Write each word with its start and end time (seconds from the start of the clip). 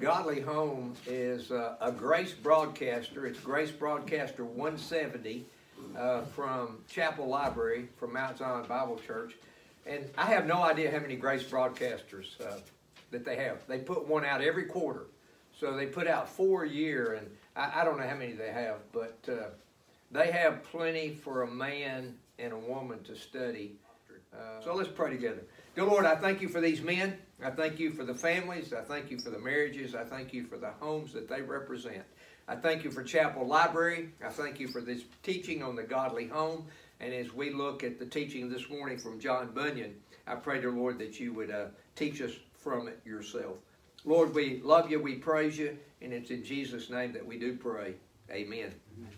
Godly 0.00 0.40
Home 0.40 0.94
is 1.06 1.50
uh, 1.50 1.76
a 1.78 1.92
Grace 1.92 2.32
broadcaster. 2.32 3.26
It's 3.26 3.38
Grace 3.38 3.70
Broadcaster 3.70 4.46
170 4.46 5.44
uh, 5.94 6.22
from 6.22 6.78
Chapel 6.88 7.28
Library 7.28 7.86
from 7.98 8.14
Mount 8.14 8.38
Zion 8.38 8.64
Bible 8.66 8.98
Church. 9.06 9.36
And 9.84 10.06
I 10.16 10.24
have 10.24 10.46
no 10.46 10.62
idea 10.62 10.90
how 10.90 11.00
many 11.00 11.16
Grace 11.16 11.42
broadcasters 11.42 12.40
uh, 12.40 12.60
that 13.10 13.26
they 13.26 13.36
have. 13.36 13.58
They 13.66 13.78
put 13.78 14.08
one 14.08 14.24
out 14.24 14.40
every 14.40 14.64
quarter. 14.64 15.04
So 15.58 15.76
they 15.76 15.84
put 15.84 16.06
out 16.06 16.30
four 16.30 16.64
a 16.64 16.68
year, 16.68 17.18
and 17.20 17.30
I, 17.54 17.82
I 17.82 17.84
don't 17.84 17.98
know 17.98 18.08
how 18.08 18.16
many 18.16 18.32
they 18.32 18.52
have, 18.52 18.76
but 18.94 19.18
uh, 19.28 19.50
they 20.10 20.30
have 20.32 20.62
plenty 20.64 21.10
for 21.10 21.42
a 21.42 21.46
man 21.46 22.16
and 22.38 22.54
a 22.54 22.58
woman 22.58 23.02
to 23.02 23.14
study. 23.14 23.72
Uh, 24.32 24.64
so 24.64 24.74
let's 24.74 24.88
pray 24.88 25.10
together. 25.10 25.42
Dear 25.74 25.84
Lord, 25.84 26.06
I 26.06 26.16
thank 26.16 26.40
you 26.40 26.48
for 26.48 26.62
these 26.62 26.80
men. 26.80 27.18
I 27.42 27.50
thank 27.50 27.78
you 27.78 27.90
for 27.90 28.04
the 28.04 28.14
families. 28.14 28.72
I 28.72 28.82
thank 28.82 29.10
you 29.10 29.18
for 29.18 29.30
the 29.30 29.38
marriages. 29.38 29.94
I 29.94 30.04
thank 30.04 30.32
you 30.32 30.44
for 30.44 30.58
the 30.58 30.70
homes 30.80 31.12
that 31.14 31.28
they 31.28 31.40
represent. 31.40 32.02
I 32.46 32.56
thank 32.56 32.84
you 32.84 32.90
for 32.90 33.02
Chapel 33.02 33.46
Library. 33.46 34.10
I 34.24 34.28
thank 34.28 34.60
you 34.60 34.68
for 34.68 34.80
this 34.80 35.02
teaching 35.22 35.62
on 35.62 35.76
the 35.76 35.82
godly 35.82 36.26
home. 36.26 36.66
And 37.00 37.14
as 37.14 37.32
we 37.32 37.50
look 37.50 37.82
at 37.82 37.98
the 37.98 38.04
teaching 38.04 38.50
this 38.50 38.68
morning 38.68 38.98
from 38.98 39.18
John 39.20 39.52
Bunyan, 39.54 39.94
I 40.26 40.34
pray, 40.34 40.60
dear 40.60 40.72
Lord, 40.72 40.98
that 40.98 41.18
you 41.18 41.32
would 41.32 41.50
uh, 41.50 41.66
teach 41.96 42.20
us 42.20 42.32
from 42.52 42.88
it 42.88 43.00
yourself. 43.04 43.56
Lord, 44.04 44.34
we 44.34 44.60
love 44.62 44.90
you, 44.90 45.00
we 45.00 45.16
praise 45.16 45.56
you, 45.56 45.78
and 46.02 46.12
it's 46.12 46.30
in 46.30 46.44
Jesus' 46.44 46.90
name 46.90 47.12
that 47.12 47.24
we 47.24 47.38
do 47.38 47.56
pray. 47.56 47.94
Amen. 48.30 48.74
Amen. 48.98 49.10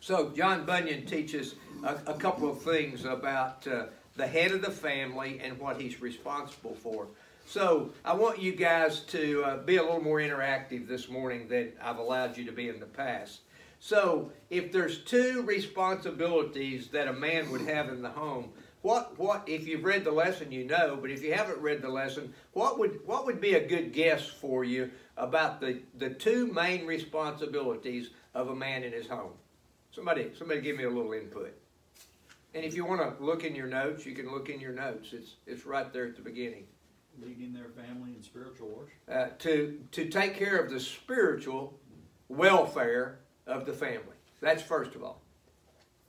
So, 0.00 0.30
John 0.30 0.66
Bunyan 0.66 1.06
teaches 1.06 1.54
a, 1.82 1.96
a 2.08 2.14
couple 2.14 2.50
of 2.50 2.62
things 2.62 3.04
about 3.04 3.66
uh, 3.66 3.86
the 4.16 4.26
head 4.26 4.52
of 4.52 4.60
the 4.60 4.70
family 4.70 5.40
and 5.42 5.58
what 5.58 5.80
he's 5.80 6.00
responsible 6.00 6.74
for. 6.74 7.08
So 7.46 7.92
I 8.04 8.14
want 8.14 8.40
you 8.40 8.52
guys 8.52 9.00
to 9.00 9.44
uh, 9.44 9.56
be 9.58 9.76
a 9.76 9.82
little 9.82 10.02
more 10.02 10.18
interactive 10.18 10.88
this 10.88 11.08
morning 11.08 11.46
than 11.46 11.72
I've 11.80 11.98
allowed 11.98 12.36
you 12.36 12.44
to 12.46 12.52
be 12.52 12.68
in 12.68 12.80
the 12.80 12.86
past. 12.86 13.40
So 13.78 14.32
if 14.48 14.72
there's 14.72 15.04
two 15.04 15.42
responsibilities 15.42 16.88
that 16.88 17.06
a 17.06 17.12
man 17.12 17.50
would 17.50 17.60
have 17.62 17.90
in 17.90 18.00
the 18.00 18.08
home, 18.08 18.50
what 18.80 19.18
what 19.18 19.46
if 19.46 19.68
you've 19.68 19.84
read 19.84 20.04
the 20.04 20.10
lesson 20.10 20.52
you 20.52 20.64
know, 20.64 20.98
but 21.00 21.10
if 21.10 21.22
you 21.22 21.34
haven't 21.34 21.60
read 21.60 21.82
the 21.82 21.88
lesson, 21.88 22.32
what 22.52 22.78
would 22.78 23.00
what 23.06 23.26
would 23.26 23.40
be 23.40 23.54
a 23.54 23.66
good 23.66 23.92
guess 23.92 24.26
for 24.26 24.64
you 24.64 24.90
about 25.16 25.60
the, 25.60 25.80
the 25.98 26.10
two 26.10 26.50
main 26.52 26.86
responsibilities 26.86 28.10
of 28.34 28.48
a 28.48 28.54
man 28.54 28.82
in 28.84 28.92
his 28.92 29.06
home? 29.06 29.32
Somebody 29.90 30.32
somebody 30.36 30.62
give 30.62 30.76
me 30.76 30.84
a 30.84 30.90
little 30.90 31.12
input. 31.12 31.54
And 32.54 32.64
if 32.64 32.74
you 32.74 32.84
want 32.84 33.00
to 33.00 33.22
look 33.22 33.44
in 33.44 33.54
your 33.54 33.66
notes, 33.66 34.06
you 34.06 34.14
can 34.14 34.30
look 34.30 34.48
in 34.48 34.60
your 34.60 34.72
notes. 34.72 35.12
It's 35.12 35.36
it's 35.46 35.66
right 35.66 35.92
there 35.92 36.06
at 36.06 36.16
the 36.16 36.22
beginning 36.22 36.64
leading 37.20 37.52
their 37.52 37.68
family 37.68 38.12
in 38.16 38.22
spiritual 38.22 38.68
worship. 38.68 38.94
Uh, 39.10 39.36
to 39.38 39.80
to 39.92 40.08
take 40.08 40.34
care 40.34 40.56
of 40.56 40.70
the 40.70 40.80
spiritual 40.80 41.78
welfare 42.28 43.18
of 43.46 43.66
the 43.66 43.72
family. 43.72 44.16
That's 44.40 44.62
first 44.62 44.94
of 44.94 45.02
all. 45.02 45.20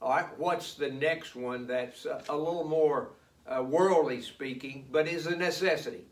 All 0.01 0.09
right. 0.09 0.25
What's 0.37 0.73
the 0.73 0.91
next 0.91 1.35
one? 1.35 1.67
That's 1.67 2.05
a, 2.05 2.23
a 2.29 2.37
little 2.37 2.67
more 2.67 3.11
uh, 3.47 3.63
worldly 3.63 4.21
speaking, 4.21 4.85
but 4.91 5.07
is 5.07 5.25
a 5.25 5.35
necessity. 5.35 6.05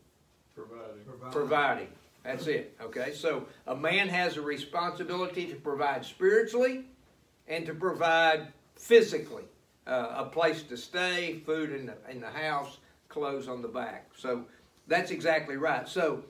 Providing. 0.54 1.04
Providing. 1.04 1.32
Providing. 1.32 1.88
That's 2.22 2.46
it. 2.46 2.76
Okay. 2.80 3.12
So 3.12 3.46
a 3.66 3.76
man 3.76 4.08
has 4.08 4.36
a 4.36 4.42
responsibility 4.42 5.46
to 5.46 5.56
provide 5.56 6.04
spiritually 6.04 6.84
and 7.48 7.66
to 7.66 7.74
provide 7.74 8.48
physically. 8.76 9.44
Uh, 9.86 10.14
a 10.16 10.24
place 10.24 10.62
to 10.62 10.78
stay, 10.78 11.42
food 11.44 11.70
in 11.70 11.84
the, 11.84 11.94
in 12.08 12.18
the 12.18 12.30
house, 12.30 12.78
clothes 13.10 13.48
on 13.48 13.60
the 13.60 13.68
back. 13.68 14.08
So 14.16 14.46
that's 14.86 15.10
exactly 15.10 15.56
right. 15.56 15.88
So 15.88 16.24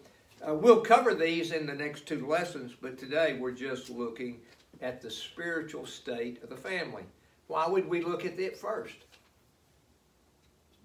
uh, 0.46 0.54
we'll 0.54 0.80
cover 0.80 1.14
these 1.14 1.52
in 1.52 1.66
the 1.66 1.74
next 1.74 2.06
two 2.06 2.26
lessons, 2.26 2.72
but 2.80 2.98
today 2.98 3.36
we're 3.38 3.52
just 3.52 3.90
looking 3.90 4.40
at 4.82 5.00
the 5.00 5.10
spiritual 5.10 5.86
state 5.86 6.42
of 6.42 6.50
the 6.50 6.56
family. 6.56 7.04
Why 7.46 7.68
would 7.68 7.88
we 7.88 8.02
look 8.02 8.24
at 8.24 8.38
it 8.38 8.56
first? 8.56 8.96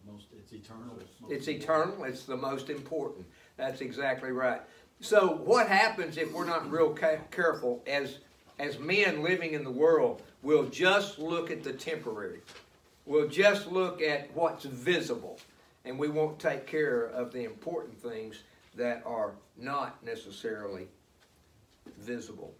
Most, 0.10 0.28
it's 0.36 0.54
eternal. 0.54 0.98
It's, 1.00 1.48
it's 1.48 1.48
eternal. 1.48 2.04
It's 2.04 2.24
the 2.24 2.38
most 2.38 2.70
important. 2.70 3.26
That's 3.58 3.82
exactly 3.82 4.32
right. 4.32 4.62
So 5.02 5.28
what 5.28 5.68
happens 5.68 6.18
if 6.18 6.34
we're 6.34 6.46
not 6.46 6.70
real 6.72 6.94
ca- 6.94 7.20
careful 7.32 7.84
as 7.88 8.20
as 8.58 8.78
men 8.80 9.24
living 9.24 9.54
in 9.54 9.64
the 9.64 9.72
world? 9.72 10.22
We'll 10.42 10.66
just 10.66 11.20
look 11.20 11.52
at 11.52 11.64
the 11.64 11.74
temporary. 11.74 12.42
We'll 13.06 13.28
just 13.28 13.68
look 13.72 14.02
at 14.02 14.34
what's 14.36 14.66
visible 14.66 15.40
and 15.86 15.98
we 15.98 16.08
won't 16.08 16.40
take 16.40 16.68
care 16.68 17.06
of 17.06 17.32
the 17.32 17.44
important 17.44 18.02
things 18.02 18.44
that 18.76 19.02
are 19.06 19.34
not 19.58 20.04
necessarily 20.04 20.88
visible. 22.00 22.54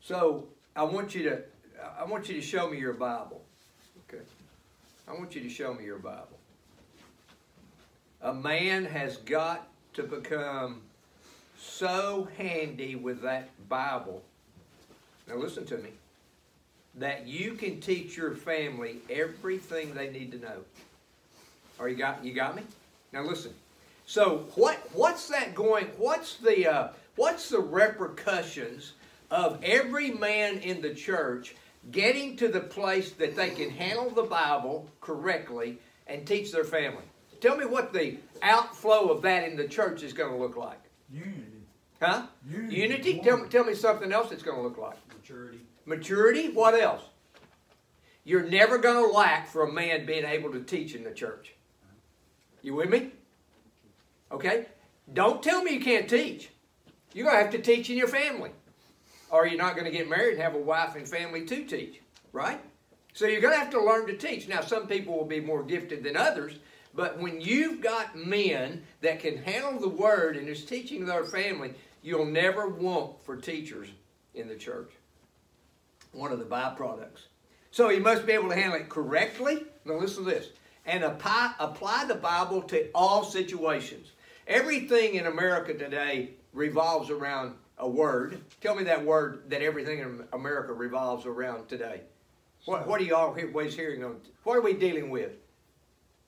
So 0.00 0.48
I 0.74 0.82
want 0.84 1.14
you 1.14 1.24
to 1.24 1.42
I 1.98 2.04
want 2.04 2.28
you 2.28 2.34
to 2.34 2.42
show 2.42 2.68
me 2.68 2.78
your 2.78 2.92
Bible. 2.92 3.42
Okay. 4.08 4.22
I 5.08 5.14
want 5.14 5.34
you 5.34 5.42
to 5.42 5.48
show 5.48 5.72
me 5.72 5.84
your 5.84 5.98
Bible. 5.98 6.38
A 8.22 8.34
man 8.34 8.84
has 8.84 9.16
got 9.18 9.68
to 9.94 10.02
become 10.02 10.82
so 11.58 12.28
handy 12.36 12.96
with 12.96 13.22
that 13.22 13.48
Bible. 13.68 14.22
Now 15.26 15.36
listen 15.36 15.64
to 15.66 15.78
me. 15.78 15.90
That 16.96 17.26
you 17.26 17.54
can 17.54 17.80
teach 17.80 18.16
your 18.16 18.34
family 18.34 18.96
everything 19.08 19.94
they 19.94 20.10
need 20.10 20.32
to 20.32 20.38
know. 20.38 20.64
Or 21.80 21.88
you 21.88 21.96
got 21.96 22.24
you 22.24 22.34
got 22.34 22.54
me? 22.54 22.62
Now 23.12 23.22
listen. 23.24 23.54
So 24.06 24.46
what 24.54 24.78
what's 24.92 25.28
that 25.28 25.54
going? 25.54 25.86
What's 25.96 26.36
the 26.36 26.70
uh, 26.70 26.88
what's 27.16 27.48
the 27.48 27.60
repercussions 27.60 28.92
of 29.30 29.58
every 29.62 30.10
man 30.10 30.58
in 30.58 30.82
the 30.82 30.94
church 30.94 31.54
getting 31.90 32.36
to 32.36 32.48
the 32.48 32.60
place 32.60 33.12
that 33.12 33.34
they 33.34 33.50
can 33.50 33.70
handle 33.70 34.10
the 34.10 34.24
Bible 34.24 34.88
correctly 35.00 35.78
and 36.06 36.26
teach 36.26 36.52
their 36.52 36.64
family? 36.64 37.04
Tell 37.40 37.56
me 37.56 37.64
what 37.64 37.92
the 37.94 38.18
outflow 38.42 39.08
of 39.08 39.22
that 39.22 39.48
in 39.48 39.56
the 39.56 39.66
church 39.66 40.02
is 40.02 40.12
going 40.12 40.30
to 40.30 40.36
look 40.36 40.56
like. 40.56 40.80
Unity. 41.10 41.62
Huh? 42.02 42.26
Unity. 42.46 42.76
Unity? 42.76 43.20
Tell, 43.20 43.46
tell 43.46 43.64
me 43.64 43.74
something 43.74 44.12
else 44.12 44.30
it's 44.30 44.42
going 44.42 44.58
to 44.58 44.62
look 44.62 44.76
like. 44.76 44.96
Maturity. 45.16 45.60
Maturity? 45.86 46.50
What 46.50 46.74
else? 46.74 47.02
You're 48.24 48.42
never 48.42 48.76
going 48.76 49.08
to 49.08 49.16
lack 49.16 49.48
for 49.48 49.62
a 49.62 49.72
man 49.72 50.04
being 50.04 50.24
able 50.24 50.52
to 50.52 50.60
teach 50.60 50.94
in 50.94 51.02
the 51.02 51.12
church. 51.12 51.54
You 52.62 52.74
with 52.74 52.90
me? 52.90 53.10
Okay? 54.30 54.66
Don't 55.12 55.42
tell 55.42 55.62
me 55.62 55.72
you 55.72 55.80
can't 55.80 56.08
teach. 56.08 56.50
You're 57.12 57.26
going 57.26 57.36
to 57.36 57.42
have 57.42 57.52
to 57.52 57.62
teach 57.62 57.90
in 57.90 57.96
your 57.96 58.08
family. 58.08 58.50
Or 59.30 59.46
you're 59.46 59.58
not 59.58 59.74
going 59.74 59.84
to 59.84 59.96
get 59.96 60.08
married 60.08 60.34
and 60.34 60.42
have 60.42 60.54
a 60.54 60.58
wife 60.58 60.96
and 60.96 61.08
family 61.08 61.44
to 61.46 61.64
teach, 61.64 62.00
right? 62.32 62.60
So 63.12 63.26
you're 63.26 63.40
going 63.40 63.54
to 63.54 63.58
have 63.58 63.70
to 63.70 63.82
learn 63.82 64.06
to 64.06 64.16
teach. 64.16 64.48
Now, 64.48 64.60
some 64.60 64.86
people 64.86 65.16
will 65.16 65.24
be 65.24 65.40
more 65.40 65.62
gifted 65.62 66.02
than 66.02 66.16
others, 66.16 66.54
but 66.94 67.18
when 67.18 67.40
you've 67.40 67.80
got 67.80 68.16
men 68.16 68.82
that 69.00 69.20
can 69.20 69.36
handle 69.36 69.78
the 69.78 69.88
word 69.88 70.36
and 70.36 70.48
is 70.48 70.64
teaching 70.64 71.06
their 71.06 71.24
family, 71.24 71.74
you'll 72.02 72.26
never 72.26 72.68
want 72.68 73.24
for 73.24 73.36
teachers 73.36 73.88
in 74.34 74.48
the 74.48 74.56
church. 74.56 74.90
One 76.12 76.32
of 76.32 76.38
the 76.38 76.44
byproducts. 76.44 77.26
So 77.70 77.90
you 77.90 78.00
must 78.00 78.26
be 78.26 78.32
able 78.32 78.48
to 78.48 78.56
handle 78.56 78.80
it 78.80 78.88
correctly. 78.88 79.64
Now, 79.84 79.94
listen 79.94 80.24
to 80.24 80.30
this 80.30 80.48
and 80.86 81.04
apply, 81.04 81.54
apply 81.58 82.04
the 82.06 82.14
Bible 82.14 82.62
to 82.62 82.90
all 82.94 83.24
situations. 83.24 84.12
Everything 84.46 85.14
in 85.14 85.26
America 85.26 85.74
today 85.74 86.30
revolves 86.52 87.10
around 87.10 87.54
a 87.78 87.88
word. 87.88 88.40
Tell 88.60 88.74
me 88.74 88.84
that 88.84 89.04
word 89.04 89.44
that 89.48 89.62
everything 89.62 90.00
in 90.00 90.24
America 90.32 90.72
revolves 90.72 91.26
around 91.26 91.68
today. 91.68 92.02
What, 92.64 92.86
what 92.86 93.00
are 93.00 93.04
you 93.04 93.14
always 93.14 93.74
hearing 93.74 94.04
on? 94.04 94.16
What 94.44 94.56
are 94.56 94.62
we 94.62 94.74
dealing 94.74 95.10
with 95.10 95.32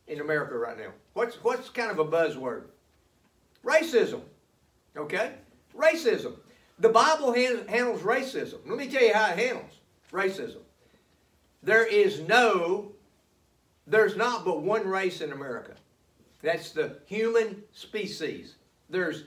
in 0.07 0.21
America 0.21 0.57
right 0.57 0.79
now? 0.79 0.93
What's, 1.13 1.37
what's 1.43 1.69
kind 1.69 1.91
of 1.91 1.99
a 1.99 2.05
buzzword? 2.05 2.65
Racism. 3.65 4.21
Okay? 4.97 5.33
Racism. 5.77 6.35
The 6.79 6.89
Bible 6.89 7.33
handles 7.33 8.01
racism. 8.03 8.59
Let 8.67 8.79
me 8.79 8.89
tell 8.89 9.03
you 9.03 9.15
how 9.15 9.31
it 9.31 9.39
handles 9.39 9.73
racism. 10.11 10.63
There 11.63 11.87
is 11.87 12.21
no 12.21 12.92
there's 13.93 14.17
not 14.17 14.45
but 14.45 14.63
one 14.63 14.87
race 14.87 15.21
in 15.21 15.33
America. 15.33 15.75
That's 16.43 16.73
the 16.73 16.99
human 17.07 17.63
species. 17.73 18.55
There's 18.91 19.25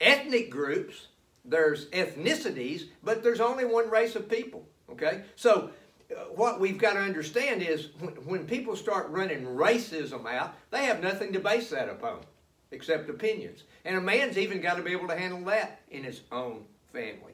ethnic 0.00 0.50
groups, 0.50 1.08
there's 1.44 1.86
ethnicities, 1.86 2.84
but 3.02 3.22
there's 3.22 3.40
only 3.40 3.64
one 3.64 3.90
race 3.90 4.16
of 4.16 4.28
people. 4.28 4.66
Okay? 4.90 5.22
So, 5.36 5.70
uh, 6.10 6.20
what 6.34 6.60
we've 6.60 6.78
got 6.78 6.94
to 6.94 7.00
understand 7.00 7.62
is 7.62 7.88
when, 7.98 8.14
when 8.26 8.46
people 8.46 8.76
start 8.76 9.08
running 9.10 9.44
racism 9.44 10.26
out, 10.26 10.54
they 10.70 10.84
have 10.84 11.02
nothing 11.02 11.32
to 11.32 11.40
base 11.40 11.70
that 11.70 11.88
upon 11.88 12.20
except 12.70 13.08
opinions. 13.08 13.64
And 13.84 13.96
a 13.96 14.00
man's 14.00 14.36
even 14.36 14.60
got 14.60 14.76
to 14.76 14.82
be 14.82 14.92
able 14.92 15.08
to 15.08 15.16
handle 15.16 15.42
that 15.44 15.80
in 15.90 16.04
his 16.04 16.22
own 16.32 16.64
family. 16.92 17.32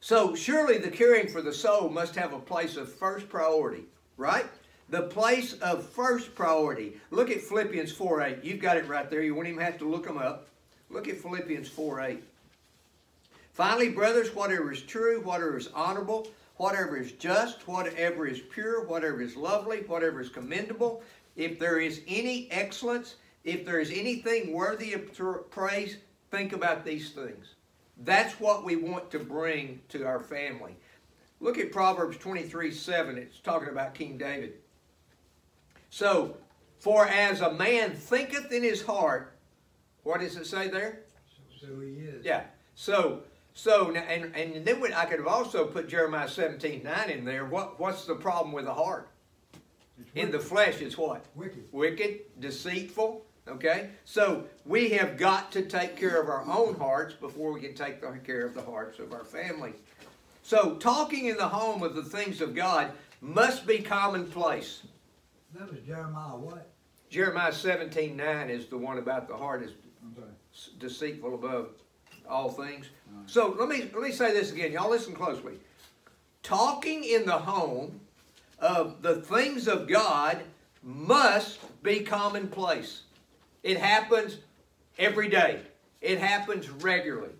So, 0.00 0.34
surely 0.34 0.78
the 0.78 0.90
caring 0.90 1.28
for 1.28 1.42
the 1.42 1.52
soul 1.52 1.90
must 1.90 2.14
have 2.14 2.32
a 2.32 2.38
place 2.38 2.76
of 2.76 2.92
first 2.92 3.28
priority, 3.28 3.84
right? 4.16 4.46
The 4.90 5.02
place 5.02 5.54
of 5.54 5.86
first 5.86 6.34
priority. 6.34 7.00
Look 7.10 7.30
at 7.30 7.42
Philippians 7.42 7.92
4 7.92 8.22
8. 8.22 8.44
You've 8.44 8.60
got 8.60 8.76
it 8.76 8.88
right 8.88 9.10
there. 9.10 9.22
You 9.22 9.34
won't 9.34 9.48
even 9.48 9.62
have 9.62 9.78
to 9.78 9.88
look 9.88 10.06
them 10.06 10.18
up. 10.18 10.48
Look 10.90 11.08
at 11.08 11.18
Philippians 11.18 11.68
4 11.68 12.00
8. 12.00 12.22
Finally, 13.52 13.90
brothers, 13.90 14.34
whatever 14.34 14.72
is 14.72 14.82
true, 14.82 15.20
whatever 15.20 15.58
is 15.58 15.68
honorable, 15.74 16.28
whatever 16.56 16.96
is 16.96 17.12
just, 17.12 17.66
whatever 17.66 18.26
is 18.26 18.40
pure, 18.40 18.84
whatever 18.84 19.20
is 19.20 19.36
lovely, 19.36 19.78
whatever 19.80 20.20
is 20.20 20.28
commendable, 20.28 21.02
if 21.36 21.58
there 21.58 21.80
is 21.80 22.00
any 22.06 22.48
excellence, 22.50 23.16
if 23.44 23.64
there 23.64 23.80
is 23.80 23.90
anything 23.90 24.52
worthy 24.52 24.92
of 24.92 25.50
praise, 25.50 25.96
think 26.30 26.52
about 26.52 26.84
these 26.84 27.10
things. 27.10 27.54
That's 28.04 28.38
what 28.38 28.64
we 28.64 28.76
want 28.76 29.10
to 29.10 29.18
bring 29.18 29.80
to 29.88 30.04
our 30.04 30.20
family. 30.20 30.76
Look 31.40 31.58
at 31.58 31.72
Proverbs 31.72 32.16
23 32.16 32.72
7. 32.72 33.18
It's 33.18 33.40
talking 33.40 33.68
about 33.68 33.94
King 33.94 34.18
David. 34.18 34.54
So, 35.90 36.36
for 36.78 37.06
as 37.06 37.40
a 37.40 37.52
man 37.52 37.92
thinketh 37.92 38.52
in 38.52 38.62
his 38.62 38.82
heart, 38.82 39.36
what 40.02 40.20
does 40.20 40.36
it 40.36 40.46
say 40.46 40.68
there? 40.68 41.00
So 41.60 41.80
he 41.80 41.88
is. 41.88 42.24
Yeah. 42.24 42.44
So, 42.74 43.22
so 43.54 43.94
and 43.94 44.34
and 44.34 44.64
then 44.64 44.92
I 44.94 45.04
could 45.04 45.18
have 45.18 45.28
also 45.28 45.66
put 45.66 45.88
Jeremiah 45.88 46.28
17 46.28 46.82
9 46.84 47.10
in 47.10 47.24
there. 47.24 47.44
What 47.46 47.80
what's 47.80 48.06
the 48.06 48.14
problem 48.14 48.52
with 48.52 48.66
the 48.66 48.74
heart? 48.74 49.08
In 50.14 50.30
the 50.30 50.38
flesh, 50.38 50.80
it's 50.80 50.96
what? 50.96 51.24
Wicked. 51.34 51.64
Wicked, 51.72 52.20
deceitful. 52.40 53.24
Okay? 53.48 53.90
So 54.04 54.44
we 54.64 54.90
have 54.90 55.16
got 55.16 55.50
to 55.52 55.62
take 55.62 55.96
care 55.96 56.20
of 56.20 56.28
our 56.28 56.44
own 56.46 56.76
hearts 56.76 57.14
before 57.14 57.52
we 57.52 57.60
can 57.60 57.74
take 57.74 58.00
care 58.24 58.46
of 58.46 58.54
the 58.54 58.62
hearts 58.62 58.98
of 58.98 59.12
our 59.12 59.24
family. 59.24 59.72
So 60.42 60.76
talking 60.76 61.26
in 61.26 61.36
the 61.36 61.48
home 61.48 61.82
of 61.82 61.94
the 61.94 62.02
things 62.02 62.40
of 62.40 62.54
God 62.54 62.92
must 63.20 63.66
be 63.66 63.78
commonplace. 63.78 64.82
That 65.54 65.70
was 65.70 65.80
Jeremiah 65.80 66.36
what? 66.36 66.70
Jeremiah 67.10 67.52
17 67.52 68.16
9 68.16 68.50
is 68.50 68.66
the 68.66 68.76
one 68.76 68.98
about 68.98 69.28
the 69.28 69.36
heart 69.36 69.62
is 69.62 69.72
deceitful 70.78 71.34
above 71.34 71.70
all 72.28 72.50
things. 72.50 72.86
So 73.26 73.54
let 73.58 73.68
me 73.68 73.90
let 73.94 74.02
me 74.02 74.12
say 74.12 74.32
this 74.32 74.52
again. 74.52 74.72
Y'all 74.72 74.90
listen 74.90 75.14
closely. 75.14 75.54
Talking 76.42 77.04
in 77.04 77.24
the 77.24 77.38
home 77.38 78.00
of 78.58 79.02
the 79.02 79.16
things 79.22 79.68
of 79.68 79.88
God 79.88 80.42
must 80.82 81.60
be 81.82 82.00
commonplace. 82.00 83.02
It 83.62 83.78
happens 83.78 84.38
every 84.98 85.28
day. 85.28 85.60
It 86.00 86.18
happens 86.18 86.68
regularly. 86.70 87.32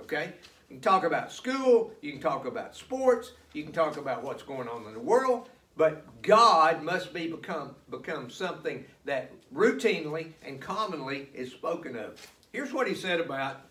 Okay? 0.00 0.32
You 0.68 0.76
can 0.76 0.80
talk 0.80 1.04
about 1.04 1.32
school, 1.32 1.92
you 2.00 2.12
can 2.12 2.20
talk 2.20 2.46
about 2.46 2.76
sports, 2.76 3.32
you 3.52 3.64
can 3.64 3.72
talk 3.72 3.96
about 3.96 4.22
what's 4.22 4.42
going 4.42 4.68
on 4.68 4.86
in 4.86 4.94
the 4.94 5.00
world, 5.00 5.48
but 5.80 6.20
God 6.20 6.82
must 6.82 7.14
be 7.14 7.26
become 7.28 7.74
become 7.88 8.28
something 8.28 8.84
that 9.06 9.32
routinely 9.50 10.32
and 10.44 10.60
commonly 10.60 11.30
is 11.32 11.50
spoken 11.52 11.96
of. 11.96 12.20
Here's 12.52 12.70
what 12.70 12.86
he 12.86 12.94
said 12.94 13.18
about 13.18 13.62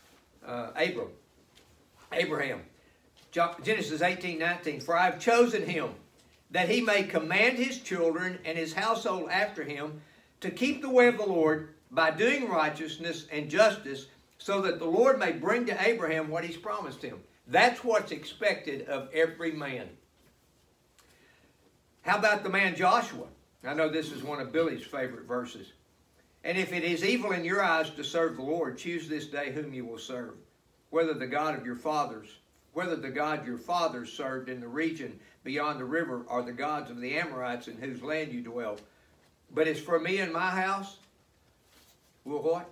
uh, 0.44 0.72
Abram, 0.76 1.10
Abraham. 2.12 2.62
Genesis 3.32 4.02
18, 4.02 4.40
19. 4.40 4.80
For 4.80 4.98
I 4.98 5.06
have 5.06 5.20
chosen 5.20 5.62
him 5.62 5.90
that 6.50 6.68
he 6.68 6.82
may 6.82 7.04
command 7.04 7.60
his 7.60 7.80
children 7.80 8.40
and 8.44 8.58
his 8.58 8.74
household 8.74 9.30
after 9.30 9.64
him 9.64 10.02
to 10.42 10.50
keep 10.50 10.82
the 10.82 10.90
way 10.90 11.10
of 11.10 11.18
the 11.18 11.28
Lord 11.28 11.76
by 11.92 12.10
doing 12.10 12.50
righteousness 12.50 13.28
and 13.32 13.52
justice, 13.52 14.08
so 14.40 14.62
that 14.62 14.80
the 14.80 14.86
Lord 14.86 15.20
may 15.20 15.32
bring 15.32 15.68
to 15.68 15.88
Abraham 15.88 16.30
what 16.30 16.44
he's 16.44 16.58
promised 16.58 17.04
him. 17.04 17.20
That's 17.46 17.84
what's 17.84 18.12
expected 18.12 18.88
of 18.88 19.14
every 19.14 19.52
man. 19.52 19.90
How 22.02 22.18
about 22.18 22.44
the 22.44 22.50
man 22.50 22.76
Joshua? 22.76 23.26
I 23.64 23.74
know 23.74 23.90
this 23.90 24.12
is 24.12 24.24
one 24.24 24.40
of 24.40 24.52
Billy's 24.52 24.84
favorite 24.84 25.26
verses. 25.26 25.74
And 26.44 26.58
if 26.58 26.72
it 26.72 26.84
is 26.84 27.04
evil 27.04 27.32
in 27.32 27.44
your 27.44 27.62
eyes 27.62 27.90
to 27.92 28.04
serve 28.04 28.38
the 28.38 28.44
Lord, 28.44 28.78
choose 28.78 29.10
this 29.10 29.28
day 29.28 29.52
whom 29.52 29.74
you 29.74 29.86
will 29.86 29.98
serve, 29.98 30.36
whether 30.90 31.14
the 31.14 31.28
God 31.28 31.58
of 31.58 31.66
your 31.66 31.76
fathers, 31.76 32.30
whether 32.74 32.96
the 32.96 33.10
God 33.10 33.46
your 33.46 33.58
fathers 33.58 34.12
served 34.12 34.48
in 34.48 34.62
the 34.62 34.68
region 34.68 35.20
beyond 35.44 35.80
the 35.80 35.86
river, 35.86 36.24
or 36.28 36.42
the 36.42 36.54
gods 36.54 36.90
of 36.90 37.02
the 37.02 37.18
Amorites 37.18 37.68
in 37.68 37.78
whose 37.78 38.02
land 38.02 38.32
you 38.32 38.42
dwell. 38.42 38.78
But 39.54 39.68
as 39.68 39.80
for 39.80 40.00
me 40.00 40.20
and 40.20 40.32
my 40.32 40.50
house, 40.50 40.98
will 42.24 42.42
what? 42.42 42.70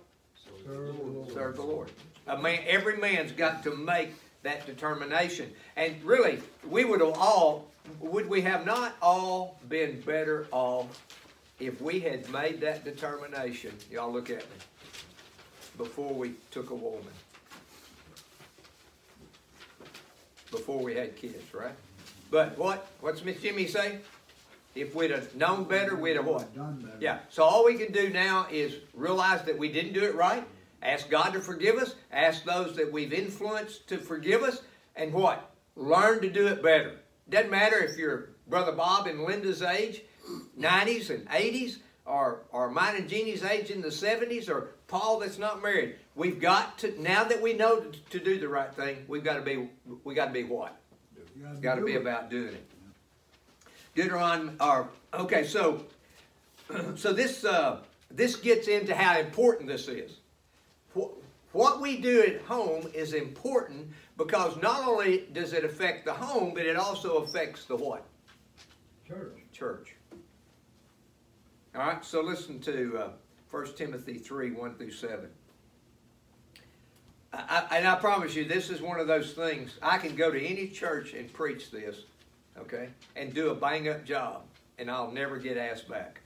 Serve 0.64 0.96
the 0.96 1.02
Lord. 1.02 1.32
Serve 1.32 1.56
the 1.56 1.62
Lord. 1.62 1.90
A 2.26 2.38
man, 2.38 2.60
every 2.66 2.96
man's 2.96 3.32
got 3.32 3.62
to 3.64 3.74
make 3.74 4.14
that 4.42 4.66
determination. 4.66 5.50
And 5.76 6.02
really, 6.04 6.40
we 6.68 6.84
would 6.84 7.02
all, 7.02 7.68
would 8.00 8.28
we 8.28 8.40
have 8.42 8.66
not 8.66 8.96
all 9.00 9.58
been 9.68 10.00
better 10.02 10.46
off 10.50 11.04
if 11.58 11.80
we 11.80 12.00
had 12.00 12.28
made 12.30 12.60
that 12.60 12.84
determination? 12.84 13.72
Y'all 13.90 14.12
look 14.12 14.30
at 14.30 14.38
me. 14.38 14.56
Before 15.76 16.12
we 16.12 16.34
took 16.50 16.70
a 16.70 16.74
woman. 16.74 17.02
Before 20.50 20.82
we 20.82 20.94
had 20.94 21.16
kids, 21.16 21.54
right? 21.54 21.74
But 22.30 22.58
what? 22.58 22.88
What's 23.00 23.24
Miss 23.24 23.40
Jimmy 23.40 23.66
say? 23.66 23.98
If 24.74 24.94
we'd 24.94 25.10
have 25.10 25.34
known 25.34 25.64
better, 25.64 25.96
we'd 25.96 26.16
have 26.16 26.26
what? 26.26 26.48
Yeah. 27.00 27.18
So 27.30 27.42
all 27.42 27.64
we 27.64 27.74
can 27.74 27.92
do 27.92 28.10
now 28.10 28.46
is 28.50 28.74
realize 28.94 29.42
that 29.44 29.58
we 29.58 29.70
didn't 29.72 29.92
do 29.92 30.04
it 30.04 30.14
right. 30.14 30.44
Ask 30.82 31.10
God 31.10 31.32
to 31.32 31.40
forgive 31.40 31.76
us. 31.76 31.94
Ask 32.12 32.44
those 32.44 32.76
that 32.76 32.90
we've 32.92 33.12
influenced 33.12 33.88
to 33.88 33.98
forgive 33.98 34.42
us. 34.42 34.62
And 34.94 35.12
what? 35.12 35.50
Learn 35.74 36.20
to 36.20 36.30
do 36.30 36.46
it 36.46 36.62
better. 36.62 36.96
Doesn't 37.30 37.50
matter 37.50 37.78
if 37.78 37.96
you're 37.96 38.30
Brother 38.48 38.72
Bob 38.72 39.06
and 39.06 39.22
Linda's 39.24 39.62
age, 39.62 40.02
90s 40.58 41.10
and 41.10 41.28
80s, 41.28 41.78
or, 42.06 42.40
or 42.52 42.70
mine 42.70 42.96
and 42.96 43.08
Jeannie's 43.08 43.44
age 43.44 43.70
in 43.70 43.82
the 43.82 43.88
70s, 43.88 44.48
or 44.48 44.70
Paul 44.86 45.18
that's 45.20 45.38
not 45.38 45.62
married. 45.62 45.96
We've 46.14 46.40
got 46.40 46.78
to 46.78 47.00
now 47.00 47.24
that 47.24 47.40
we 47.40 47.52
know 47.52 47.84
to, 48.10 48.18
do 48.18 48.38
the 48.38 48.48
right 48.48 48.74
thing. 48.74 49.04
We've 49.06 49.22
got 49.22 49.34
to 49.34 49.42
be 49.42 49.68
we 50.04 50.14
got 50.14 50.26
to 50.26 50.32
be 50.32 50.44
what? 50.44 50.76
Got 51.60 51.76
to 51.76 51.84
be 51.84 51.94
about 51.94 52.30
doing 52.30 52.54
it. 52.54 52.70
Deuteronomy, 53.94 54.52
or 54.60 54.88
okay, 55.14 55.44
so 55.44 55.84
so 56.96 57.12
this 57.12 57.44
uh, 57.44 57.80
this 58.10 58.36
gets 58.36 58.66
into 58.68 58.94
how 58.94 59.18
important 59.18 59.68
this 59.68 59.86
is. 59.88 60.16
What 61.52 61.80
we 61.80 61.96
do 61.98 62.22
at 62.22 62.42
home 62.42 62.90
is 62.92 63.14
important 63.14 63.90
because 64.16 64.60
not 64.60 64.86
only 64.86 65.28
does 65.32 65.52
it 65.52 65.64
affect 65.64 66.04
the 66.04 66.12
home, 66.12 66.52
but 66.54 66.66
it 66.66 66.76
also 66.76 67.18
affects 67.18 67.64
the 67.64 67.76
what? 67.76 68.04
Church. 69.06 69.38
Church. 69.52 69.94
All 71.74 71.82
right, 71.82 72.04
so 72.04 72.20
listen 72.20 72.60
to 72.60 72.98
uh, 72.98 73.10
1 73.50 73.74
Timothy 73.76 74.14
3 74.14 74.52
1 74.52 74.74
through 74.74 74.90
7. 74.90 75.28
I, 77.32 77.66
and 77.72 77.86
I 77.86 77.94
promise 77.96 78.34
you, 78.34 78.44
this 78.44 78.70
is 78.70 78.80
one 78.80 78.98
of 78.98 79.06
those 79.06 79.32
things. 79.32 79.78
I 79.82 79.98
can 79.98 80.16
go 80.16 80.30
to 80.30 80.40
any 80.40 80.68
church 80.68 81.12
and 81.12 81.32
preach 81.32 81.70
this, 81.70 82.04
okay, 82.58 82.88
and 83.16 83.34
do 83.34 83.50
a 83.50 83.54
bang 83.54 83.88
up 83.88 84.04
job, 84.04 84.42
and 84.78 84.90
I'll 84.90 85.10
never 85.10 85.36
get 85.36 85.56
asked 85.56 85.88
back. 85.88 86.17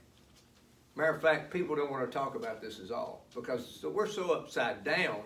Matter 0.95 1.15
of 1.15 1.21
fact, 1.21 1.51
people 1.51 1.75
don't 1.75 1.89
want 1.89 2.05
to 2.05 2.11
talk 2.11 2.35
about 2.35 2.61
this 2.61 2.79
at 2.79 2.91
all 2.91 3.25
because 3.33 3.83
we're 3.83 4.07
so 4.07 4.31
upside 4.31 4.83
down 4.83 5.21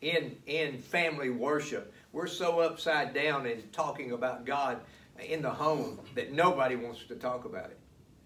in 0.00 0.36
in 0.46 0.78
family 0.78 1.30
worship. 1.30 1.92
We're 2.12 2.26
so 2.26 2.60
upside 2.60 3.12
down 3.14 3.46
in 3.46 3.62
talking 3.72 4.12
about 4.12 4.46
God 4.46 4.80
in 5.20 5.42
the 5.42 5.50
home 5.50 6.00
that 6.14 6.32
nobody 6.32 6.76
wants 6.76 7.04
to 7.04 7.14
talk 7.14 7.44
about 7.44 7.66
it. 7.66 7.78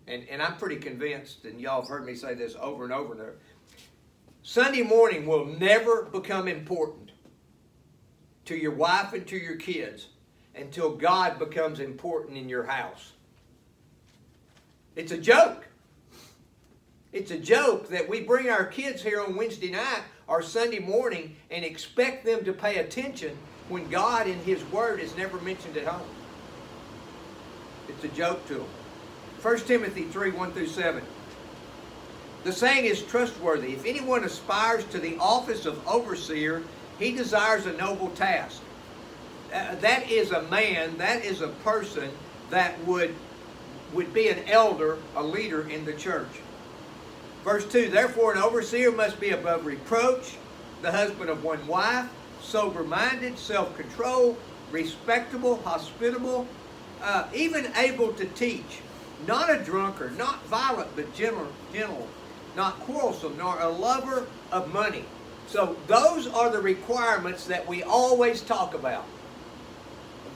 And 0.06 0.28
and 0.28 0.40
I'm 0.40 0.56
pretty 0.56 0.76
convinced, 0.76 1.44
and 1.44 1.60
y'all 1.60 1.80
have 1.80 1.88
heard 1.88 2.06
me 2.06 2.14
say 2.14 2.34
this 2.34 2.54
over 2.60 2.84
and 2.84 2.92
over 2.92 3.12
and 3.12 3.20
over. 3.20 3.36
Sunday 4.42 4.82
morning 4.82 5.26
will 5.26 5.44
never 5.44 6.04
become 6.04 6.46
important 6.46 7.10
to 8.44 8.56
your 8.56 8.70
wife 8.70 9.12
and 9.12 9.26
to 9.26 9.36
your 9.36 9.56
kids 9.56 10.06
until 10.54 10.94
God 10.94 11.40
becomes 11.40 11.80
important 11.80 12.38
in 12.38 12.48
your 12.48 12.62
house. 12.62 13.12
It's 14.94 15.10
a 15.10 15.18
joke. 15.18 15.65
It's 17.12 17.30
a 17.30 17.38
joke 17.38 17.88
that 17.88 18.08
we 18.08 18.20
bring 18.20 18.50
our 18.50 18.64
kids 18.64 19.02
here 19.02 19.20
on 19.20 19.36
Wednesday 19.36 19.70
night 19.70 20.02
or 20.26 20.42
Sunday 20.42 20.80
morning 20.80 21.36
and 21.50 21.64
expect 21.64 22.24
them 22.24 22.44
to 22.44 22.52
pay 22.52 22.78
attention 22.78 23.36
when 23.68 23.88
God 23.88 24.26
in 24.26 24.38
His 24.40 24.64
Word 24.66 25.00
is 25.00 25.16
never 25.16 25.40
mentioned 25.40 25.76
at 25.76 25.86
home. 25.86 26.08
It's 27.88 28.04
a 28.04 28.08
joke 28.08 28.46
to 28.48 28.54
them. 28.54 28.68
1 29.40 29.58
Timothy 29.60 30.04
3 30.04 30.32
1 30.32 30.52
through 30.52 30.66
7. 30.66 31.02
The 32.44 32.52
saying 32.52 32.84
is 32.84 33.02
trustworthy. 33.02 33.72
If 33.72 33.86
anyone 33.86 34.24
aspires 34.24 34.84
to 34.86 34.98
the 34.98 35.16
office 35.18 35.64
of 35.66 35.86
overseer, 35.86 36.62
he 36.98 37.12
desires 37.12 37.66
a 37.66 37.72
noble 37.72 38.10
task. 38.10 38.60
Uh, 39.52 39.76
that 39.76 40.10
is 40.10 40.32
a 40.32 40.42
man, 40.42 40.96
that 40.98 41.24
is 41.24 41.40
a 41.40 41.48
person 41.48 42.10
that 42.50 42.84
would, 42.84 43.14
would 43.92 44.12
be 44.12 44.28
an 44.28 44.40
elder, 44.48 44.98
a 45.14 45.22
leader 45.22 45.68
in 45.68 45.84
the 45.84 45.92
church. 45.92 46.28
Verse 47.46 47.64
2 47.66 47.90
Therefore, 47.90 48.32
an 48.32 48.42
overseer 48.42 48.90
must 48.90 49.20
be 49.20 49.30
above 49.30 49.64
reproach, 49.64 50.36
the 50.82 50.90
husband 50.90 51.30
of 51.30 51.44
one 51.44 51.64
wife, 51.68 52.10
sober 52.42 52.82
minded, 52.82 53.38
self 53.38 53.76
controlled, 53.76 54.36
respectable, 54.72 55.54
hospitable, 55.62 56.48
uh, 57.00 57.28
even 57.32 57.72
able 57.76 58.12
to 58.14 58.24
teach. 58.24 58.80
Not 59.28 59.48
a 59.48 59.62
drunkard, 59.62 60.18
not 60.18 60.44
violent, 60.46 60.90
but 60.96 61.14
gentle, 61.14 61.46
gentle 61.72 62.08
not 62.56 62.80
quarrelsome, 62.80 63.36
nor 63.36 63.60
a 63.60 63.68
lover 63.68 64.26
of 64.50 64.72
money. 64.72 65.04
So 65.46 65.76
those 65.86 66.26
are 66.26 66.50
the 66.50 66.60
requirements 66.60 67.46
that 67.46 67.68
we 67.68 67.84
always 67.84 68.40
talk 68.40 68.74
about. 68.74 69.04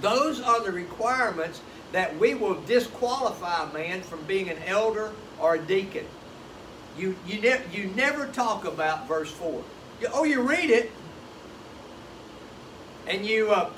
Those 0.01 0.41
are 0.41 0.63
the 0.63 0.71
requirements 0.71 1.61
that 1.91 2.17
we 2.21 2.35
will 2.35 2.61
disqualify 2.63 3.69
a 3.69 3.73
man 3.73 4.03
from 4.03 4.23
being 4.25 4.49
an 4.49 4.59
elder 4.65 5.11
or 5.41 5.57
a 5.57 5.59
deacon. 5.59 6.07
You, 6.99 7.17
you, 7.27 7.41
ne- 7.41 7.63
you 7.73 7.87
never 7.97 8.27
talk 8.27 8.65
about 8.65 9.07
verse 9.09 9.31
4. 9.31 9.63
You, 10.01 10.09
oh, 10.13 10.25
you 10.25 10.43
read 10.43 10.71
it, 10.71 10.91
and 13.07 13.25
you 13.25 13.51
uh, 13.51 13.71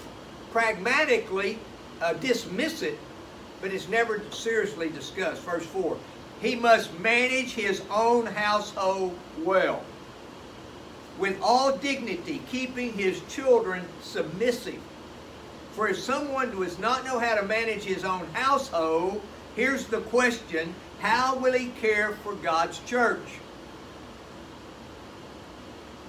pragmatically 0.53 1.59
uh, 2.01 2.15
dismiss 2.15 2.83
it, 2.83 2.99
but 3.61 3.73
it's 3.73 3.89
never 3.89 4.23
seriously 4.31 4.89
discussed. 4.91 5.43
Verse 5.43 5.65
4 5.67 5.97
He 6.41 6.55
must 6.55 6.97
manage 7.01 7.53
his 7.53 7.83
own 7.91 8.27
household 8.27 9.17
well, 9.43 9.83
with 11.19 11.39
all 11.43 11.77
dignity, 11.77 12.43
keeping 12.51 12.93
his 12.93 13.21
children 13.29 13.85
submissive. 14.03 14.81
For 15.73 15.89
if 15.89 15.99
someone 15.99 16.51
does 16.51 16.79
not 16.79 17.05
know 17.05 17.19
how 17.19 17.35
to 17.35 17.43
manage 17.45 17.83
his 17.83 18.05
own 18.05 18.27
household, 18.35 19.23
here's 19.57 19.87
the 19.87 20.01
question 20.03 20.75
how 21.03 21.37
will 21.37 21.53
he 21.53 21.67
care 21.81 22.13
for 22.23 22.35
God's 22.35 22.79
church? 22.87 23.19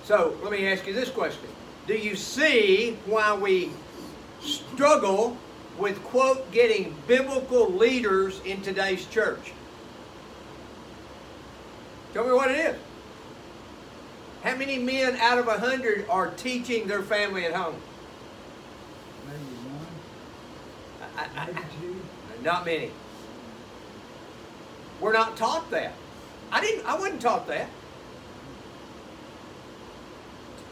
So 0.03 0.37
let 0.43 0.51
me 0.51 0.67
ask 0.67 0.85
you 0.85 0.93
this 0.93 1.09
question 1.09 1.49
Do 1.87 1.95
you 1.95 2.15
see 2.15 2.95
why 3.07 3.35
we 3.35 3.71
struggle 4.39 5.35
with, 5.79 6.01
quote, 6.03 6.51
getting 6.51 6.95
biblical 7.07 7.71
leaders 7.71 8.39
in 8.45 8.61
today's 8.61 9.07
church? 9.07 9.51
Tell 12.13 12.25
me 12.25 12.31
what 12.31 12.51
it 12.51 12.57
is. 12.57 12.75
How 14.43 14.55
many 14.55 14.77
men 14.77 15.15
out 15.15 15.39
of 15.39 15.47
a 15.47 15.57
hundred 15.57 16.05
are 16.07 16.29
teaching 16.29 16.87
their 16.87 17.01
family 17.01 17.45
at 17.45 17.53
home? 17.53 17.75
Maybe 19.25 19.39
one, 19.39 19.87
I- 21.17 21.41
I- 21.41 21.45
maybe 21.47 21.61
two. 21.81 21.95
Not 22.43 22.65
many. 22.65 22.91
We're 25.03 25.11
not 25.11 25.35
taught 25.35 25.69
that. 25.71 25.91
I 26.49 26.61
didn't. 26.61 26.85
I 26.85 26.97
wasn't 26.97 27.21
taught 27.21 27.45
that. 27.47 27.69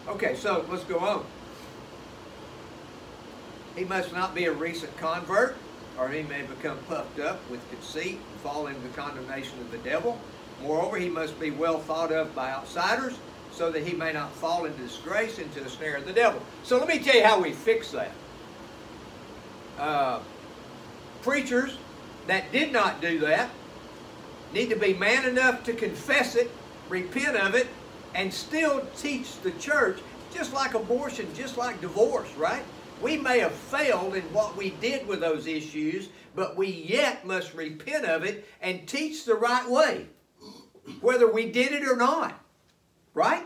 Okay, 0.08 0.36
so 0.38 0.66
let's 0.70 0.86
go 0.86 1.00
on. 1.00 1.26
He 3.76 3.84
must 3.84 4.14
not 4.14 4.34
be 4.34 4.46
a 4.46 4.54
recent 4.54 4.96
convert, 4.96 5.58
or 6.00 6.08
he 6.08 6.24
may 6.24 6.44
become 6.44 6.78
puffed 6.88 7.20
up 7.20 7.42
with 7.50 7.60
conceit 7.72 8.20
and 8.32 8.40
fall 8.40 8.68
into 8.68 8.80
the 8.80 8.90
condemnation 8.90 9.60
of 9.60 9.70
the 9.70 9.80
devil. 9.80 10.18
Moreover, 10.62 10.98
he 10.98 11.10
must 11.10 11.38
be 11.38 11.52
well 11.52 11.80
thought 11.80 12.14
of 12.14 12.34
by 12.34 12.52
outsiders, 12.52 13.16
so 13.52 13.70
that 13.70 13.86
he 13.86 13.94
may 13.94 14.14
not 14.14 14.32
fall 14.32 14.64
into 14.64 14.82
disgrace, 14.82 15.40
into 15.40 15.60
the 15.60 15.70
snare 15.70 15.98
of 15.98 16.06
the 16.06 16.14
devil. 16.14 16.42
So 16.64 16.78
let 16.78 16.88
me 16.88 17.00
tell 17.00 17.16
you 17.16 17.26
how 17.26 17.42
we 17.42 17.52
fix 17.52 17.92
that. 17.92 18.12
Uh, 19.78 20.20
preachers 21.22 21.78
that 22.28 22.50
did 22.54 22.72
not 22.72 23.02
do 23.02 23.20
that 23.20 23.50
need 24.54 24.70
to 24.70 24.76
be 24.76 24.94
man 24.94 25.26
enough 25.26 25.64
to 25.64 25.74
confess 25.74 26.36
it, 26.36 26.52
repent 26.90 27.38
of 27.38 27.56
it, 27.56 27.68
and 28.16 28.34
still 28.34 28.86
teach 28.98 29.40
the 29.42 29.52
church, 29.52 30.00
just 30.34 30.54
like 30.54 30.74
abortion, 30.74 31.28
just 31.34 31.58
like 31.58 31.82
divorce, 31.82 32.32
right? 32.36 32.64
We 33.02 33.18
may 33.18 33.40
have 33.40 33.54
failed 33.54 34.16
in 34.16 34.24
what 34.34 34.56
we 34.56 34.72
did 34.72 35.08
with 35.08 35.22
those 35.22 35.48
issues, 35.48 36.10
but 36.36 36.56
we 36.56 36.68
yet 36.68 37.26
must 37.26 37.54
repent 37.54 38.06
of 38.06 38.24
it 38.24 38.48
and 38.62 38.88
teach 38.88 39.26
the 39.26 39.36
right 39.36 39.70
way, 39.70 40.08
whether 41.02 41.32
we 41.32 41.52
did 41.52 41.72
it 41.72 41.88
or 41.88 41.96
not, 41.96 42.40
right? 43.14 43.46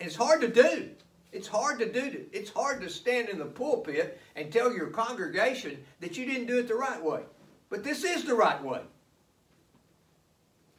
It's 0.00 0.14
hard 0.14 0.40
to 0.42 0.48
do. 0.48 0.90
It's 1.32 1.48
hard 1.48 1.78
to 1.80 1.92
do. 1.92 2.24
It's 2.32 2.50
hard 2.50 2.80
to 2.82 2.88
stand 2.88 3.28
in 3.28 3.38
the 3.38 3.44
pulpit 3.44 4.20
and 4.36 4.52
tell 4.52 4.72
your 4.72 4.86
congregation 4.86 5.84
that 6.00 6.16
you 6.16 6.24
didn't 6.24 6.46
do 6.46 6.58
it 6.58 6.68
the 6.68 6.74
right 6.74 7.02
way. 7.02 7.22
But 7.70 7.84
this 7.84 8.04
is 8.04 8.24
the 8.24 8.34
right 8.34 8.62
way. 8.62 8.82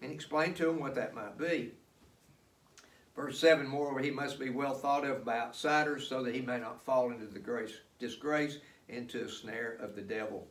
And 0.01 0.11
explain 0.11 0.53
to 0.55 0.65
them 0.65 0.79
what 0.79 0.95
that 0.95 1.13
might 1.13 1.37
be. 1.37 1.73
Verse 3.15 3.37
7 3.37 3.67
Moreover, 3.67 3.99
he 3.99 4.11
must 4.11 4.39
be 4.39 4.49
well 4.49 4.73
thought 4.73 5.03
of 5.03 5.25
by 5.25 5.39
outsiders 5.39 6.07
so 6.07 6.23
that 6.23 6.33
he 6.33 6.41
may 6.41 6.57
not 6.57 6.83
fall 6.85 7.11
into 7.11 7.25
the 7.25 7.39
grace, 7.39 7.73
disgrace, 7.99 8.59
into 8.87 9.25
a 9.25 9.29
snare 9.29 9.77
of 9.81 9.95
the 9.95 10.01
devil. 10.01 10.47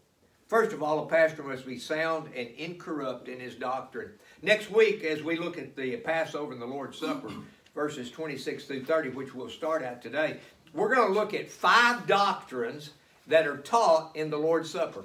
First 0.48 0.72
of 0.72 0.82
all, 0.82 1.02
a 1.02 1.06
pastor 1.06 1.42
must 1.42 1.66
be 1.66 1.78
sound 1.78 2.30
and 2.34 2.48
incorrupt 2.56 3.28
in 3.28 3.40
his 3.40 3.54
doctrine. 3.54 4.12
Next 4.42 4.70
week, 4.70 5.04
as 5.04 5.22
we 5.22 5.36
look 5.36 5.58
at 5.58 5.76
the 5.76 5.96
Passover 5.98 6.52
and 6.52 6.62
the 6.62 6.66
Lord's 6.66 6.98
Supper, 6.98 7.30
verses 7.74 8.10
26 8.10 8.64
through 8.64 8.84
30, 8.84 9.10
which 9.10 9.34
we'll 9.34 9.50
start 9.50 9.82
at 9.82 10.00
today, 10.00 10.38
we're 10.72 10.94
going 10.94 11.06
to 11.06 11.14
look 11.14 11.34
at 11.34 11.50
five 11.50 12.06
doctrines 12.06 12.90
that 13.26 13.46
are 13.46 13.58
taught 13.58 14.14
in 14.16 14.30
the 14.30 14.38
Lord's 14.38 14.70
Supper. 14.70 15.04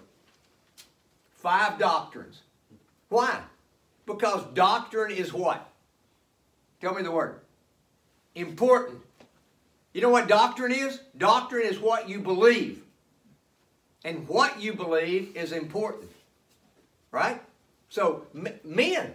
Five 1.44 1.78
doctrines. 1.78 2.40
Why? 3.10 3.38
Because 4.06 4.46
doctrine 4.54 5.12
is 5.12 5.34
what? 5.34 5.70
Tell 6.80 6.94
me 6.94 7.04
the 7.04 7.12
word. 7.12 7.42
Important. 8.34 9.00
You 9.94 10.02
know 10.02 10.10
what 10.10 10.30
doctrine 10.30 10.72
is? 10.72 11.02
Doctrine 11.18 11.68
is 11.68 11.80
what 11.80 12.08
you 12.08 12.20
believe. 12.20 12.82
And 14.06 14.26
what 14.30 14.62
you 14.62 14.74
believe 14.74 15.36
is 15.36 15.52
important. 15.52 16.10
Right? 17.12 17.42
So, 17.90 18.26
men, 18.64 19.14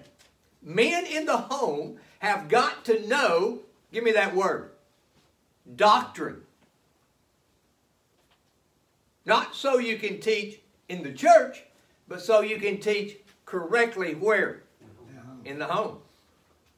men 0.62 1.06
in 1.06 1.24
the 1.24 1.36
home 1.38 1.96
have 2.18 2.48
got 2.50 2.84
to 2.84 3.08
know, 3.08 3.60
give 3.90 4.04
me 4.04 4.12
that 4.12 4.36
word, 4.36 4.70
doctrine. 5.76 6.42
Not 9.24 9.56
so 9.56 9.78
you 9.78 9.96
can 9.96 10.20
teach 10.20 10.60
in 10.90 11.02
the 11.02 11.12
church, 11.12 11.64
but 12.08 12.20
so 12.20 12.40
you 12.40 12.58
can 12.58 12.78
teach 12.78 13.16
correctly 13.44 14.14
where? 14.14 14.62
In 15.44 15.58
the 15.58 15.66
home. 15.66 15.98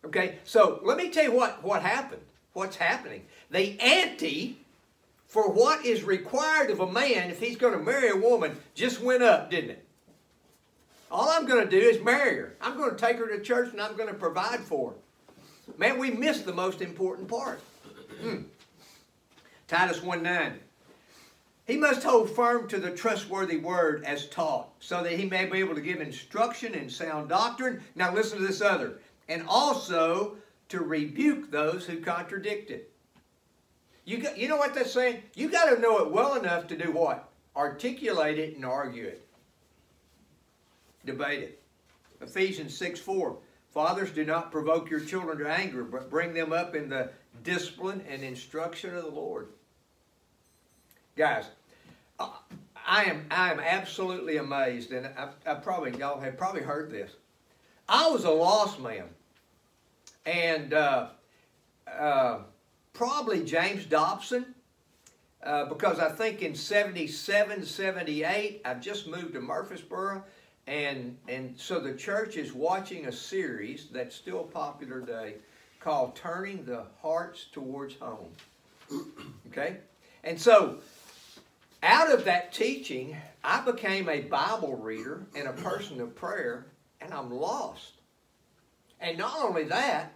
Okay, 0.05 0.39
so 0.45 0.81
let 0.83 0.97
me 0.97 1.11
tell 1.11 1.25
you 1.25 1.33
what, 1.33 1.63
what 1.63 1.83
happened. 1.83 2.23
What's 2.53 2.77
happening. 2.77 3.27
The 3.51 3.79
ante 3.81 4.59
for 5.27 5.51
what 5.51 5.85
is 5.87 6.03
required 6.03 6.71
of 6.71 6.81
a 6.81 6.91
man 6.91 7.31
if 7.31 7.41
he's 7.41 7.57
going 7.57 7.79
to 7.79 7.85
marry 7.85 8.09
a 8.09 8.17
woman 8.17 8.57
just 8.75 9.01
went 9.01 9.23
up, 9.23 9.51
didn't 9.51 9.71
it? 9.71 9.85
All 11.11 11.29
I'm 11.29 11.47
going 11.47 11.65
to 11.65 11.71
do 11.71 11.79
is 11.79 12.03
marry 12.03 12.37
her. 12.37 12.57
I'm 12.61 12.77
going 12.77 12.91
to 12.91 12.97
take 12.97 13.17
her 13.19 13.29
to 13.29 13.43
church 13.43 13.73
and 13.73 13.81
I'm 13.81 13.97
going 13.97 14.09
to 14.09 14.15
provide 14.15 14.61
for 14.61 14.91
her. 14.91 14.97
Man, 15.79 15.99
we 15.99 16.11
missed 16.11 16.47
the 16.47 16.53
most 16.53 16.81
important 16.81 17.29
part. 17.29 17.61
Hmm. 18.21 18.43
Titus 19.69 20.03
1 20.03 20.23
9. 20.23 20.59
He 21.67 21.77
must 21.77 22.03
hold 22.03 22.31
firm 22.31 22.69
to 22.69 22.79
the 22.79 22.91
trustworthy 22.91 23.59
word 23.59 24.05
as 24.05 24.27
taught, 24.29 24.71
so 24.81 25.03
that 25.03 25.13
he 25.13 25.25
may 25.25 25.47
be 25.47 25.59
able 25.59 25.75
to 25.75 25.81
give 25.81 26.01
instruction 26.01 26.75
in 26.75 26.91
sound 26.91 27.29
doctrine. 27.29 27.83
Now, 27.95 28.13
listen 28.13 28.39
to 28.39 28.47
this 28.47 28.61
other. 28.61 28.99
And 29.29 29.45
also 29.47 30.37
to 30.71 30.81
rebuke 30.81 31.51
those 31.51 31.85
who 31.85 32.01
contradict 32.01 32.71
it. 32.71 32.91
You, 34.05 34.19
got, 34.19 34.39
you 34.39 34.49
know 34.49 34.57
what 34.57 34.75
that's 34.75 34.93
saying? 34.93 35.23
You 35.35 35.49
got 35.49 35.75
to 35.75 35.81
know 35.81 35.99
it 35.99 36.11
well 36.11 36.35
enough 36.35 36.67
to 36.69 36.77
do 36.77 36.91
what? 36.91 37.29
Articulate 37.55 38.39
it 38.39 38.57
and 38.57 38.65
argue 38.65 39.05
it. 39.05 39.27
Debate 41.05 41.43
it. 41.43 41.63
Ephesians 42.21 42.77
6 42.77 43.01
4. 43.01 43.37
Fathers, 43.73 44.11
do 44.11 44.25
not 44.25 44.51
provoke 44.51 44.91
your 44.91 45.01
children 45.01 45.39
to 45.39 45.49
anger, 45.49 45.85
but 45.85 46.11
bring 46.11 46.35
them 46.35 46.53
up 46.53 46.75
in 46.75 46.89
the 46.89 47.11
discipline 47.45 48.05
and 48.09 48.23
instruction 48.23 48.95
of 48.95 49.05
the 49.05 49.11
Lord. 49.11 49.49
Guys, 51.21 51.45
uh, 52.19 52.31
I 52.87 53.05
am 53.05 53.27
I 53.31 53.53
am 53.53 53.61
absolutely 53.61 54.39
amazed, 54.39 54.91
and 54.91 55.07
I, 55.07 55.29
I 55.45 55.53
probably 55.57 55.95
y'all 55.99 56.19
have 56.19 56.39
probably 56.39 56.63
heard 56.63 56.91
this. 56.91 57.11
I 57.91 58.09
was 58.09 58.25
a 58.25 58.31
lost 58.31 58.81
man, 58.81 59.05
and 60.25 60.73
uh, 60.73 61.09
uh, 61.87 62.39
probably 62.95 63.45
James 63.45 63.85
Dobson, 63.85 64.55
uh, 65.43 65.67
because 65.67 65.99
I 65.99 66.09
think 66.09 66.41
in 66.41 66.55
77, 66.55 67.67
78, 67.67 68.63
I've 68.65 68.81
just 68.81 69.07
moved 69.07 69.35
to 69.35 69.43
Murfreesboro, 69.43 70.25
and, 70.67 71.19
and 71.29 71.55
so 71.55 71.81
the 71.81 71.93
church 71.93 72.39
is 72.39 72.55
watching 72.55 73.09
a 73.09 73.13
series 73.13 73.89
that's 73.93 74.17
still 74.17 74.45
popular 74.45 75.01
today 75.01 75.35
called 75.81 76.17
Turning 76.17 76.65
the 76.65 76.87
Hearts 77.03 77.49
Towards 77.53 77.97
Home. 77.97 78.31
Okay? 79.49 79.79
And 80.23 80.41
so 80.41 80.79
out 81.83 82.13
of 82.13 82.25
that 82.25 82.53
teaching, 82.53 83.17
I 83.43 83.61
became 83.65 84.09
a 84.09 84.21
Bible 84.21 84.77
reader 84.77 85.27
and 85.35 85.49
a 85.49 85.53
person 85.53 86.01
of 86.01 86.15
prayer, 86.15 86.67
and 87.01 87.13
I'm 87.13 87.31
lost. 87.31 87.93
And 89.01 89.17
not 89.17 89.39
only 89.43 89.65
that, 89.65 90.13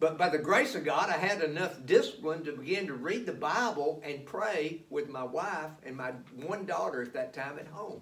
but 0.00 0.18
by 0.18 0.28
the 0.28 0.38
grace 0.38 0.74
of 0.74 0.84
God, 0.84 1.08
I 1.08 1.16
had 1.16 1.40
enough 1.40 1.86
discipline 1.86 2.44
to 2.44 2.52
begin 2.52 2.88
to 2.88 2.94
read 2.94 3.26
the 3.26 3.32
Bible 3.32 4.02
and 4.04 4.26
pray 4.26 4.82
with 4.90 5.08
my 5.08 5.22
wife 5.22 5.70
and 5.84 5.96
my 5.96 6.10
one 6.34 6.66
daughter 6.66 7.00
at 7.00 7.14
that 7.14 7.32
time 7.32 7.58
at 7.58 7.68
home. 7.68 8.00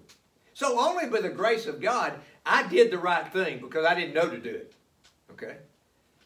So 0.53 0.79
only 0.79 1.07
by 1.07 1.21
the 1.21 1.29
grace 1.29 1.65
of 1.67 1.81
God, 1.81 2.13
I 2.45 2.67
did 2.67 2.91
the 2.91 2.97
right 2.97 3.31
thing 3.31 3.59
because 3.59 3.85
I 3.85 3.95
didn't 3.95 4.15
know 4.15 4.29
to 4.29 4.39
do 4.39 4.49
it. 4.49 4.73
Okay? 5.31 5.57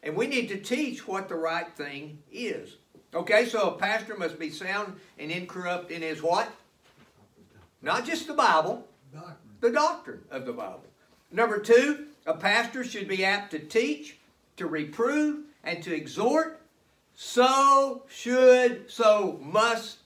And 0.02 0.16
we 0.16 0.26
need 0.26 0.48
to 0.48 0.58
teach 0.58 1.06
what 1.06 1.28
the 1.28 1.34
right 1.34 1.70
thing 1.76 2.18
is. 2.32 2.76
Okay, 3.14 3.46
so 3.46 3.70
a 3.70 3.78
pastor 3.78 4.16
must 4.16 4.38
be 4.38 4.50
sound 4.50 4.96
and 5.18 5.30
incorrupt 5.30 5.90
in 5.90 6.02
his 6.02 6.22
what? 6.22 6.50
Not 7.82 8.04
just 8.04 8.26
the 8.26 8.34
Bible, 8.34 8.86
Doctrine. 9.12 9.36
the 9.60 9.70
doctrine 9.70 10.20
of 10.30 10.46
the 10.46 10.52
Bible. 10.52 10.84
Number 11.30 11.58
two, 11.58 12.06
a 12.26 12.34
pastor 12.34 12.82
should 12.84 13.06
be 13.08 13.24
apt 13.24 13.52
to 13.52 13.58
teach, 13.58 14.18
to 14.56 14.66
reprove, 14.66 15.44
and 15.62 15.82
to 15.82 15.94
exhort. 15.94 16.60
So 17.14 18.04
should, 18.08 18.90
so 18.90 19.38
must 19.42 19.98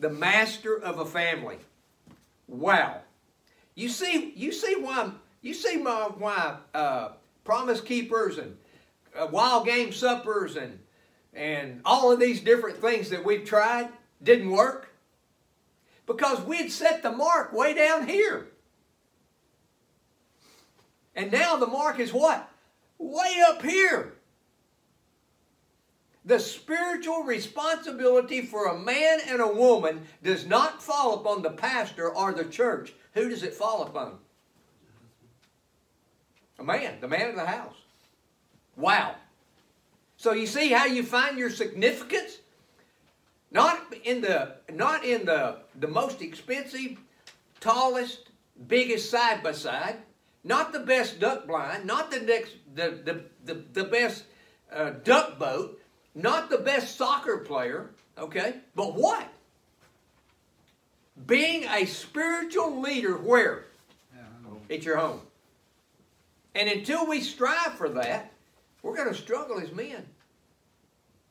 the 0.00 0.10
master 0.10 0.76
of 0.76 0.98
a 0.98 1.04
family. 1.04 1.58
Wow. 2.48 3.00
You 3.74 3.88
see, 3.88 4.32
you 4.36 4.52
see 4.52 4.76
why 4.76 5.10
you 5.42 5.54
see 5.54 5.76
my, 5.76 6.08
why 6.18 6.56
uh, 6.74 7.10
promise 7.44 7.80
keepers 7.80 8.38
and 8.38 8.56
uh, 9.16 9.26
wild 9.30 9.66
game 9.66 9.92
suppers 9.92 10.56
and 10.56 10.78
and 11.34 11.80
all 11.84 12.10
of 12.10 12.18
these 12.18 12.40
different 12.40 12.78
things 12.78 13.10
that 13.10 13.24
we've 13.24 13.44
tried 13.44 13.88
didn't 14.22 14.50
work 14.50 14.88
because 16.06 16.40
we'd 16.42 16.70
set 16.70 17.02
the 17.02 17.10
mark 17.10 17.52
way 17.52 17.74
down 17.74 18.06
here. 18.06 18.46
And 21.14 21.32
now 21.32 21.56
the 21.56 21.66
mark 21.66 21.98
is 21.98 22.12
what? 22.12 22.48
Way 22.98 23.42
up 23.48 23.62
here. 23.62 24.14
The 26.24 26.38
spiritual 26.40 27.22
responsibility 27.22 28.42
for 28.42 28.66
a 28.66 28.78
man 28.78 29.20
and 29.28 29.40
a 29.40 29.46
woman 29.46 30.06
does 30.22 30.44
not 30.44 30.82
fall 30.82 31.14
upon 31.14 31.42
the 31.42 31.50
pastor 31.50 32.08
or 32.08 32.32
the 32.32 32.44
church. 32.44 32.92
Who 33.14 33.28
does 33.28 33.42
it 33.42 33.54
fall 33.54 33.82
upon? 33.82 34.18
A 36.58 36.64
man, 36.64 37.00
the 37.00 37.08
man 37.08 37.30
of 37.30 37.36
the 37.36 37.46
house. 37.46 37.76
Wow. 38.76 39.14
So 40.16 40.32
you 40.32 40.46
see 40.46 40.70
how 40.72 40.86
you 40.86 41.02
find 41.02 41.38
your 41.38 41.50
significance? 41.50 42.38
Not 43.50 43.94
in 44.04 44.20
the 44.20 44.56
not 44.72 45.04
in 45.04 45.24
the 45.24 45.58
the 45.78 45.86
most 45.88 46.20
expensive, 46.20 46.98
tallest, 47.60 48.30
biggest 48.66 49.10
side 49.10 49.42
by 49.42 49.52
side, 49.52 49.96
not 50.44 50.72
the 50.72 50.80
best 50.80 51.20
duck 51.20 51.46
blind, 51.46 51.84
not 51.84 52.10
the 52.10 52.20
next 52.20 52.52
the 52.74 53.00
the 53.04 53.24
the, 53.44 53.64
the 53.72 53.84
best 53.84 54.24
uh, 54.72 54.90
duck 55.04 55.38
boat, 55.38 55.80
not 56.14 56.50
the 56.50 56.58
best 56.58 56.96
soccer 56.96 57.38
player, 57.38 57.90
okay? 58.18 58.56
But 58.74 58.94
what? 58.94 59.26
Being 61.26 61.64
a 61.64 61.86
spiritual 61.86 62.80
leader 62.80 63.16
where? 63.16 63.66
At 64.68 64.84
your 64.84 64.96
home. 64.96 65.20
And 66.54 66.68
until 66.68 67.06
we 67.06 67.20
strive 67.20 67.74
for 67.74 67.88
that, 67.90 68.32
we're 68.82 68.96
going 68.96 69.08
to 69.08 69.14
struggle 69.14 69.60
as 69.60 69.72
men. 69.72 70.06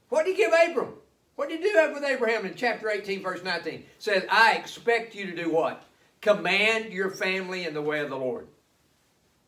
What 0.10 0.26
did 0.26 0.36
he 0.36 0.44
give 0.44 0.54
Abram? 0.54 0.94
What 1.36 1.50
did 1.50 1.62
he 1.62 1.70
do 1.70 1.92
with 1.94 2.04
Abraham 2.04 2.46
in 2.46 2.56
chapter 2.56 2.90
18, 2.90 3.22
verse 3.22 3.44
19? 3.44 3.74
It 3.74 3.86
says, 4.00 4.24
I 4.30 4.54
expect 4.54 5.16
you 5.16 5.26
to 5.26 5.36
do 5.36 5.52
what? 5.52 5.84
Command 6.22 6.94
your 6.94 7.12
family 7.12 7.66
in 7.66 7.74
the 7.74 7.82
way 7.82 8.00
of 8.00 8.10
the 8.10 8.18
Lord. 8.18 8.48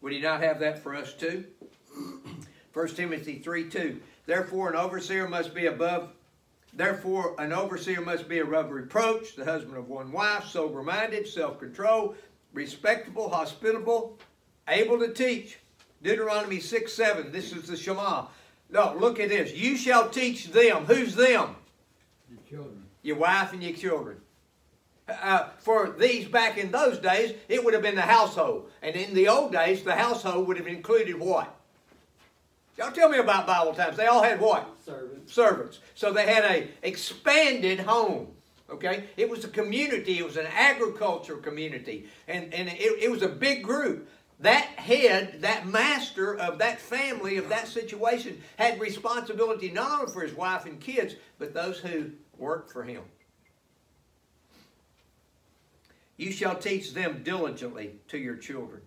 Would 0.01 0.13
he 0.13 0.19
not 0.19 0.41
have 0.41 0.59
that 0.59 0.83
for 0.83 0.93
us 0.93 1.13
too? 1.13 1.45
1 2.73 2.87
Timothy 2.89 3.39
3 3.39 3.69
2. 3.69 4.01
Therefore, 4.25 4.69
an 4.69 4.75
overseer 4.75 5.27
must 5.27 5.55
be 5.55 5.65
above 5.65 6.09
Therefore, 6.77 7.33
an 7.39 7.53
overseer 7.53 8.01
must 8.01 8.29
be 8.29 8.37
above 8.37 8.69
reproach, 8.69 9.35
the 9.35 9.45
husband 9.45 9.77
of 9.77 9.89
one 9.89 10.11
wife, 10.11 10.45
sober 10.45 10.83
minded, 10.83 11.27
self 11.27 11.59
control, 11.59 12.13
respectable, 12.53 13.29
hospitable, 13.29 14.19
able 14.67 14.99
to 14.99 15.11
teach. 15.11 15.57
Deuteronomy 16.03 16.59
6 16.59 16.93
7. 16.93 17.31
This 17.31 17.51
is 17.51 17.63
the 17.63 17.75
Shema. 17.75 18.27
No, 18.69 18.95
look 18.99 19.19
at 19.19 19.29
this. 19.29 19.55
You 19.55 19.75
shall 19.75 20.09
teach 20.09 20.51
them. 20.51 20.85
Who's 20.85 21.15
them? 21.15 21.55
Your 22.49 22.59
children. 22.59 22.83
Your 23.03 23.17
wife 23.17 23.53
and 23.53 23.63
your 23.63 23.75
children. 23.75 24.17
Uh, 25.07 25.47
for 25.59 25.95
these 25.97 26.27
back 26.27 26.57
in 26.57 26.71
those 26.71 26.97
days, 26.97 27.33
it 27.47 27.63
would 27.63 27.73
have 27.73 27.83
been 27.83 27.95
the 27.95 28.01
household. 28.01 28.69
And 28.81 28.95
in 28.95 29.13
the 29.13 29.29
old 29.29 29.53
days, 29.53 29.83
the 29.83 29.95
household 29.95 30.47
would 30.47 30.57
have 30.57 30.67
included 30.67 31.17
what? 31.17 31.53
Y'all 32.77 32.91
tell 32.91 33.09
me 33.09 33.17
about 33.17 33.47
Bible 33.47 33.73
times. 33.73 33.97
They 33.97 34.05
all 34.05 34.21
had 34.21 34.39
what? 34.39 34.67
servants. 34.85 35.33
servants. 35.33 35.79
So 35.95 36.13
they 36.13 36.25
had 36.25 36.43
a 36.43 36.67
expanded 36.83 37.79
home. 37.79 38.27
Okay, 38.69 39.05
it 39.15 39.29
was 39.29 39.45
a 39.45 39.47
community. 39.47 40.19
It 40.19 40.25
was 40.25 40.35
an 40.35 40.47
agriculture 40.47 41.37
community, 41.37 42.09
and 42.27 42.53
and 42.53 42.67
it, 42.67 43.03
it 43.03 43.09
was 43.09 43.21
a 43.21 43.29
big 43.29 43.63
group. 43.63 44.09
That 44.41 44.65
head, 44.65 45.41
that 45.41 45.65
master 45.65 46.37
of 46.37 46.59
that 46.59 46.79
family, 46.79 47.37
of 47.37 47.49
that 47.49 47.67
situation, 47.67 48.39
had 48.57 48.79
responsibility 48.79 49.71
not 49.71 50.01
only 50.01 50.11
for 50.11 50.21
his 50.21 50.33
wife 50.35 50.65
and 50.65 50.79
kids, 50.79 51.15
but 51.39 51.53
those 51.53 51.79
who 51.79 52.11
worked 52.39 52.71
for 52.71 52.83
him. 52.83 53.03
You 56.17 56.31
shall 56.31 56.55
teach 56.55 56.93
them 56.93 57.21
diligently 57.23 57.99
to 58.07 58.17
your 58.17 58.35
children, 58.35 58.81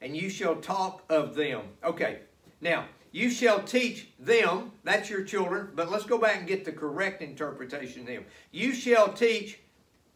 and 0.00 0.16
you 0.16 0.28
shall 0.28 0.56
talk 0.56 1.04
of 1.08 1.34
them. 1.34 1.62
Okay, 1.84 2.20
now 2.60 2.86
you 3.12 3.30
shall 3.30 3.62
teach 3.62 4.08
them, 4.18 4.72
that's 4.82 5.10
your 5.10 5.22
children, 5.22 5.68
but 5.74 5.90
let's 5.90 6.04
go 6.04 6.18
back 6.18 6.38
and 6.38 6.48
get 6.48 6.64
the 6.64 6.72
correct 6.72 7.22
interpretation 7.22 8.00
of 8.00 8.06
them. 8.06 8.24
You 8.50 8.74
shall 8.74 9.12
teach 9.12 9.60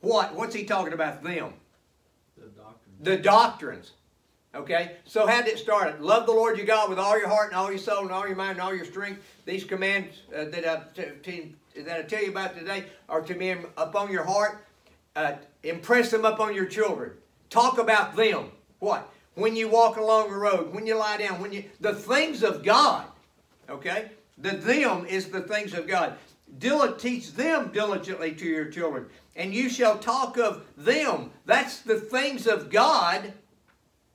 what? 0.00 0.34
What's 0.34 0.54
he 0.54 0.64
talking 0.64 0.94
about 0.94 1.22
them? 1.22 1.52
The 2.36 2.46
doctrine. 2.46 2.96
The 3.00 3.16
doctrines. 3.18 3.92
Okay? 4.54 4.96
So 5.04 5.26
how 5.26 5.42
did 5.42 5.52
it 5.52 5.58
start? 5.58 6.00
Love 6.00 6.24
the 6.24 6.32
Lord 6.32 6.56
your 6.56 6.66
God 6.66 6.88
with 6.88 6.98
all 6.98 7.18
your 7.18 7.28
heart 7.28 7.50
and 7.50 7.56
all 7.56 7.70
your 7.70 7.78
soul 7.78 8.02
and 8.02 8.10
all 8.10 8.26
your 8.26 8.36
mind 8.36 8.52
and 8.52 8.60
all 8.60 8.74
your 8.74 8.86
strength. 8.86 9.22
These 9.44 9.64
commands 9.64 10.22
uh, 10.34 10.44
that, 10.46 10.66
I, 10.66 10.82
t- 10.94 11.10
t- 11.22 11.54
that 11.84 11.98
I 11.98 12.02
tell 12.02 12.22
you 12.22 12.30
about 12.30 12.56
today 12.56 12.84
are 13.08 13.20
to 13.22 13.34
be 13.34 13.54
upon 13.76 14.10
your 14.10 14.24
heart. 14.24 14.64
Uh, 15.14 15.34
impress 15.62 16.10
them 16.10 16.24
upon 16.24 16.54
your 16.54 16.66
children. 16.66 17.12
Talk 17.50 17.78
about 17.78 18.16
them. 18.16 18.50
What? 18.78 19.10
When 19.34 19.56
you 19.56 19.68
walk 19.68 19.96
along 19.96 20.30
the 20.30 20.36
road, 20.36 20.74
when 20.74 20.86
you 20.86 20.96
lie 20.96 21.18
down, 21.18 21.40
when 21.40 21.52
you 21.52 21.64
the 21.80 21.94
things 21.94 22.42
of 22.42 22.62
God. 22.62 23.06
Okay? 23.68 24.10
The 24.38 24.52
them 24.52 25.06
is 25.06 25.28
the 25.28 25.42
things 25.42 25.74
of 25.74 25.86
God. 25.86 26.14
Dil- 26.58 26.96
teach 26.96 27.32
them 27.32 27.70
diligently 27.72 28.32
to 28.32 28.46
your 28.46 28.66
children, 28.66 29.06
and 29.34 29.52
you 29.52 29.68
shall 29.68 29.98
talk 29.98 30.38
of 30.38 30.64
them. 30.76 31.30
That's 31.44 31.80
the 31.80 32.00
things 32.00 32.46
of 32.46 32.70
God 32.70 33.32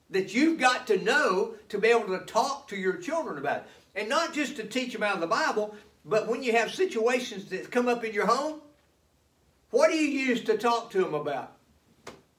that 0.09 0.33
you've 0.33 0.59
got 0.59 0.87
to 0.87 1.01
know 1.03 1.55
to 1.69 1.77
be 1.77 1.89
able 1.89 2.17
to 2.17 2.25
talk 2.25 2.67
to 2.69 2.75
your 2.75 2.97
children 2.97 3.37
about. 3.37 3.65
And 3.95 4.07
not 4.07 4.33
just 4.33 4.55
to 4.57 4.63
teach 4.63 4.93
them 4.93 5.03
out 5.03 5.15
of 5.15 5.21
the 5.21 5.27
Bible, 5.27 5.75
but 6.05 6.27
when 6.27 6.43
you 6.43 6.51
have 6.53 6.73
situations 6.73 7.45
that 7.45 7.69
come 7.71 7.87
up 7.87 8.03
in 8.03 8.13
your 8.13 8.25
home, 8.25 8.61
what 9.69 9.89
do 9.89 9.95
you 9.95 10.07
use 10.07 10.43
to 10.45 10.57
talk 10.57 10.91
to 10.91 11.03
them 11.03 11.13
about 11.13 11.53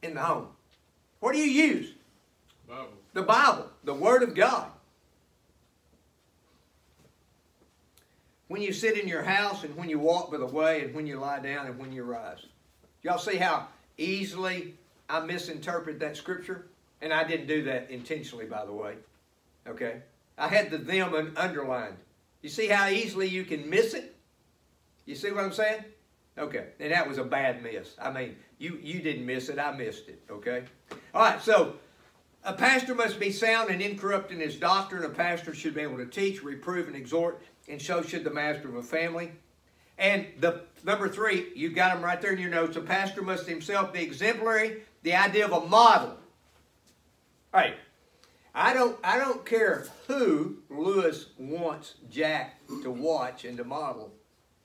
in 0.02 0.14
the 0.14 0.20
home? 0.20 0.48
What 1.20 1.32
do 1.32 1.38
you 1.38 1.50
use? 1.50 1.94
Bible. 2.68 2.88
The 3.12 3.22
Bible, 3.22 3.70
the 3.84 3.94
Word 3.94 4.22
of 4.22 4.34
God. 4.34 4.66
When 8.48 8.60
you 8.60 8.72
sit 8.72 8.98
in 8.98 9.08
your 9.08 9.22
house 9.22 9.64
and 9.64 9.74
when 9.76 9.88
you 9.88 9.98
walk 9.98 10.30
by 10.30 10.38
the 10.38 10.46
way 10.46 10.82
and 10.82 10.94
when 10.94 11.06
you 11.06 11.18
lie 11.18 11.38
down 11.38 11.66
and 11.66 11.78
when 11.78 11.92
you 11.92 12.02
rise. 12.02 12.44
Y'all 13.02 13.18
see 13.18 13.36
how 13.36 13.68
easily 13.96 14.74
I 15.08 15.20
misinterpret 15.20 16.00
that 16.00 16.16
scripture? 16.16 16.66
And 17.00 17.12
I 17.12 17.24
didn't 17.24 17.46
do 17.46 17.64
that 17.64 17.90
intentionally, 17.90 18.46
by 18.46 18.64
the 18.64 18.72
way. 18.72 18.96
Okay? 19.66 20.02
I 20.38 20.48
had 20.48 20.70
the 20.70 20.78
them 20.78 21.14
un- 21.14 21.32
underlined. 21.36 21.96
You 22.42 22.48
see 22.48 22.66
how 22.66 22.88
easily 22.88 23.28
you 23.28 23.44
can 23.44 23.68
miss 23.70 23.94
it? 23.94 24.16
You 25.06 25.14
see 25.14 25.30
what 25.30 25.44
I'm 25.44 25.52
saying? 25.52 25.84
Okay. 26.36 26.66
And 26.80 26.92
that 26.92 27.08
was 27.08 27.18
a 27.18 27.24
bad 27.24 27.62
miss. 27.62 27.94
I 28.00 28.10
mean, 28.10 28.36
you, 28.58 28.78
you 28.82 29.00
didn't 29.00 29.26
miss 29.26 29.48
it, 29.48 29.58
I 29.58 29.72
missed 29.72 30.08
it. 30.08 30.22
Okay? 30.30 30.64
All 31.14 31.22
right, 31.22 31.40
so 31.40 31.74
a 32.44 32.52
pastor 32.52 32.94
must 32.94 33.20
be 33.20 33.30
sound 33.30 33.70
and 33.70 33.80
incorrupt 33.80 34.32
in 34.32 34.40
his 34.40 34.56
doctrine. 34.56 35.04
A 35.04 35.08
pastor 35.08 35.54
should 35.54 35.74
be 35.74 35.80
able 35.80 35.98
to 35.98 36.06
teach, 36.06 36.42
reprove, 36.42 36.88
and 36.88 36.96
exhort, 36.96 37.42
and 37.68 37.80
so 37.80 38.02
should 38.02 38.24
the 38.24 38.30
master 38.30 38.68
of 38.68 38.76
a 38.76 38.82
family. 38.82 39.32
And 39.98 40.26
the 40.40 40.62
number 40.84 41.08
three, 41.08 41.48
you've 41.54 41.74
got 41.74 41.94
them 41.94 42.02
right 42.02 42.20
there 42.20 42.32
in 42.32 42.40
your 42.40 42.50
notes. 42.50 42.76
A 42.76 42.80
pastor 42.80 43.22
must 43.22 43.46
himself 43.46 43.92
be 43.92 44.02
exemplary. 44.02 44.82
The 45.02 45.14
idea 45.14 45.44
of 45.44 45.52
a 45.52 45.66
model. 45.66 46.16
All 47.54 47.60
right, 47.60 47.74
I 48.54 48.74
don't, 48.74 48.98
I 49.02 49.18
don't 49.18 49.44
care 49.46 49.86
who 50.06 50.58
Lewis 50.68 51.26
wants 51.38 51.94
Jack 52.10 52.58
to 52.82 52.90
watch 52.90 53.44
and 53.44 53.56
to 53.56 53.64
model, 53.64 54.12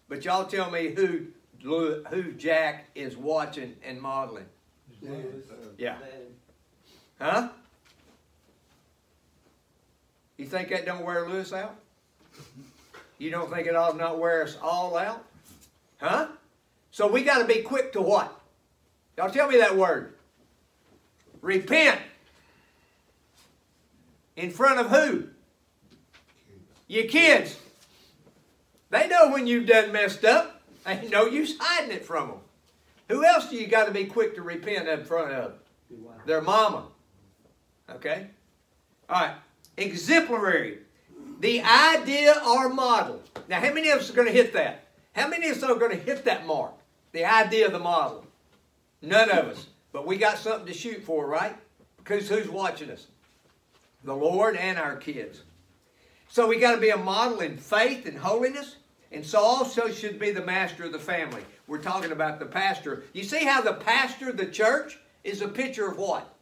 but 0.09 0.25
y'all 0.25 0.45
tell 0.45 0.69
me 0.69 0.89
who, 0.89 1.27
Lew- 1.63 2.03
who 2.09 2.33
Jack 2.33 2.85
is 2.95 3.15
watching 3.15 3.75
and 3.83 4.01
modeling. 4.01 4.45
His 4.89 5.09
dad. 5.09 5.43
Uh, 5.49 5.55
yeah. 5.77 5.97
Huh? 7.19 7.49
You 10.37 10.45
think 10.45 10.69
that 10.69 10.85
don't 10.85 11.03
wear 11.03 11.27
Lewis 11.27 11.53
out? 11.53 11.75
You 13.17 13.31
don't 13.31 13.51
think 13.51 13.67
it 13.67 13.75
ought 13.75 13.91
to 13.91 13.97
not 13.97 14.19
wear 14.19 14.43
us 14.43 14.57
all 14.61 14.97
out? 14.97 15.25
Huh? 15.99 16.27
So 16.91 17.07
we 17.07 17.23
got 17.23 17.39
to 17.39 17.45
be 17.45 17.61
quick 17.61 17.93
to 17.93 18.01
what? 18.01 18.39
Y'all 19.17 19.31
tell 19.31 19.47
me 19.47 19.57
that 19.57 19.75
word. 19.75 20.13
Repent. 21.41 21.99
In 24.37 24.51
front 24.51 24.79
of 24.79 24.91
who? 24.91 25.27
Your 26.87 27.05
kids. 27.05 27.57
They 28.91 29.07
know 29.07 29.31
when 29.31 29.47
you've 29.47 29.67
done 29.67 29.91
messed 29.91 30.23
up. 30.23 30.61
Ain't 30.85 31.09
no 31.09 31.25
use 31.25 31.57
hiding 31.59 31.91
it 31.91 32.05
from 32.05 32.29
them. 32.29 32.37
Who 33.09 33.25
else 33.25 33.49
do 33.49 33.57
you 33.57 33.67
got 33.67 33.87
to 33.87 33.91
be 33.91 34.05
quick 34.05 34.35
to 34.35 34.41
repent 34.41 34.87
in 34.87 35.03
front 35.03 35.33
of? 35.33 35.53
Their 36.25 36.41
mama. 36.41 36.85
Okay? 37.89 38.27
All 39.09 39.21
right. 39.21 39.35
Exemplary. 39.75 40.79
The 41.39 41.61
idea 41.61 42.35
or 42.47 42.69
model. 42.69 43.21
Now, 43.49 43.59
how 43.59 43.73
many 43.73 43.89
of 43.89 43.99
us 43.99 44.09
are 44.09 44.13
going 44.13 44.27
to 44.27 44.33
hit 44.33 44.53
that? 44.53 44.85
How 45.13 45.27
many 45.27 45.49
of 45.49 45.57
us 45.57 45.63
are 45.63 45.75
going 45.75 45.97
to 45.97 46.03
hit 46.03 46.25
that 46.25 46.45
mark? 46.45 46.73
The 47.11 47.25
idea 47.25 47.65
of 47.65 47.71
the 47.71 47.79
model. 47.79 48.25
None 49.01 49.31
of 49.31 49.47
us. 49.47 49.65
But 49.91 50.05
we 50.05 50.17
got 50.17 50.37
something 50.37 50.67
to 50.67 50.73
shoot 50.73 51.03
for, 51.03 51.25
right? 51.25 51.55
Because 51.97 52.29
who's 52.29 52.49
watching 52.49 52.91
us? 52.91 53.07
The 54.07 54.15
Lord 54.15 54.55
and 54.55 54.79
our 54.79 54.95
kids. 54.95 55.41
So 56.29 56.47
we 56.47 56.59
got 56.59 56.75
to 56.75 56.79
be 56.79 56.91
a 56.91 56.97
model 56.97 57.41
in 57.41 57.57
faith 57.57 58.05
and 58.05 58.17
holiness. 58.17 58.77
And 59.11 59.25
so 59.25 59.39
also 59.39 59.91
should 59.91 60.17
be 60.17 60.31
the 60.31 60.45
master 60.45 60.85
of 60.85 60.93
the 60.93 60.99
family. 60.99 61.41
We're 61.67 61.81
talking 61.81 62.13
about 62.13 62.39
the 62.39 62.45
pastor. 62.45 63.03
You 63.11 63.25
see 63.25 63.43
how 63.43 63.59
the 63.59 63.73
pastor 63.73 64.29
of 64.29 64.37
the 64.37 64.45
church 64.45 64.97
is 65.25 65.41
a 65.41 65.47
picture 65.49 65.89
of 65.89 65.97
what? 65.97 66.33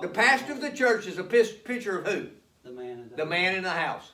The 0.00 0.08
pastor 0.08 0.52
of 0.54 0.62
the 0.62 0.70
church 0.70 1.06
is 1.06 1.18
a 1.18 1.24
picture 1.24 1.98
of 1.98 2.06
who? 2.06 2.28
The 2.64 2.70
man 2.70 3.00
in 3.00 3.08
the, 3.10 3.16
the 3.16 3.26
man 3.26 3.54
in 3.54 3.64
the 3.64 3.70
house. 3.70 4.12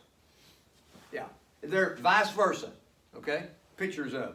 Yeah. 1.13 1.27
They're 1.63 1.95
vice 2.01 2.31
versa. 2.33 2.71
Okay? 3.17 3.45
Pictures 3.77 4.15
of. 4.15 4.35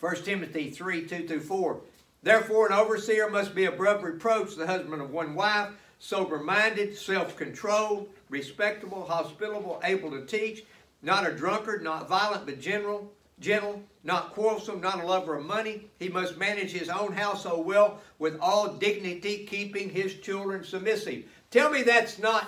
1 0.00 0.16
Timothy 0.24 0.70
3 0.70 1.06
2 1.06 1.28
through 1.28 1.40
4. 1.40 1.80
Therefore, 2.22 2.66
an 2.66 2.72
overseer 2.72 3.30
must 3.30 3.54
be 3.54 3.64
above 3.64 4.02
reproach, 4.02 4.54
the 4.54 4.66
husband 4.66 5.00
of 5.00 5.10
one 5.10 5.34
wife, 5.34 5.70
sober 5.98 6.38
minded, 6.38 6.96
self 6.96 7.36
controlled, 7.36 8.08
respectable, 8.28 9.04
hospitable, 9.06 9.80
able 9.84 10.10
to 10.10 10.26
teach, 10.26 10.64
not 11.02 11.26
a 11.26 11.32
drunkard, 11.32 11.82
not 11.82 12.08
violent, 12.08 12.44
but 12.44 12.60
general, 12.60 13.10
gentle, 13.38 13.82
not 14.04 14.32
quarrelsome, 14.32 14.80
not 14.80 15.02
a 15.02 15.06
lover 15.06 15.36
of 15.36 15.46
money. 15.46 15.86
He 15.98 16.08
must 16.08 16.36
manage 16.36 16.72
his 16.72 16.90
own 16.90 17.12
household 17.12 17.64
well, 17.64 18.00
with 18.18 18.38
all 18.40 18.74
dignity, 18.74 19.46
keeping 19.46 19.88
his 19.88 20.14
children 20.16 20.62
submissive. 20.62 21.24
Tell 21.50 21.70
me 21.70 21.82
that's 21.82 22.18
not. 22.18 22.46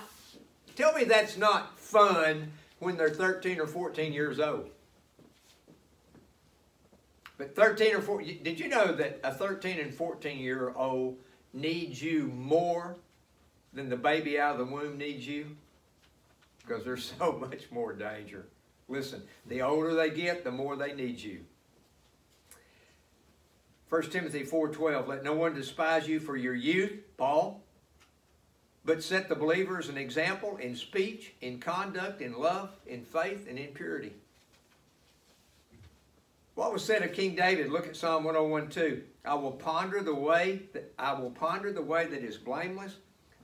Tell 0.76 0.92
me 0.92 1.04
that's 1.04 1.36
not 1.36 1.78
fun 1.78 2.50
when 2.78 2.96
they're 2.96 3.10
13 3.10 3.60
or 3.60 3.66
14 3.66 4.12
years 4.12 4.40
old. 4.40 4.70
But 7.42 7.56
13 7.56 7.96
or 7.96 8.00
14, 8.00 8.44
did 8.44 8.60
you 8.60 8.68
know 8.68 8.92
that 8.92 9.18
a 9.24 9.34
13 9.34 9.80
and 9.80 9.92
14 9.92 10.38
year 10.38 10.72
old 10.76 11.18
needs 11.52 12.00
you 12.00 12.28
more 12.28 12.94
than 13.72 13.88
the 13.88 13.96
baby 13.96 14.38
out 14.38 14.52
of 14.52 14.58
the 14.58 14.72
womb 14.72 14.96
needs 14.96 15.26
you? 15.26 15.56
Because 16.60 16.84
there's 16.84 17.12
so 17.18 17.32
much 17.32 17.68
more 17.72 17.94
danger. 17.94 18.46
Listen, 18.88 19.24
the 19.48 19.60
older 19.60 19.92
they 19.92 20.10
get, 20.10 20.44
the 20.44 20.52
more 20.52 20.76
they 20.76 20.94
need 20.94 21.18
you. 21.18 21.40
1 23.88 24.02
Timothy 24.02 24.44
4:12 24.44 25.08
Let 25.08 25.24
no 25.24 25.34
one 25.34 25.52
despise 25.52 26.06
you 26.06 26.20
for 26.20 26.36
your 26.36 26.54
youth, 26.54 26.92
Paul, 27.16 27.60
but 28.84 29.02
set 29.02 29.28
the 29.28 29.34
believers 29.34 29.88
an 29.88 29.98
example 29.98 30.58
in 30.58 30.76
speech, 30.76 31.34
in 31.40 31.58
conduct, 31.58 32.22
in 32.22 32.38
love, 32.38 32.70
in 32.86 33.02
faith, 33.02 33.48
and 33.48 33.58
in 33.58 33.72
purity. 33.74 34.12
What 36.54 36.72
was 36.72 36.84
said 36.84 37.02
of 37.02 37.14
King 37.14 37.34
David? 37.34 37.70
Look 37.70 37.86
at 37.86 37.96
Psalm 37.96 38.24
101:2. 38.24 39.02
I 39.24 39.34
will 39.34 39.52
ponder 39.52 40.02
the 40.02 40.14
way 40.14 40.62
that 40.74 40.92
I 40.98 41.14
will 41.14 41.30
ponder 41.30 41.72
the 41.72 41.82
way 41.82 42.06
that 42.06 42.22
is 42.22 42.36
blameless. 42.36 42.96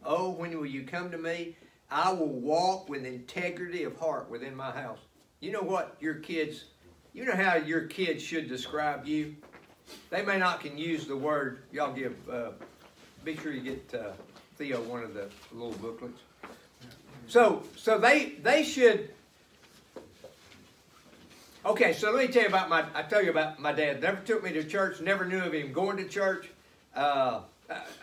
Oh, 0.05 0.31
when 0.31 0.57
will 0.59 0.67
you 0.67 0.85
come 0.85 1.11
to 1.11 1.19
me? 1.19 1.57
I 1.91 2.13
will 2.13 2.29
walk 2.29 2.89
with 2.91 3.07
integrity 3.07 3.85
of 3.85 3.97
heart 3.97 4.31
within 4.31 4.55
my 4.55 4.71
house. 4.71 4.99
You 5.41 5.53
know 5.53 5.63
what 5.63 5.97
your 6.01 6.17
kids, 6.17 6.65
you 7.15 7.25
know 7.25 7.35
how 7.35 7.57
your 7.57 7.87
kids 7.87 8.23
should 8.23 8.47
describe 8.47 9.07
you? 9.07 9.37
They 10.11 10.23
may 10.23 10.37
not 10.37 10.61
can 10.61 10.77
use 10.77 11.07
the 11.07 11.17
word, 11.17 11.63
y'all 11.73 11.95
give, 11.95 12.17
uh, 12.29 12.51
be 13.25 13.37
sure 13.37 13.53
you 13.53 13.63
get 13.63 13.95
uh, 13.95 14.13
Theo 14.57 14.83
one 14.83 15.03
of 15.03 15.15
the 15.15 15.31
little 15.51 15.73
booklets. 15.73 16.21
So, 17.27 17.63
so 17.77 17.99
they, 17.99 18.35
they 18.43 18.63
should, 18.63 19.15
Okay, 21.69 21.93
so 21.93 22.11
let 22.11 22.27
me 22.27 22.33
tell 22.33 22.45
you 22.45 22.49
about 22.49 22.71
my. 22.71 22.87
I 22.95 23.03
tell 23.03 23.23
you 23.23 23.29
about 23.29 23.61
my 23.61 23.73
dad. 23.73 24.01
Never 24.01 24.23
took 24.23 24.43
me 24.43 24.53
to 24.53 24.65
church. 24.65 25.03
Never 25.03 25.27
knew 25.27 25.39
of 25.39 25.53
him 25.53 25.71
going 25.71 25.99
to 25.99 26.09
church. 26.09 26.49
Uh, 26.97 27.41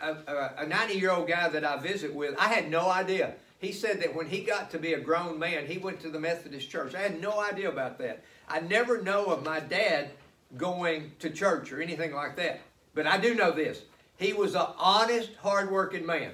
a 0.00 0.64
90 0.64 0.94
year 0.94 1.10
old 1.10 1.26
guy 1.26 1.48
that 1.48 1.64
I 1.64 1.76
visit 1.76 2.14
with, 2.14 2.36
I 2.38 2.46
had 2.46 2.70
no 2.70 2.88
idea. 2.88 3.34
He 3.58 3.72
said 3.72 4.00
that 4.02 4.14
when 4.14 4.28
he 4.28 4.42
got 4.42 4.70
to 4.70 4.78
be 4.78 4.92
a 4.92 5.00
grown 5.00 5.40
man, 5.40 5.66
he 5.66 5.78
went 5.78 5.98
to 6.02 6.10
the 6.10 6.20
Methodist 6.20 6.70
church. 6.70 6.94
I 6.94 7.00
had 7.00 7.20
no 7.20 7.40
idea 7.40 7.68
about 7.68 7.98
that. 7.98 8.22
I 8.48 8.60
never 8.60 9.02
know 9.02 9.26
of 9.26 9.44
my 9.44 9.58
dad 9.58 10.10
going 10.56 11.10
to 11.18 11.28
church 11.28 11.72
or 11.72 11.82
anything 11.82 12.14
like 12.14 12.36
that. 12.36 12.60
But 12.94 13.08
I 13.08 13.18
do 13.18 13.34
know 13.34 13.50
this. 13.50 13.82
He 14.16 14.32
was 14.32 14.54
an 14.54 14.66
honest, 14.78 15.30
hardworking 15.42 16.06
man. 16.06 16.30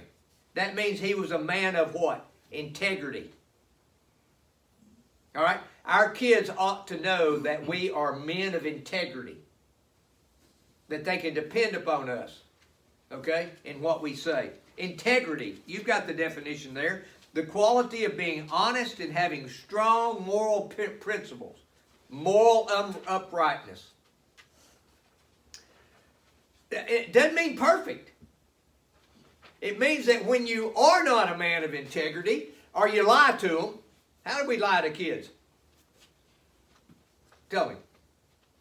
That 0.52 0.74
means 0.74 1.00
he 1.00 1.14
was 1.14 1.30
a 1.30 1.38
man 1.38 1.76
of 1.76 1.94
what? 1.94 2.26
Integrity. 2.50 3.30
All 5.34 5.42
right? 5.42 5.60
Our 5.84 6.10
kids 6.10 6.50
ought 6.56 6.86
to 6.88 7.00
know 7.00 7.38
that 7.38 7.66
we 7.66 7.90
are 7.90 8.16
men 8.16 8.54
of 8.54 8.66
integrity, 8.66 9.36
that 10.88 11.04
they 11.04 11.18
can 11.18 11.34
depend 11.34 11.74
upon 11.74 12.08
us, 12.08 12.40
okay, 13.10 13.50
in 13.64 13.80
what 13.80 14.02
we 14.02 14.14
say. 14.14 14.50
Integrity, 14.78 15.60
you've 15.66 15.84
got 15.84 16.06
the 16.06 16.14
definition 16.14 16.72
there. 16.72 17.04
The 17.34 17.42
quality 17.42 18.04
of 18.04 18.16
being 18.16 18.48
honest 18.52 19.00
and 19.00 19.12
having 19.12 19.48
strong 19.48 20.22
moral 20.22 20.72
principles, 21.00 21.58
moral 22.10 22.68
um, 22.68 22.94
uprightness. 23.06 23.88
It 26.70 27.12
doesn't 27.12 27.34
mean 27.34 27.56
perfect. 27.56 28.10
It 29.60 29.78
means 29.78 30.06
that 30.06 30.24
when 30.24 30.46
you 30.46 30.74
are 30.74 31.02
not 31.04 31.32
a 31.32 31.38
man 31.38 31.64
of 31.64 31.74
integrity, 31.74 32.48
or 32.74 32.88
you 32.88 33.06
lie 33.06 33.36
to 33.38 33.48
them, 33.48 33.78
how 34.24 34.42
do 34.42 34.48
we 34.48 34.58
lie 34.58 34.80
to 34.82 34.90
kids? 34.90 35.30
Tell 37.52 37.68
me. 37.68 37.74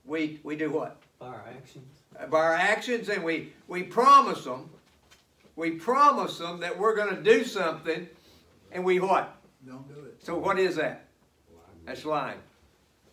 We, 0.04 0.42
we 0.44 0.58
do 0.58 0.70
what? 0.70 0.98
By 1.18 1.28
our 1.28 1.46
actions. 1.48 1.86
Uh, 2.20 2.26
by 2.26 2.40
our 2.40 2.54
actions, 2.54 3.08
and 3.08 3.24
we, 3.24 3.54
we 3.70 3.84
promise 3.84 4.44
them. 4.44 4.70
We 5.56 5.72
promise 5.72 6.38
them 6.38 6.60
that 6.60 6.78
we're 6.78 6.98
going 6.98 7.16
to 7.16 7.24
do 7.24 7.46
something, 7.46 8.10
and 8.70 8.84
we 8.84 9.00
what? 9.00 9.38
Don't 9.66 9.88
do 9.88 10.02
it. 10.08 10.22
So 10.22 10.38
what 10.38 10.60
is 10.60 10.76
that? 10.76 11.06
That's 11.86 12.04
lying. 12.04 12.40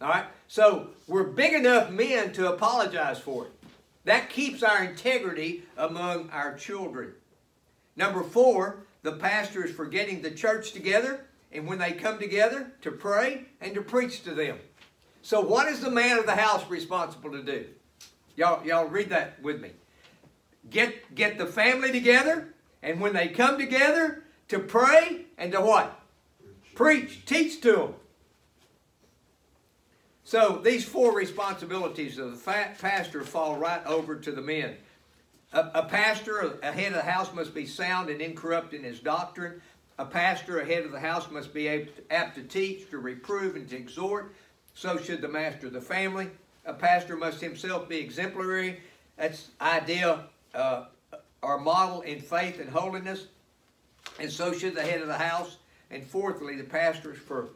All 0.02 0.08
right? 0.08 0.24
So 0.48 0.88
we're 1.06 1.22
big 1.22 1.52
enough 1.52 1.92
men 1.92 2.32
to 2.32 2.52
apologize 2.52 3.20
for 3.20 3.44
it. 3.44 3.52
That 4.04 4.30
keeps 4.30 4.64
our 4.64 4.82
integrity 4.82 5.62
among 5.76 6.28
our 6.30 6.56
children. 6.56 7.12
Number 7.94 8.24
four, 8.24 8.80
the 9.02 9.12
pastor 9.12 9.64
is 9.64 9.70
for 9.70 9.86
getting 9.86 10.22
the 10.22 10.32
church 10.32 10.72
together, 10.72 11.26
and 11.52 11.68
when 11.68 11.78
they 11.78 11.92
come 11.92 12.18
together, 12.18 12.72
to 12.82 12.90
pray 12.90 13.44
and 13.60 13.76
to 13.76 13.80
preach 13.80 14.24
to 14.24 14.34
them. 14.34 14.58
So, 15.28 15.42
what 15.42 15.68
is 15.68 15.80
the 15.80 15.90
man 15.90 16.18
of 16.18 16.24
the 16.24 16.34
house 16.34 16.66
responsible 16.70 17.32
to 17.32 17.42
do? 17.42 17.66
Y'all, 18.34 18.66
y'all 18.66 18.86
read 18.86 19.10
that 19.10 19.42
with 19.42 19.60
me. 19.60 19.72
Get, 20.70 21.14
get 21.14 21.36
the 21.36 21.44
family 21.44 21.92
together, 21.92 22.54
and 22.82 22.98
when 22.98 23.12
they 23.12 23.28
come 23.28 23.58
together, 23.58 24.24
to 24.48 24.58
pray 24.58 25.26
and 25.36 25.52
to 25.52 25.60
what? 25.60 26.00
Preach, 26.74 27.26
teach 27.26 27.60
to 27.60 27.72
them. 27.72 27.94
So, 30.24 30.62
these 30.64 30.86
four 30.86 31.14
responsibilities 31.14 32.16
of 32.16 32.32
the 32.32 32.66
pastor 32.80 33.22
fall 33.22 33.56
right 33.56 33.84
over 33.84 34.16
to 34.16 34.32
the 34.32 34.40
men. 34.40 34.76
A, 35.52 35.60
a 35.74 35.82
pastor, 35.82 36.58
a 36.62 36.72
head 36.72 36.92
of 36.92 37.04
the 37.04 37.10
house, 37.10 37.34
must 37.34 37.54
be 37.54 37.66
sound 37.66 38.08
and 38.08 38.22
incorrupt 38.22 38.72
in 38.72 38.82
his 38.82 39.00
doctrine. 39.00 39.60
A 39.98 40.06
pastor, 40.06 40.60
a 40.60 40.64
head 40.64 40.86
of 40.86 40.92
the 40.92 41.00
house, 41.00 41.30
must 41.30 41.52
be 41.52 41.86
apt 42.08 42.36
to 42.36 42.42
teach, 42.44 42.88
to 42.88 42.96
reprove, 42.96 43.56
and 43.56 43.68
to 43.68 43.76
exhort 43.76 44.32
so 44.78 44.96
should 44.96 45.20
the 45.20 45.28
master 45.28 45.66
of 45.66 45.72
the 45.72 45.80
family. 45.80 46.30
A 46.64 46.72
pastor 46.72 47.16
must 47.16 47.40
himself 47.40 47.88
be 47.88 47.96
exemplary. 47.98 48.80
That's 49.16 49.48
idea 49.60 50.20
uh, 50.54 50.84
or 51.42 51.58
model 51.58 52.02
in 52.02 52.20
faith 52.20 52.60
and 52.60 52.70
holiness. 52.70 53.26
And 54.20 54.30
so 54.30 54.52
should 54.52 54.76
the 54.76 54.82
head 54.82 55.00
of 55.00 55.08
the 55.08 55.18
house. 55.18 55.56
And 55.90 56.04
fourthly, 56.04 56.54
the 56.54 56.62
pastors 56.62 57.18
for 57.18 57.48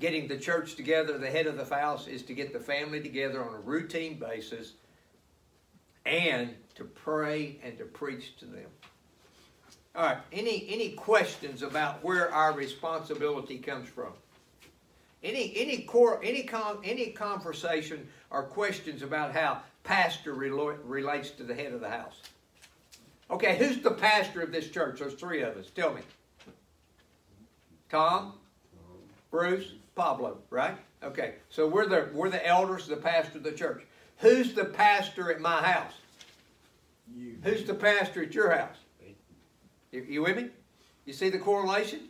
getting 0.00 0.26
the 0.26 0.36
church 0.36 0.74
together, 0.74 1.16
the 1.16 1.30
head 1.30 1.46
of 1.46 1.56
the 1.56 1.72
house 1.72 2.08
is 2.08 2.24
to 2.24 2.34
get 2.34 2.52
the 2.52 2.58
family 2.58 3.00
together 3.00 3.44
on 3.44 3.54
a 3.54 3.60
routine 3.60 4.18
basis 4.18 4.72
and 6.04 6.56
to 6.74 6.82
pray 6.82 7.56
and 7.62 7.78
to 7.78 7.84
preach 7.84 8.36
to 8.38 8.46
them. 8.46 8.66
All 9.94 10.06
right, 10.06 10.18
any, 10.32 10.66
any 10.68 10.90
questions 10.90 11.62
about 11.62 12.02
where 12.02 12.34
our 12.34 12.52
responsibility 12.52 13.58
comes 13.58 13.88
from? 13.88 14.12
Any 15.24 15.54
any 15.56 15.78
core 15.78 16.20
any 16.22 16.42
com, 16.42 16.80
any 16.84 17.06
conversation 17.06 18.06
or 18.30 18.42
questions 18.42 19.02
about 19.02 19.32
how 19.32 19.62
pastor 19.82 20.34
relo- 20.34 20.78
relates 20.84 21.30
to 21.30 21.44
the 21.44 21.54
head 21.54 21.72
of 21.72 21.80
the 21.80 21.88
house? 21.88 22.20
Okay, 23.30 23.56
who's 23.56 23.78
the 23.78 23.90
pastor 23.90 24.42
of 24.42 24.52
this 24.52 24.68
church? 24.70 24.98
There's 24.98 25.14
three 25.14 25.40
of 25.40 25.56
us. 25.56 25.70
Tell 25.74 25.94
me. 25.94 26.02
Tom, 27.88 28.34
Bruce, 29.30 29.72
Pablo, 29.94 30.38
right? 30.50 30.76
Okay, 31.02 31.36
so 31.48 31.66
we're 31.66 31.86
the 31.86 32.10
we're 32.12 32.28
the 32.28 32.46
elders, 32.46 32.86
the 32.86 32.96
pastor 32.96 33.38
of 33.38 33.44
the 33.44 33.52
church. 33.52 33.82
Who's 34.18 34.52
the 34.52 34.66
pastor 34.66 35.32
at 35.32 35.40
my 35.40 35.62
house? 35.62 35.94
You. 37.14 37.38
Who's 37.42 37.64
the 37.64 37.74
pastor 37.74 38.22
at 38.22 38.34
your 38.34 38.54
house? 38.54 38.76
You, 39.90 40.02
you 40.02 40.22
with 40.22 40.36
me? 40.36 40.48
You 41.06 41.12
see 41.12 41.30
the 41.30 41.38
correlation? 41.38 42.00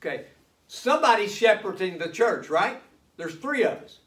Okay, 0.00 0.26
somebody's 0.68 1.34
shepherding 1.34 1.98
the 1.98 2.08
church, 2.08 2.48
right? 2.48 2.80
There's 3.16 3.34
three 3.34 3.64
of 3.64 3.78
us. 3.78 3.98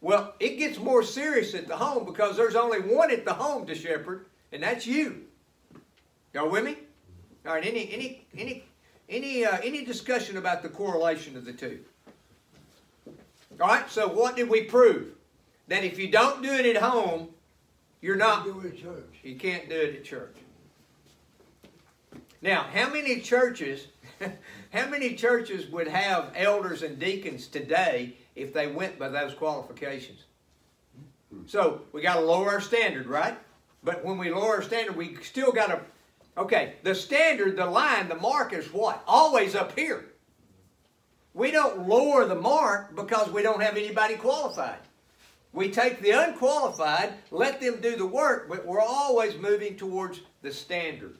Well, 0.00 0.34
it 0.38 0.58
gets 0.58 0.78
more 0.78 1.02
serious 1.02 1.54
at 1.54 1.66
the 1.66 1.76
home 1.76 2.04
because 2.04 2.36
there's 2.36 2.56
only 2.56 2.80
one 2.80 3.10
at 3.10 3.24
the 3.24 3.32
home 3.32 3.66
to 3.66 3.74
shepherd, 3.74 4.26
and 4.52 4.62
that's 4.62 4.86
you. 4.86 5.24
Y'all 6.34 6.50
with 6.50 6.64
me? 6.64 6.76
All 7.46 7.54
right. 7.54 7.64
Any 7.64 7.90
any 7.92 8.26
any 8.36 8.64
any 9.08 9.44
uh, 9.44 9.58
any 9.62 9.84
discussion 9.84 10.36
about 10.36 10.62
the 10.62 10.68
correlation 10.68 11.36
of 11.36 11.44
the 11.44 11.52
two? 11.52 11.80
All 13.60 13.68
right. 13.68 13.88
So 13.90 14.08
what 14.08 14.36
did 14.36 14.48
we 14.48 14.64
prove? 14.64 15.08
That 15.68 15.84
if 15.84 15.98
you 15.98 16.10
don't 16.10 16.42
do 16.42 16.52
it 16.52 16.66
at 16.66 16.82
home, 16.82 17.28
you're 18.02 18.16
not. 18.16 18.44
Do 18.44 18.60
it 18.60 18.78
church. 18.82 19.14
You 19.22 19.36
can't 19.36 19.68
do 19.68 19.76
it 19.76 19.96
at 19.96 20.04
church. 20.04 20.36
Now, 22.42 22.66
how 22.74 22.90
many 22.90 23.20
churches? 23.20 23.86
How 24.72 24.88
many 24.88 25.14
churches 25.14 25.66
would 25.68 25.88
have 25.88 26.32
elders 26.34 26.82
and 26.82 26.98
deacons 26.98 27.46
today 27.46 28.16
if 28.34 28.52
they 28.52 28.66
went 28.66 28.98
by 28.98 29.08
those 29.08 29.34
qualifications? 29.34 30.24
So 31.46 31.82
we 31.92 32.02
got 32.02 32.14
to 32.14 32.20
lower 32.20 32.50
our 32.50 32.60
standard, 32.60 33.06
right? 33.06 33.36
But 33.82 34.04
when 34.04 34.18
we 34.18 34.30
lower 34.30 34.56
our 34.56 34.62
standard, 34.62 34.96
we 34.96 35.16
still 35.22 35.52
got 35.52 35.66
to. 35.66 35.80
Okay, 36.36 36.74
the 36.82 36.94
standard, 36.94 37.56
the 37.56 37.66
line, 37.66 38.08
the 38.08 38.16
mark 38.16 38.52
is 38.52 38.72
what? 38.72 39.02
Always 39.06 39.54
up 39.54 39.78
here. 39.78 40.06
We 41.32 41.50
don't 41.50 41.88
lower 41.88 42.24
the 42.24 42.34
mark 42.34 42.96
because 42.96 43.30
we 43.30 43.42
don't 43.42 43.62
have 43.62 43.76
anybody 43.76 44.16
qualified. 44.16 44.78
We 45.52 45.70
take 45.70 46.00
the 46.00 46.10
unqualified, 46.10 47.14
let 47.30 47.60
them 47.60 47.80
do 47.80 47.94
the 47.94 48.06
work, 48.06 48.48
but 48.48 48.66
we're 48.66 48.80
always 48.80 49.36
moving 49.36 49.76
towards 49.76 50.20
the 50.42 50.52
standard. 50.52 51.16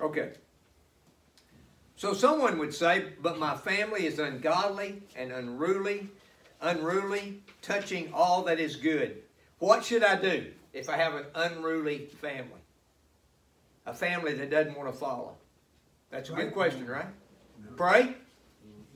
Okay. 0.00 0.32
So 2.04 2.12
someone 2.12 2.58
would 2.58 2.74
say, 2.74 3.12
but 3.22 3.38
my 3.38 3.56
family 3.56 4.04
is 4.04 4.18
ungodly 4.18 5.00
and 5.16 5.32
unruly, 5.32 6.10
unruly, 6.60 7.40
touching 7.62 8.12
all 8.12 8.42
that 8.42 8.60
is 8.60 8.76
good. 8.76 9.22
What 9.58 9.82
should 9.86 10.04
I 10.04 10.20
do 10.20 10.52
if 10.74 10.90
I 10.90 10.98
have 10.98 11.14
an 11.14 11.24
unruly 11.34 12.10
family? 12.20 12.60
A 13.86 13.94
family 13.94 14.34
that 14.34 14.50
doesn't 14.50 14.76
want 14.76 14.92
to 14.92 14.98
follow. 14.98 15.36
That's 16.10 16.28
a 16.28 16.34
good 16.34 16.52
question, 16.52 16.86
right? 16.86 17.06
Pray? 17.74 18.14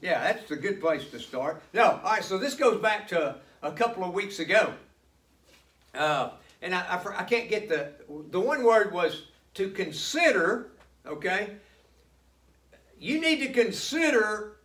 Yeah, 0.02 0.20
that's 0.20 0.50
a 0.50 0.56
good 0.56 0.78
place 0.78 1.10
to 1.10 1.18
start. 1.18 1.62
No, 1.72 2.02
all 2.04 2.12
right, 2.12 2.22
so 2.22 2.36
this 2.36 2.54
goes 2.54 2.78
back 2.78 3.08
to 3.08 3.36
a 3.62 3.72
couple 3.72 4.04
of 4.04 4.12
weeks 4.12 4.38
ago. 4.38 4.74
Uh, 5.94 6.32
and 6.60 6.74
I, 6.74 6.80
I, 6.80 7.20
I 7.20 7.24
can't 7.24 7.48
get 7.48 7.70
the, 7.70 7.90
the 8.28 8.38
one 8.38 8.64
word 8.64 8.92
was 8.92 9.22
to 9.54 9.70
consider, 9.70 10.72
okay? 11.06 11.56
You 12.98 13.20
need 13.20 13.40
to 13.40 13.52
consider 13.52 14.56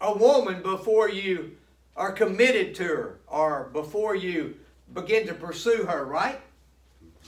a 0.00 0.16
woman 0.16 0.62
before 0.62 1.08
you 1.08 1.56
are 1.96 2.12
committed 2.12 2.74
to 2.76 2.84
her 2.84 3.18
or 3.26 3.70
before 3.72 4.14
you 4.14 4.56
begin 4.94 5.26
to 5.26 5.34
pursue 5.34 5.84
her, 5.84 6.04
right? 6.04 6.40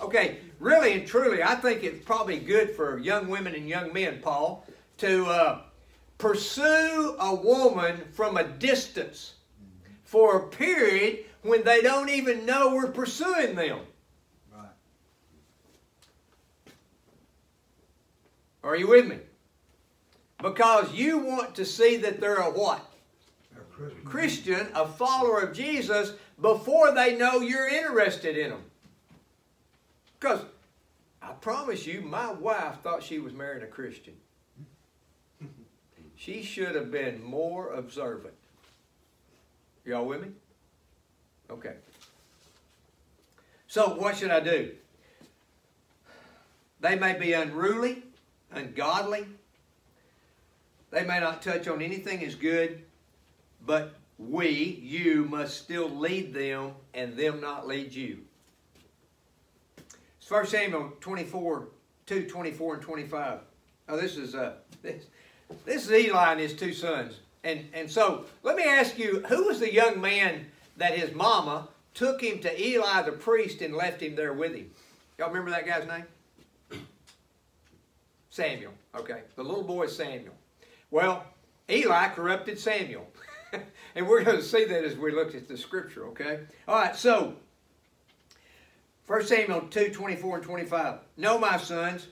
Okay, 0.01 0.39
really 0.61 0.93
and 0.93 1.07
truly, 1.07 1.43
I 1.43 1.57
think 1.57 1.83
it's 1.83 2.05
probably 2.05 2.39
good 2.39 2.71
for 2.71 2.99
young 2.99 3.29
women 3.29 3.55
and 3.55 3.69
young 3.69 3.93
men, 3.93 4.21
Paul, 4.23 4.65
to 4.99 5.27
uh, 5.27 5.61
pursue 6.19 7.17
a 7.19 7.35
woman 7.35 8.03
from 8.13 8.37
a 8.37 8.45
distance 8.45 9.35
for 10.05 10.37
a 10.37 10.47
period 10.49 11.25
when 11.43 11.65
they 11.65 11.83
don't 11.83 12.09
even 12.09 12.47
know 12.47 12.75
we're 12.75 12.93
pursuing 12.93 13.57
them. 13.57 13.81
Right. 14.53 14.69
Are 18.63 18.77
you 18.77 18.89
with 18.89 19.07
me? 19.07 19.19
Because 20.43 20.93
you 20.95 21.19
want 21.19 21.55
to 21.57 21.65
see 21.65 21.97
that 21.99 22.21
they're 22.21 22.37
a 22.37 22.51
what? 22.51 22.85
A 23.55 23.61
Christian. 23.61 24.05
Christian, 24.05 24.69
a 24.75 24.87
follower 24.87 25.41
of 25.41 25.55
Jesus, 25.55 26.15
before 26.41 26.93
they 26.95 27.17
know 27.17 27.41
you're 27.41 27.69
interested 27.69 28.37
in 28.37 28.51
them. 28.51 28.63
Because 30.19 30.45
I 31.23 31.33
promise 31.33 31.87
you, 31.87 32.01
my 32.01 32.33
wife 32.33 32.81
thought 32.83 33.03
she 33.03 33.19
was 33.19 33.33
marrying 33.33 33.63
a 33.63 33.67
Christian. 33.67 34.15
She 36.17 36.43
should 36.43 36.75
have 36.75 36.91
been 36.91 37.23
more 37.25 37.73
observant. 37.73 38.35
Y'all 39.87 40.05
with 40.05 40.21
me? 40.21 40.29
Okay. 41.51 41.75
So, 43.67 43.95
what 43.95 44.19
should 44.19 44.31
I 44.31 44.41
do? 44.41 44.73
They 46.81 46.97
may 46.97 47.19
be 47.19 47.33
unruly, 47.33 48.03
ungodly. 48.53 49.27
They 50.91 51.05
may 51.05 51.21
not 51.21 51.43
touch 51.43 51.69
on 51.69 51.83
anything 51.83 52.25
as 52.25 52.35
good, 52.35 52.83
but 53.65 53.95
we, 54.19 54.81
you, 54.83 55.25
must 55.25 55.59
still 55.59 55.89
lead 55.89 56.35
them 56.35 56.73
and 56.95 57.17
them 57.17 57.41
not 57.41 57.67
lead 57.67 57.93
you. 57.93 58.19
It's 60.21 60.31
1 60.31 60.47
Samuel 60.47 60.93
24, 61.01 61.69
2, 62.07 62.29
24, 62.29 62.75
and 62.75 62.83
25. 62.83 63.39
Oh, 63.89 63.97
this 63.97 64.17
is 64.17 64.35
uh, 64.35 64.55
this, 64.83 65.07
this 65.65 65.87
is 65.87 65.93
Eli 65.93 66.33
and 66.33 66.41
his 66.41 66.55
two 66.55 66.73
sons. 66.73 67.21
And, 67.43 67.67
and 67.73 67.91
so 67.91 68.27
let 68.43 68.57
me 68.57 68.65
ask 68.65 68.99
you, 68.99 69.25
who 69.29 69.47
was 69.47 69.61
the 69.61 69.73
young 69.73 70.01
man 70.01 70.47
that 70.77 70.99
his 70.99 71.15
mama 71.15 71.69
took 71.95 72.21
him 72.21 72.39
to 72.41 72.69
Eli 72.69 73.03
the 73.03 73.13
priest 73.13 73.63
and 73.63 73.75
left 73.75 74.03
him 74.03 74.15
there 74.15 74.33
with 74.33 74.55
him? 74.55 74.71
Y'all 75.19 75.29
remember 75.29 75.51
that 75.51 75.67
guy's 75.67 75.87
name? 75.89 76.05
Samuel. 78.31 78.73
Okay. 78.95 79.23
The 79.37 79.43
little 79.43 79.65
boy 79.65 79.87
Samuel. 79.87 80.35
Well, 80.91 81.25
Eli 81.69 82.09
corrupted 82.09 82.59
Samuel. 82.59 83.07
and 83.95 84.09
we're 84.09 84.25
going 84.25 84.39
to 84.39 84.43
see 84.43 84.65
that 84.65 84.85
as 84.85 84.97
we 84.97 85.13
look 85.13 85.35
at 85.35 85.49
the 85.49 85.57
scripture, 85.57 86.07
okay? 86.09 86.41
All 86.67 86.77
right, 86.77 86.97
so 86.97 87.37
1 89.07 89.27
Samuel 89.27 89.63
2 89.63 89.91
24 89.91 90.37
and 90.37 90.45
25. 90.45 90.99
No, 91.17 91.39
my 91.39 91.57
sons, 91.57 92.09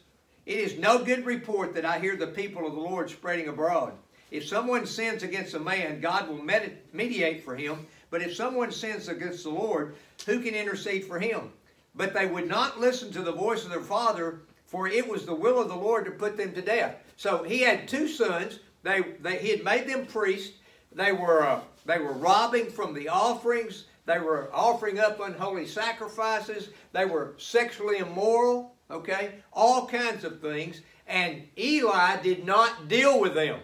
it 0.46 0.58
is 0.58 0.78
no 0.78 1.04
good 1.04 1.26
report 1.26 1.74
that 1.74 1.84
I 1.84 1.98
hear 1.98 2.16
the 2.16 2.26
people 2.26 2.66
of 2.66 2.74
the 2.74 2.80
Lord 2.80 3.10
spreading 3.10 3.48
abroad. 3.48 3.94
If 4.30 4.46
someone 4.46 4.86
sins 4.86 5.22
against 5.22 5.54
a 5.54 5.60
man, 5.60 6.00
God 6.00 6.28
will 6.28 6.44
mediate 6.92 7.44
for 7.44 7.56
him. 7.56 7.86
But 8.10 8.22
if 8.22 8.34
someone 8.34 8.72
sins 8.72 9.08
against 9.08 9.44
the 9.44 9.50
Lord, 9.50 9.94
who 10.26 10.40
can 10.40 10.54
intercede 10.54 11.04
for 11.04 11.18
him? 11.18 11.52
But 11.94 12.14
they 12.14 12.26
would 12.26 12.48
not 12.48 12.80
listen 12.80 13.10
to 13.12 13.22
the 13.22 13.32
voice 13.32 13.64
of 13.64 13.70
their 13.70 13.80
father, 13.80 14.40
for 14.66 14.86
it 14.86 15.08
was 15.08 15.24
the 15.24 15.34
will 15.34 15.60
of 15.60 15.68
the 15.68 15.76
Lord 15.76 16.04
to 16.04 16.10
put 16.10 16.36
them 16.36 16.52
to 16.54 16.62
death. 16.62 16.96
So 17.16 17.42
he 17.42 17.60
had 17.60 17.88
two 17.88 18.06
sons. 18.06 18.60
They, 18.88 19.02
they 19.20 19.38
he 19.38 19.50
had 19.50 19.64
made 19.64 19.86
them 19.86 20.06
priests. 20.06 20.56
They 20.92 21.12
were 21.12 21.46
uh, 21.46 21.60
they 21.84 21.98
were 21.98 22.14
robbing 22.14 22.70
from 22.70 22.94
the 22.94 23.08
offerings. 23.10 23.84
They 24.06 24.18
were 24.18 24.48
offering 24.52 24.98
up 24.98 25.20
unholy 25.20 25.66
sacrifices. 25.66 26.70
They 26.92 27.04
were 27.04 27.34
sexually 27.36 27.98
immoral. 27.98 28.74
Okay, 28.90 29.34
all 29.52 29.86
kinds 29.86 30.24
of 30.24 30.40
things. 30.40 30.80
And 31.06 31.42
Eli 31.58 32.22
did 32.22 32.46
not 32.46 32.88
deal 32.88 33.20
with 33.20 33.34
them. 33.34 33.60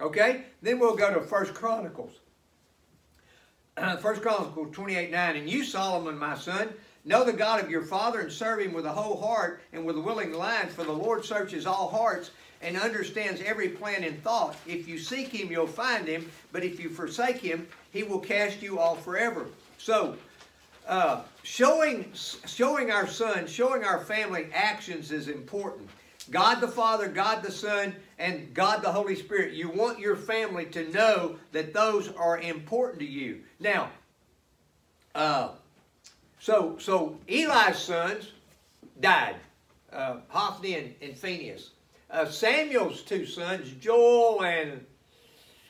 Okay? 0.00 0.44
Then 0.62 0.78
we'll 0.78 0.96
go 0.96 1.12
to 1.12 1.20
First 1.20 1.54
Chronicles. 1.54 2.12
First 4.00 4.20
Chronicles 4.20 4.74
28 4.74 5.10
9. 5.10 5.36
And 5.36 5.48
you, 5.48 5.64
Solomon, 5.64 6.18
my 6.18 6.36
son, 6.36 6.68
know 7.04 7.24
the 7.24 7.32
God 7.32 7.62
of 7.62 7.70
your 7.70 7.82
father 7.82 8.20
and 8.20 8.30
serve 8.30 8.60
him 8.60 8.74
with 8.74 8.84
a 8.84 8.92
whole 8.92 9.20
heart 9.20 9.62
and 9.72 9.86
with 9.86 9.96
a 9.96 10.00
willing 10.00 10.32
mind, 10.32 10.70
for 10.70 10.84
the 10.84 10.92
Lord 10.92 11.24
searches 11.24 11.66
all 11.66 11.88
hearts 11.88 12.30
and 12.62 12.76
understands 12.76 13.40
every 13.44 13.68
plan 13.68 14.04
and 14.04 14.22
thought. 14.22 14.56
If 14.66 14.88
you 14.88 14.98
seek 14.98 15.28
him, 15.28 15.50
you'll 15.50 15.66
find 15.66 16.06
him, 16.06 16.30
but 16.52 16.64
if 16.64 16.80
you 16.80 16.90
forsake 16.90 17.38
him, 17.38 17.66
he 17.92 18.02
will 18.02 18.20
cast 18.20 18.62
you 18.62 18.78
off 18.80 19.04
forever. 19.04 19.46
So, 19.78 20.16
uh, 20.86 21.22
showing, 21.42 22.10
showing 22.14 22.90
our 22.90 23.06
son, 23.06 23.46
showing 23.46 23.84
our 23.84 24.00
family 24.00 24.48
actions 24.52 25.12
is 25.12 25.28
important. 25.28 25.88
God 26.30 26.60
the 26.60 26.68
Father, 26.68 27.08
God 27.08 27.42
the 27.42 27.50
Son, 27.50 27.94
and 28.18 28.52
God 28.52 28.82
the 28.82 28.90
Holy 28.90 29.14
Spirit. 29.14 29.54
You 29.54 29.70
want 29.70 29.98
your 29.98 30.16
family 30.16 30.66
to 30.66 30.90
know 30.90 31.36
that 31.52 31.72
those 31.72 32.08
are 32.08 32.38
important 32.38 33.00
to 33.00 33.06
you. 33.06 33.40
Now, 33.60 33.90
uh, 35.14 35.50
so 36.38 36.76
so 36.78 37.16
Eli's 37.28 37.78
sons 37.78 38.32
died, 39.00 39.36
uh, 39.92 40.16
Hophni 40.28 40.74
and, 40.74 40.94
and 41.00 41.16
Phinehas. 41.16 41.70
Uh, 42.10 42.26
Samuel's 42.26 43.02
two 43.02 43.26
sons, 43.26 43.70
Joel 43.80 44.42
and 44.42 44.84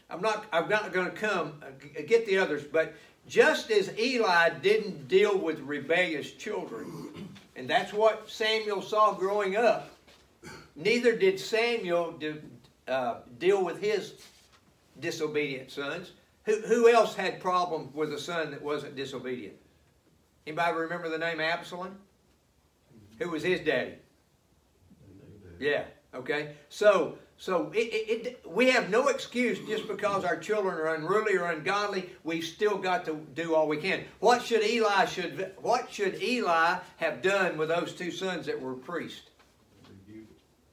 I'm 0.08 0.20
not 0.20 0.46
I'm 0.52 0.68
not 0.68 0.92
going 0.92 1.10
to 1.10 1.16
come 1.16 1.54
uh, 1.62 2.02
get 2.06 2.26
the 2.26 2.38
others, 2.38 2.64
but 2.64 2.94
just 3.26 3.70
as 3.70 3.96
Eli 3.98 4.50
didn't 4.60 5.08
deal 5.08 5.36
with 5.36 5.58
rebellious 5.60 6.32
children, 6.32 7.28
and 7.56 7.68
that's 7.68 7.92
what 7.92 8.30
Samuel 8.30 8.82
saw 8.82 9.12
growing 9.12 9.56
up 9.56 9.90
Neither 10.78 11.16
did 11.16 11.40
Samuel 11.40 12.12
do, 12.12 12.40
uh, 12.86 13.16
deal 13.38 13.64
with 13.64 13.80
his 13.80 14.14
disobedient 15.00 15.72
sons. 15.72 16.12
Who, 16.44 16.60
who 16.60 16.88
else 16.88 17.16
had 17.16 17.40
problems 17.40 17.92
with 17.92 18.12
a 18.12 18.18
son 18.18 18.52
that 18.52 18.62
wasn't 18.62 18.94
disobedient? 18.94 19.56
Anybody 20.46 20.76
remember 20.76 21.08
the 21.08 21.18
name 21.18 21.40
Absalom? 21.40 21.98
Who 23.18 23.28
was 23.30 23.42
his 23.42 23.60
daddy? 23.60 23.94
Yeah. 25.58 25.82
Okay. 26.14 26.54
So 26.68 27.18
so 27.40 27.70
it, 27.72 27.78
it, 27.78 28.26
it, 28.26 28.44
we 28.50 28.70
have 28.70 28.90
no 28.90 29.08
excuse 29.08 29.60
just 29.60 29.86
because 29.86 30.24
our 30.24 30.36
children 30.36 30.74
are 30.74 30.96
unruly 30.96 31.36
or 31.36 31.50
ungodly. 31.50 32.10
We've 32.24 32.44
still 32.44 32.76
got 32.76 33.04
to 33.04 33.14
do 33.34 33.54
all 33.54 33.68
we 33.68 33.76
can. 33.76 34.02
What 34.18 34.42
should 34.42 34.64
Eli 34.64 35.04
should 35.04 35.52
what 35.60 35.90
should 35.92 36.20
Eli 36.20 36.78
have 36.96 37.22
done 37.22 37.56
with 37.56 37.68
those 37.68 37.92
two 37.92 38.10
sons 38.10 38.46
that 38.46 38.60
were 38.60 38.74
priests? 38.74 39.22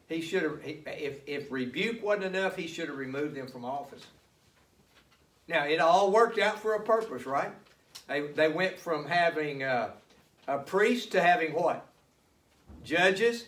He 0.10 0.22
should 0.22 0.44
have. 0.44 0.60
If 0.64 1.22
if 1.28 1.52
rebuke 1.52 2.04
wasn't 2.04 2.36
enough, 2.36 2.56
he 2.56 2.68
should 2.68 2.88
have 2.88 2.98
removed 2.98 3.36
them 3.36 3.48
from 3.48 3.64
office. 3.64 4.06
Now 5.48 5.66
it 5.66 5.80
all 5.80 6.12
worked 6.12 6.40
out 6.40 6.60
for 6.60 6.74
a 6.74 6.82
purpose, 6.82 7.28
right? 7.28 7.52
They 8.08 8.22
they 8.22 8.48
went 8.48 8.80
from 8.80 9.06
having 9.06 9.64
uh, 9.64 9.92
a 10.48 10.58
priest 10.58 11.12
to 11.12 11.22
having 11.22 11.54
what? 11.54 11.86
Judges, 12.84 13.46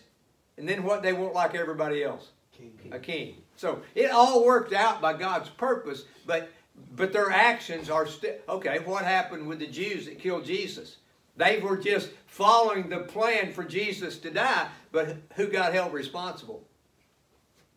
and 0.57 0.67
then 0.67 0.83
what 0.83 1.03
they 1.03 1.13
want 1.13 1.33
like 1.33 1.55
everybody 1.55 2.03
else 2.03 2.29
King. 2.51 2.73
a 2.91 2.99
king. 2.99 3.35
So 3.55 3.81
it 3.95 4.11
all 4.11 4.45
worked 4.45 4.73
out 4.73 5.01
by 5.01 5.13
God's 5.13 5.49
purpose, 5.49 6.05
but 6.25 6.51
but 6.95 7.11
their 7.11 7.31
actions 7.31 7.89
are 7.89 8.05
still 8.05 8.35
okay. 8.47 8.79
What 8.79 9.03
happened 9.03 9.47
with 9.47 9.59
the 9.59 9.67
Jews 9.67 10.05
that 10.05 10.19
killed 10.19 10.45
Jesus? 10.45 10.97
They 11.35 11.59
were 11.59 11.77
just 11.77 12.09
following 12.25 12.89
the 12.89 12.99
plan 12.99 13.53
for 13.53 13.63
Jesus 13.63 14.17
to 14.19 14.31
die, 14.31 14.69
but 14.91 15.17
who 15.35 15.47
got 15.47 15.73
held 15.73 15.93
responsible? 15.93 16.63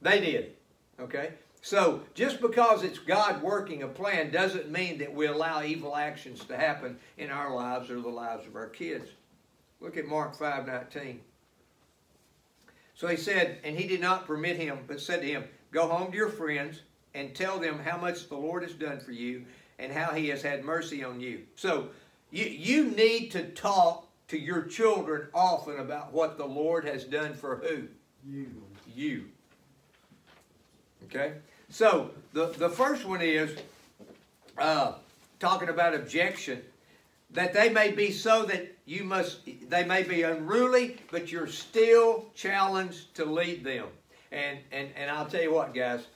They 0.00 0.20
did. 0.20 0.54
Okay? 0.98 1.34
So 1.62 2.02
just 2.14 2.40
because 2.40 2.82
it's 2.82 2.98
God 2.98 3.42
working 3.42 3.82
a 3.82 3.88
plan 3.88 4.30
doesn't 4.30 4.70
mean 4.70 4.98
that 4.98 5.14
we 5.14 5.26
allow 5.26 5.62
evil 5.62 5.94
actions 5.94 6.44
to 6.46 6.56
happen 6.56 6.98
in 7.18 7.30
our 7.30 7.54
lives 7.54 7.90
or 7.90 8.00
the 8.00 8.08
lives 8.08 8.46
of 8.46 8.56
our 8.56 8.68
kids. 8.68 9.10
Look 9.80 9.98
at 9.98 10.06
Mark 10.06 10.36
5:19. 10.36 11.20
So 13.00 13.08
he 13.08 13.16
said, 13.16 13.56
and 13.64 13.78
he 13.78 13.88
did 13.88 14.02
not 14.02 14.26
permit 14.26 14.58
him, 14.58 14.80
but 14.86 15.00
said 15.00 15.22
to 15.22 15.26
him, 15.26 15.44
Go 15.70 15.88
home 15.88 16.10
to 16.10 16.16
your 16.18 16.28
friends 16.28 16.82
and 17.14 17.34
tell 17.34 17.58
them 17.58 17.78
how 17.78 17.96
much 17.96 18.28
the 18.28 18.36
Lord 18.36 18.62
has 18.62 18.74
done 18.74 19.00
for 19.00 19.12
you 19.12 19.46
and 19.78 19.90
how 19.90 20.12
he 20.12 20.28
has 20.28 20.42
had 20.42 20.66
mercy 20.66 21.02
on 21.02 21.18
you. 21.18 21.40
So 21.56 21.88
you, 22.30 22.44
you 22.44 22.90
need 22.90 23.30
to 23.30 23.44
talk 23.52 24.06
to 24.28 24.38
your 24.38 24.64
children 24.64 25.28
often 25.32 25.78
about 25.78 26.12
what 26.12 26.36
the 26.36 26.44
Lord 26.44 26.84
has 26.84 27.04
done 27.04 27.32
for 27.32 27.56
who? 27.64 27.84
You. 28.22 28.48
You. 28.94 29.24
Okay? 31.04 31.36
So 31.70 32.10
the, 32.34 32.48
the 32.48 32.68
first 32.68 33.06
one 33.06 33.22
is 33.22 33.56
uh, 34.58 34.92
talking 35.38 35.70
about 35.70 35.94
objection. 35.94 36.60
That 37.32 37.52
they 37.52 37.68
may 37.68 37.92
be 37.92 38.10
so 38.10 38.44
that 38.46 38.76
you 38.86 39.04
must, 39.04 39.40
they 39.68 39.84
may 39.84 40.02
be 40.02 40.22
unruly, 40.22 40.96
but 41.12 41.30
you're 41.30 41.46
still 41.46 42.26
challenged 42.34 43.14
to 43.14 43.24
lead 43.24 43.62
them. 43.62 43.86
And 44.32 44.58
and 44.72 44.88
and 44.96 45.10
I'll 45.10 45.26
tell 45.26 45.42
you 45.42 45.52
what, 45.52 45.74
guys, 45.74 46.06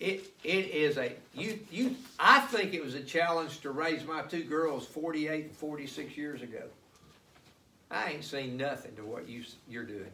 it 0.00 0.32
it 0.44 0.68
is 0.68 0.96
a 0.96 1.12
you 1.34 1.58
you. 1.70 1.96
I 2.18 2.40
think 2.40 2.74
it 2.74 2.82
was 2.82 2.94
a 2.94 3.02
challenge 3.02 3.60
to 3.60 3.70
raise 3.70 4.04
my 4.04 4.22
two 4.22 4.44
girls 4.44 4.86
48 4.86 5.44
and 5.44 5.54
46 5.54 6.16
years 6.16 6.42
ago. 6.42 6.62
I 7.90 8.12
ain't 8.12 8.24
seen 8.24 8.56
nothing 8.56 8.94
to 8.96 9.02
what 9.02 9.28
you 9.28 9.44
you're 9.68 9.84
doing. 9.84 10.10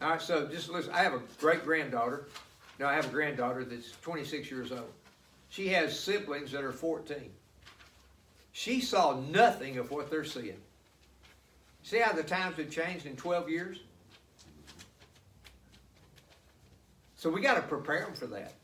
All 0.00 0.10
right, 0.10 0.22
so 0.22 0.46
just 0.46 0.68
listen. 0.68 0.92
I 0.92 1.02
have 1.02 1.14
a 1.14 1.20
great 1.40 1.64
granddaughter. 1.64 2.26
No, 2.78 2.86
I 2.86 2.94
have 2.94 3.06
a 3.06 3.10
granddaughter 3.10 3.64
that's 3.64 3.90
26 4.02 4.50
years 4.50 4.70
old. 4.70 4.92
She 5.48 5.68
has 5.68 5.98
siblings 5.98 6.52
that 6.52 6.62
are 6.62 6.72
14. 6.72 7.16
She 8.58 8.80
saw 8.80 9.20
nothing 9.30 9.78
of 9.78 9.92
what 9.92 10.10
they're 10.10 10.24
seeing. 10.24 10.58
See 11.84 12.00
how 12.00 12.12
the 12.12 12.24
times 12.24 12.56
have 12.56 12.68
changed 12.68 13.06
in 13.06 13.14
12 13.14 13.48
years? 13.48 13.78
So 17.14 17.30
we 17.30 17.40
got 17.40 17.54
to 17.54 17.62
prepare 17.62 18.00
them 18.00 18.14
for 18.14 18.26
that. 18.26 18.54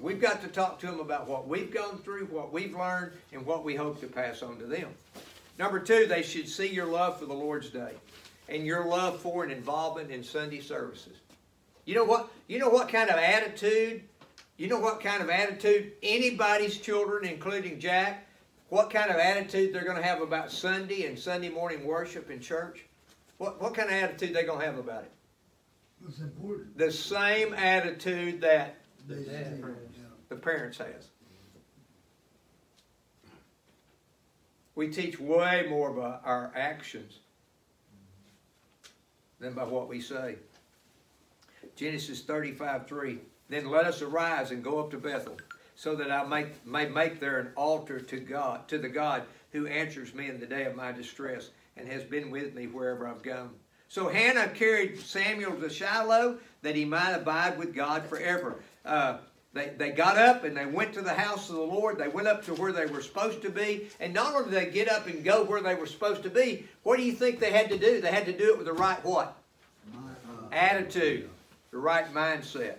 We've 0.00 0.20
got 0.20 0.42
to 0.42 0.48
talk 0.48 0.80
to 0.80 0.86
them 0.86 0.98
about 0.98 1.28
what 1.28 1.46
we've 1.46 1.72
gone 1.72 1.98
through, 1.98 2.26
what 2.32 2.52
we've 2.52 2.74
learned, 2.74 3.12
and 3.32 3.46
what 3.46 3.62
we 3.62 3.76
hope 3.76 4.00
to 4.00 4.08
pass 4.08 4.42
on 4.42 4.58
to 4.58 4.66
them. 4.66 4.88
Number 5.56 5.78
two, 5.78 6.06
they 6.06 6.22
should 6.22 6.48
see 6.48 6.66
your 6.66 6.86
love 6.86 7.20
for 7.20 7.26
the 7.26 7.32
Lord's 7.32 7.70
Day 7.70 7.92
and 8.48 8.66
your 8.66 8.86
love 8.86 9.20
for 9.20 9.44
and 9.44 9.52
involvement 9.52 10.10
in 10.10 10.24
Sunday 10.24 10.60
services. 10.60 11.16
You 11.84 11.94
know 11.94 12.04
what? 12.04 12.28
You 12.48 12.58
know 12.58 12.70
what 12.70 12.88
kind 12.88 13.08
of 13.08 13.18
attitude? 13.18 14.02
You 14.56 14.66
know 14.66 14.80
what 14.80 15.00
kind 15.00 15.22
of 15.22 15.30
attitude 15.30 15.92
anybody's 16.02 16.76
children, 16.76 17.24
including 17.24 17.78
Jack, 17.78 18.26
what 18.72 18.88
kind 18.88 19.10
of 19.10 19.16
attitude 19.16 19.70
they're 19.74 19.84
going 19.84 19.98
to 19.98 20.02
have 20.02 20.22
about 20.22 20.50
Sunday 20.50 21.04
and 21.04 21.18
Sunday 21.18 21.50
morning 21.50 21.84
worship 21.84 22.30
in 22.30 22.40
church? 22.40 22.86
What, 23.36 23.60
what 23.60 23.74
kind 23.74 23.90
of 23.90 23.94
attitude 23.94 24.34
they're 24.34 24.46
going 24.46 24.60
to 24.60 24.64
have 24.64 24.78
about 24.78 25.02
it? 25.02 25.12
It's 26.08 26.20
important. 26.20 26.78
The 26.78 26.90
same 26.90 27.52
attitude 27.52 28.40
that 28.40 28.76
They 29.06 29.24
say, 29.24 29.52
yeah. 29.60 30.04
the 30.30 30.36
parents 30.36 30.78
has. 30.78 31.10
We 34.74 34.88
teach 34.88 35.20
way 35.20 35.66
more 35.68 35.92
by 35.92 36.16
our 36.24 36.50
actions 36.56 37.18
than 39.38 39.52
by 39.52 39.64
what 39.64 39.86
we 39.86 40.00
say. 40.00 40.36
Genesis 41.76 42.22
35 42.22 42.86
3. 42.86 43.18
Then 43.50 43.66
let 43.68 43.84
us 43.84 44.00
arise 44.00 44.50
and 44.50 44.64
go 44.64 44.80
up 44.80 44.90
to 44.92 44.96
Bethel, 44.96 45.36
so 45.82 45.96
that 45.96 46.12
I 46.12 46.24
may, 46.24 46.46
may 46.64 46.86
make 46.86 47.18
there 47.18 47.40
an 47.40 47.48
altar 47.56 47.98
to 47.98 48.20
God, 48.20 48.68
to 48.68 48.78
the 48.78 48.88
God 48.88 49.24
who 49.50 49.66
answers 49.66 50.14
me 50.14 50.28
in 50.28 50.38
the 50.38 50.46
day 50.46 50.64
of 50.64 50.76
my 50.76 50.92
distress 50.92 51.50
and 51.76 51.88
has 51.88 52.04
been 52.04 52.30
with 52.30 52.54
me 52.54 52.68
wherever 52.68 53.08
I've 53.08 53.24
gone. 53.24 53.50
So 53.88 54.06
Hannah 54.08 54.46
carried 54.50 55.00
Samuel 55.00 55.56
to 55.56 55.68
Shiloh 55.68 56.38
that 56.62 56.76
he 56.76 56.84
might 56.84 57.14
abide 57.14 57.58
with 57.58 57.74
God 57.74 58.04
forever. 58.04 58.60
Uh, 58.84 59.18
they, 59.54 59.72
they 59.76 59.90
got 59.90 60.18
up 60.18 60.44
and 60.44 60.56
they 60.56 60.66
went 60.66 60.92
to 60.94 61.02
the 61.02 61.14
house 61.14 61.50
of 61.50 61.56
the 61.56 61.62
Lord. 61.62 61.98
They 61.98 62.06
went 62.06 62.28
up 62.28 62.44
to 62.44 62.54
where 62.54 62.70
they 62.70 62.86
were 62.86 63.02
supposed 63.02 63.42
to 63.42 63.50
be. 63.50 63.88
And 63.98 64.14
not 64.14 64.36
only 64.36 64.52
did 64.52 64.60
they 64.60 64.70
get 64.70 64.88
up 64.88 65.08
and 65.08 65.24
go 65.24 65.42
where 65.42 65.60
they 65.60 65.74
were 65.74 65.88
supposed 65.88 66.22
to 66.22 66.30
be, 66.30 66.64
what 66.84 66.96
do 66.96 67.02
you 67.02 67.12
think 67.12 67.40
they 67.40 67.50
had 67.50 67.68
to 67.70 67.76
do? 67.76 68.00
They 68.00 68.12
had 68.12 68.26
to 68.26 68.32
do 68.32 68.52
it 68.52 68.56
with 68.56 68.68
the 68.68 68.72
right 68.72 69.04
what? 69.04 69.36
Uh, 69.92 69.98
Attitude, 70.52 71.28
the 71.72 71.78
right 71.78 72.14
mindset. 72.14 72.76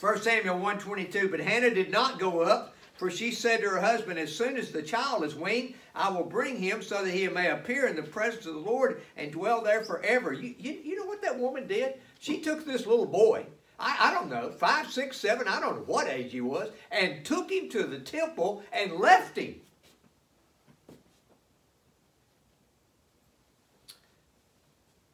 1 0.00 0.22
Samuel 0.22 0.54
122, 0.54 1.28
but 1.28 1.40
Hannah 1.40 1.74
did 1.74 1.90
not 1.90 2.20
go 2.20 2.40
up, 2.40 2.76
for 2.94 3.10
she 3.10 3.32
said 3.32 3.60
to 3.60 3.70
her 3.70 3.80
husband, 3.80 4.16
As 4.16 4.32
soon 4.32 4.56
as 4.56 4.70
the 4.70 4.80
child 4.80 5.24
is 5.24 5.34
weaned, 5.34 5.74
I 5.92 6.08
will 6.08 6.24
bring 6.24 6.56
him 6.56 6.82
so 6.82 7.04
that 7.04 7.10
he 7.10 7.26
may 7.26 7.50
appear 7.50 7.88
in 7.88 7.96
the 7.96 8.02
presence 8.04 8.46
of 8.46 8.54
the 8.54 8.60
Lord 8.60 9.02
and 9.16 9.32
dwell 9.32 9.60
there 9.60 9.82
forever. 9.82 10.32
You, 10.32 10.54
you, 10.56 10.78
you 10.84 10.96
know 10.96 11.06
what 11.06 11.20
that 11.22 11.40
woman 11.40 11.66
did? 11.66 11.94
She 12.20 12.40
took 12.40 12.64
this 12.64 12.86
little 12.86 13.06
boy, 13.06 13.46
I, 13.80 14.10
I 14.10 14.14
don't 14.14 14.30
know, 14.30 14.50
five, 14.50 14.88
six, 14.88 15.16
seven, 15.16 15.48
I 15.48 15.58
don't 15.58 15.78
know 15.78 15.92
what 15.92 16.06
age 16.06 16.30
he 16.30 16.40
was, 16.40 16.70
and 16.92 17.24
took 17.24 17.50
him 17.50 17.68
to 17.70 17.82
the 17.82 17.98
temple 17.98 18.62
and 18.72 18.92
left 18.92 19.36
him. 19.36 19.56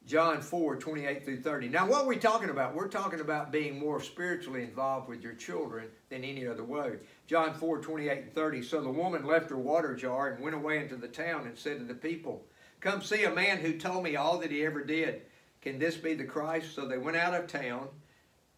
John 0.06 0.42
4, 0.42 0.76
28 0.76 1.24
through 1.24 1.40
30. 1.40 1.68
Now, 1.68 1.86
what 1.86 2.02
are 2.02 2.06
we 2.06 2.16
talking 2.16 2.50
about? 2.50 2.74
We're 2.74 2.88
talking 2.88 3.20
about 3.20 3.50
being 3.50 3.78
more 3.78 4.02
spiritually 4.02 4.62
involved 4.62 5.08
with 5.08 5.22
your 5.22 5.32
children 5.32 5.88
than 6.10 6.24
any 6.24 6.46
other 6.46 6.64
way. 6.64 6.98
John 7.26 7.54
4, 7.54 7.78
28 7.78 8.18
and 8.24 8.34
30. 8.34 8.62
So 8.62 8.82
the 8.82 8.90
woman 8.90 9.24
left 9.24 9.48
her 9.48 9.56
water 9.56 9.94
jar 9.96 10.28
and 10.28 10.44
went 10.44 10.54
away 10.54 10.78
into 10.78 10.96
the 10.96 11.08
town 11.08 11.46
and 11.46 11.56
said 11.56 11.78
to 11.78 11.84
the 11.84 11.94
people, 11.94 12.44
Come 12.80 13.00
see 13.00 13.24
a 13.24 13.34
man 13.34 13.58
who 13.58 13.78
told 13.78 14.04
me 14.04 14.14
all 14.14 14.38
that 14.38 14.50
he 14.50 14.66
ever 14.66 14.84
did. 14.84 15.22
Can 15.62 15.78
this 15.78 15.96
be 15.96 16.12
the 16.12 16.24
Christ? 16.24 16.74
So 16.74 16.86
they 16.86 16.98
went 16.98 17.16
out 17.16 17.32
of 17.32 17.46
town 17.46 17.88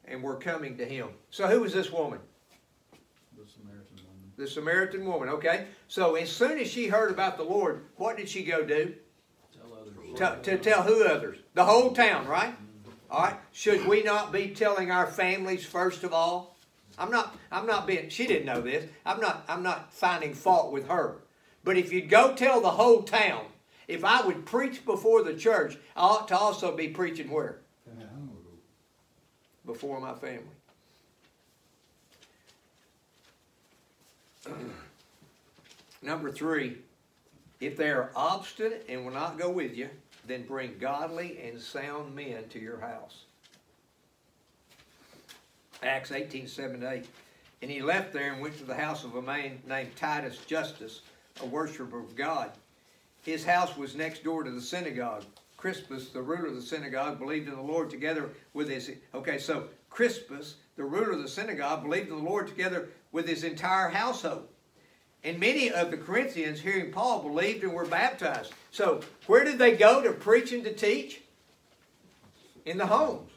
and 0.04 0.20
were 0.20 0.36
coming 0.36 0.76
to 0.78 0.84
him. 0.84 1.10
So 1.30 1.46
who 1.46 1.60
was 1.60 1.72
this 1.72 1.92
woman? 1.92 2.18
The 3.38 3.48
Samaritan 3.48 3.96
woman. 4.04 4.32
The 4.36 4.48
Samaritan 4.48 5.06
woman, 5.06 5.28
okay? 5.28 5.66
So 5.86 6.16
as 6.16 6.28
soon 6.28 6.58
as 6.58 6.68
she 6.68 6.88
heard 6.88 7.12
about 7.12 7.36
the 7.36 7.44
Lord, 7.44 7.84
what 7.94 8.16
did 8.16 8.28
she 8.28 8.42
go 8.42 8.64
do? 8.64 8.96
To, 10.16 10.38
to 10.42 10.58
tell 10.58 10.82
who 10.82 11.04
others? 11.04 11.38
The 11.54 11.64
whole 11.64 11.92
town, 11.92 12.26
right? 12.26 12.54
All 13.10 13.24
right. 13.24 13.36
Should 13.52 13.86
we 13.86 14.02
not 14.02 14.32
be 14.32 14.48
telling 14.48 14.90
our 14.90 15.06
families 15.06 15.64
first 15.66 16.04
of 16.04 16.12
all? 16.14 16.56
I'm 16.98 17.10
not. 17.10 17.36
I'm 17.52 17.66
not 17.66 17.86
being. 17.86 18.08
She 18.08 18.26
didn't 18.26 18.46
know 18.46 18.62
this. 18.62 18.88
I'm 19.04 19.20
not. 19.20 19.44
I'm 19.46 19.62
not 19.62 19.92
finding 19.92 20.32
fault 20.32 20.72
with 20.72 20.88
her. 20.88 21.18
But 21.64 21.76
if 21.76 21.92
you'd 21.92 22.08
go 22.08 22.34
tell 22.34 22.62
the 22.62 22.70
whole 22.70 23.02
town, 23.02 23.44
if 23.88 24.04
I 24.04 24.24
would 24.24 24.46
preach 24.46 24.86
before 24.86 25.22
the 25.22 25.34
church, 25.34 25.76
I 25.94 26.00
ought 26.00 26.28
to 26.28 26.38
also 26.38 26.74
be 26.74 26.88
preaching 26.88 27.30
where? 27.30 27.58
Before 29.66 30.00
my 30.00 30.14
family. 30.14 30.44
Number 36.02 36.30
three, 36.30 36.78
if 37.60 37.76
they 37.76 37.90
are 37.90 38.10
obstinate 38.14 38.86
and 38.88 39.04
will 39.04 39.12
not 39.12 39.38
go 39.38 39.50
with 39.50 39.76
you, 39.76 39.90
then 40.26 40.44
bring 40.44 40.76
godly 40.78 41.38
and 41.42 41.60
sound 41.60 42.14
men 42.14 42.48
to 42.50 42.58
your 42.58 42.80
house. 42.80 43.24
Acts 45.82 46.12
18, 46.12 46.46
7 46.46 46.82
8. 46.82 47.06
And 47.62 47.70
he 47.70 47.80
left 47.80 48.12
there 48.12 48.32
and 48.32 48.42
went 48.42 48.58
to 48.58 48.64
the 48.64 48.74
house 48.74 49.04
of 49.04 49.14
a 49.14 49.22
man 49.22 49.58
named 49.66 49.96
Titus 49.96 50.38
Justus, 50.46 51.02
a 51.42 51.46
worshiper 51.46 51.98
of 51.98 52.16
God. 52.16 52.50
His 53.22 53.44
house 53.44 53.76
was 53.76 53.96
next 53.96 54.22
door 54.24 54.44
to 54.44 54.50
the 54.50 54.60
synagogue. 54.60 55.24
Crispus, 55.56 56.10
the 56.10 56.22
ruler 56.22 56.46
of 56.46 56.54
the 56.54 56.62
synagogue, 56.62 57.18
believed 57.18 57.48
in 57.48 57.54
the 57.54 57.62
Lord 57.62 57.90
together 57.90 58.30
with 58.52 58.68
his. 58.68 58.90
Okay, 59.14 59.38
so 59.38 59.68
Crispus, 59.90 60.56
the 60.76 60.84
ruler 60.84 61.12
of 61.12 61.22
the 61.22 61.28
synagogue, 61.28 61.82
believed 61.82 62.08
in 62.08 62.16
the 62.16 62.22
Lord 62.22 62.46
together 62.46 62.88
with 63.12 63.26
his 63.26 63.42
entire 63.42 63.88
household. 63.88 64.46
And 65.26 65.40
many 65.40 65.72
of 65.72 65.90
the 65.90 65.96
Corinthians, 65.96 66.60
hearing 66.60 66.92
Paul, 66.92 67.20
believed 67.20 67.64
and 67.64 67.72
were 67.72 67.84
baptized. 67.84 68.52
So, 68.70 69.00
where 69.26 69.42
did 69.42 69.58
they 69.58 69.76
go 69.76 70.00
to 70.00 70.12
preach 70.12 70.52
and 70.52 70.62
to 70.62 70.72
teach? 70.72 71.20
In 72.64 72.78
the 72.78 72.86
homes. 72.86 73.28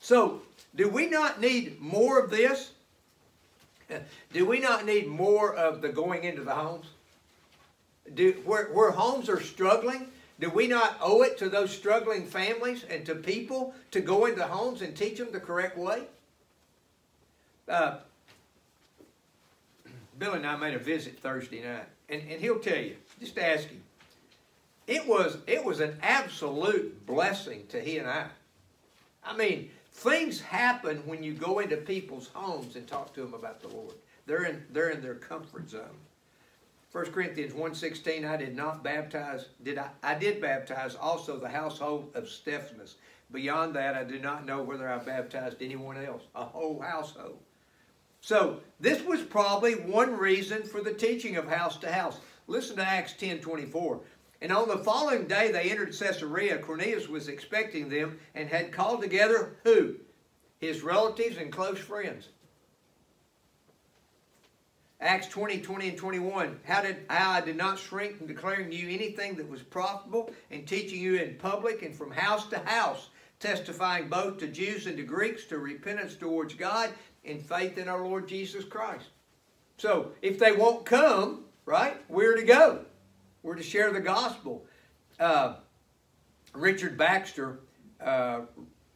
So, 0.00 0.42
do 0.74 0.88
we 0.88 1.06
not 1.06 1.40
need 1.40 1.80
more 1.80 2.18
of 2.18 2.28
this? 2.28 2.72
Do 4.32 4.46
we 4.46 4.58
not 4.58 4.84
need 4.84 5.06
more 5.06 5.54
of 5.54 5.80
the 5.80 5.90
going 5.90 6.24
into 6.24 6.42
the 6.42 6.54
homes? 6.54 6.86
Do, 8.14 8.32
where, 8.44 8.66
where 8.66 8.90
homes 8.90 9.28
are 9.28 9.40
struggling, 9.40 10.08
do 10.40 10.50
we 10.50 10.66
not 10.66 10.96
owe 11.00 11.22
it 11.22 11.38
to 11.38 11.48
those 11.48 11.70
struggling 11.70 12.26
families 12.26 12.84
and 12.90 13.04
to 13.06 13.14
people 13.14 13.74
to 13.92 14.00
go 14.00 14.24
into 14.24 14.42
homes 14.42 14.82
and 14.82 14.96
teach 14.96 15.18
them 15.18 15.30
the 15.30 15.38
correct 15.38 15.76
way? 15.78 16.04
Uh, 17.68 17.98
Billy 20.18 20.36
and 20.36 20.46
I 20.46 20.56
made 20.56 20.74
a 20.74 20.78
visit 20.78 21.18
Thursday 21.18 21.62
night, 21.62 21.86
and, 22.08 22.22
and 22.22 22.40
he'll 22.40 22.58
tell 22.58 22.78
you, 22.78 22.96
just 23.20 23.38
ask 23.38 23.68
him. 23.68 23.82
It 24.86 25.06
was 25.06 25.38
it 25.46 25.64
was 25.64 25.80
an 25.80 25.96
absolute 26.02 27.06
blessing 27.06 27.66
to 27.68 27.80
he 27.80 27.98
and 27.98 28.08
I. 28.08 28.26
I 29.24 29.34
mean, 29.36 29.70
things 29.92 30.40
happen 30.40 30.98
when 31.06 31.22
you 31.22 31.32
go 31.32 31.60
into 31.60 31.76
people's 31.78 32.28
homes 32.34 32.76
and 32.76 32.86
talk 32.86 33.14
to 33.14 33.22
them 33.22 33.34
about 33.34 33.60
the 33.60 33.68
Lord. 33.68 33.94
They're 34.26 34.44
in 34.44 34.62
they're 34.70 34.90
in 34.90 35.02
their 35.02 35.14
comfort 35.14 35.70
zone. 35.70 35.96
1 36.92 37.06
Corinthians 37.06 37.52
1.16, 37.52 38.24
I 38.24 38.36
did 38.36 38.54
not 38.54 38.84
baptize, 38.84 39.46
did 39.64 39.78
I, 39.78 39.88
I 40.04 40.14
did 40.14 40.40
baptize 40.40 40.94
also 40.94 41.36
the 41.36 41.48
household 41.48 42.12
of 42.14 42.28
Stephanus. 42.28 42.94
Beyond 43.32 43.74
that, 43.74 43.96
I 43.96 44.04
do 44.04 44.20
not 44.20 44.46
know 44.46 44.62
whether 44.62 44.88
I 44.88 44.98
baptized 44.98 45.60
anyone 45.60 45.96
else, 45.96 46.22
a 46.36 46.44
whole 46.44 46.80
household. 46.80 47.40
So, 48.24 48.60
this 48.80 49.02
was 49.02 49.20
probably 49.20 49.74
one 49.74 50.16
reason 50.16 50.62
for 50.62 50.80
the 50.80 50.94
teaching 50.94 51.36
of 51.36 51.46
house 51.46 51.76
to 51.76 51.92
house. 51.92 52.20
Listen 52.46 52.76
to 52.76 52.82
Acts 52.82 53.12
10.24. 53.20 54.00
And 54.40 54.50
on 54.50 54.66
the 54.66 54.78
following 54.78 55.26
day 55.26 55.52
they 55.52 55.70
entered 55.70 55.94
Caesarea. 55.94 56.56
Cornelius 56.56 57.06
was 57.06 57.28
expecting 57.28 57.90
them 57.90 58.18
and 58.34 58.48
had 58.48 58.72
called 58.72 59.02
together 59.02 59.58
who? 59.64 59.96
His 60.58 60.82
relatives 60.82 61.36
and 61.36 61.52
close 61.52 61.78
friends. 61.78 62.30
Acts 65.02 65.28
20, 65.28 65.60
20, 65.60 65.90
and 65.90 65.98
21. 65.98 66.60
How 66.64 66.80
did 66.80 67.04
how 67.10 67.32
I 67.32 67.42
did 67.42 67.58
not 67.58 67.78
shrink 67.78 68.16
from 68.16 68.26
declaring 68.26 68.72
you 68.72 68.88
anything 68.88 69.34
that 69.34 69.50
was 69.50 69.62
profitable 69.62 70.30
and 70.50 70.66
teaching 70.66 70.98
you 70.98 71.16
in 71.16 71.36
public 71.36 71.82
and 71.82 71.94
from 71.94 72.10
house 72.10 72.46
to 72.46 72.58
house, 72.60 73.10
testifying 73.38 74.08
both 74.08 74.38
to 74.38 74.46
Jews 74.46 74.86
and 74.86 74.96
to 74.96 75.02
Greeks 75.02 75.44
to 75.48 75.58
repentance 75.58 76.16
towards 76.16 76.54
God 76.54 76.88
and 77.24 77.40
faith 77.40 77.78
in 77.78 77.88
our 77.88 78.04
Lord 78.04 78.28
Jesus 78.28 78.64
Christ. 78.64 79.06
So 79.76 80.12
if 80.22 80.38
they 80.38 80.52
won't 80.52 80.84
come, 80.84 81.44
right, 81.66 81.96
we're 82.08 82.36
to 82.36 82.44
go. 82.44 82.84
We're 83.42 83.56
to 83.56 83.62
share 83.62 83.92
the 83.92 84.00
gospel. 84.00 84.64
Uh, 85.18 85.56
Richard 86.52 86.96
Baxter 86.96 87.60
uh, 88.00 88.42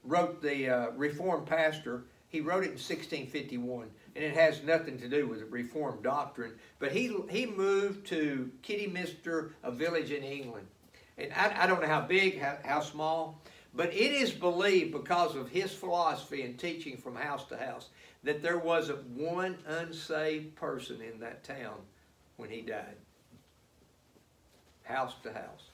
wrote 0.05 0.41
the 0.41 0.69
uh, 0.69 0.91
Reformed 0.93 1.47
Pastor. 1.47 2.05
He 2.29 2.41
wrote 2.41 2.63
it 2.63 2.67
in 2.67 2.73
1651 2.73 3.89
and 4.19 4.25
it 4.25 4.35
has 4.35 4.63
nothing 4.65 4.99
to 4.99 5.09
do 5.09 5.29
with 5.29 5.39
the 5.39 5.47
Reformed 5.47 6.03
doctrine. 6.03 6.53
But 6.81 6.93
he 6.93 7.17
he 7.31 7.47
moved 7.47 8.07
to 8.09 8.51
Kidderminster, 8.63 9.55
a 9.63 9.71
village 9.71 10.11
in 10.11 10.25
England, 10.25 10.67
and 11.17 11.33
I, 11.33 11.63
I 11.63 11.67
don't 11.67 11.81
know 11.81 11.87
how 11.87 12.01
big, 12.01 12.41
how, 12.41 12.59
how 12.65 12.81
small, 12.81 13.41
but 13.79 13.95
it 13.95 14.11
is 14.11 14.33
believed 14.33 14.91
because 14.91 15.37
of 15.37 15.49
his 15.51 15.73
philosophy 15.73 16.43
and 16.43 16.59
teaching 16.59 16.97
from 16.97 17.15
house 17.15 17.45
to 17.45 17.57
house 17.57 17.91
that 18.25 18.43
there 18.43 18.59
wasn't 18.59 19.07
one 19.11 19.57
unsaved 19.69 20.57
person 20.57 21.01
in 21.01 21.21
that 21.21 21.45
town 21.45 21.77
when 22.39 22.51
he 22.51 22.61
died. 22.61 22.97
House 24.83 25.15
to 25.23 25.33
house. 25.33 25.71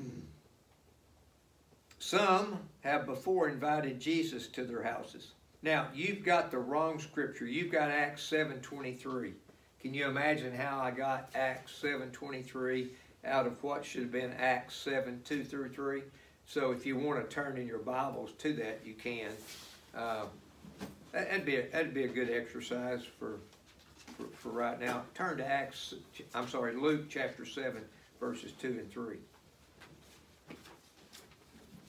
Some 1.99 2.61
have 2.83 3.05
before 3.05 3.49
invited 3.49 3.99
Jesus 3.99 4.47
to 4.47 4.63
their 4.63 4.85
houses. 4.85 5.33
Now, 5.65 5.89
you've 5.93 6.23
got 6.23 6.53
the 6.53 6.59
wrong 6.59 7.01
scripture. 7.01 7.47
You've 7.47 7.73
got 7.73 7.91
Acts 7.91 8.31
7.23. 8.31 9.33
Can 9.81 9.93
you 9.93 10.07
imagine 10.07 10.55
how 10.55 10.79
I 10.79 10.93
got 10.93 11.31
Acts 11.35 11.77
7.23 11.83 12.91
out 13.27 13.47
of 13.47 13.63
what 13.63 13.85
should 13.85 14.03
have 14.03 14.13
been 14.13 14.33
Acts 14.39 14.77
7, 14.77 15.21
2 15.25 15.45
through 15.45 15.71
3? 15.71 16.03
So 16.47 16.73
if 16.73 16.85
you 16.85 16.97
want 16.97 17.23
to 17.23 17.35
turn 17.35 17.57
in 17.57 17.67
your 17.67 17.79
Bibles 17.79 18.33
to 18.39 18.53
that, 18.55 18.81
you 18.85 18.95
can. 18.95 19.31
Uh, 19.97 20.27
that'd, 21.13 21.45
be 21.45 21.57
a, 21.57 21.69
that'd 21.69 21.95
be 21.95 22.05
a 22.05 22.09
good 22.09 22.31
exercise 22.31 23.03
for, 23.19 23.39
for, 24.17 24.25
for 24.37 24.49
right 24.51 24.81
now. 24.81 25.03
Turn 25.15 25.39
to 25.39 25.47
Acts, 25.47 25.95
I'm 26.35 26.49
sorry, 26.49 26.77
Luke 26.77 27.07
chapter 27.09 27.47
7, 27.47 27.83
verses 28.21 28.53
2 28.61 28.69
and 28.69 28.91
3. 28.91 29.17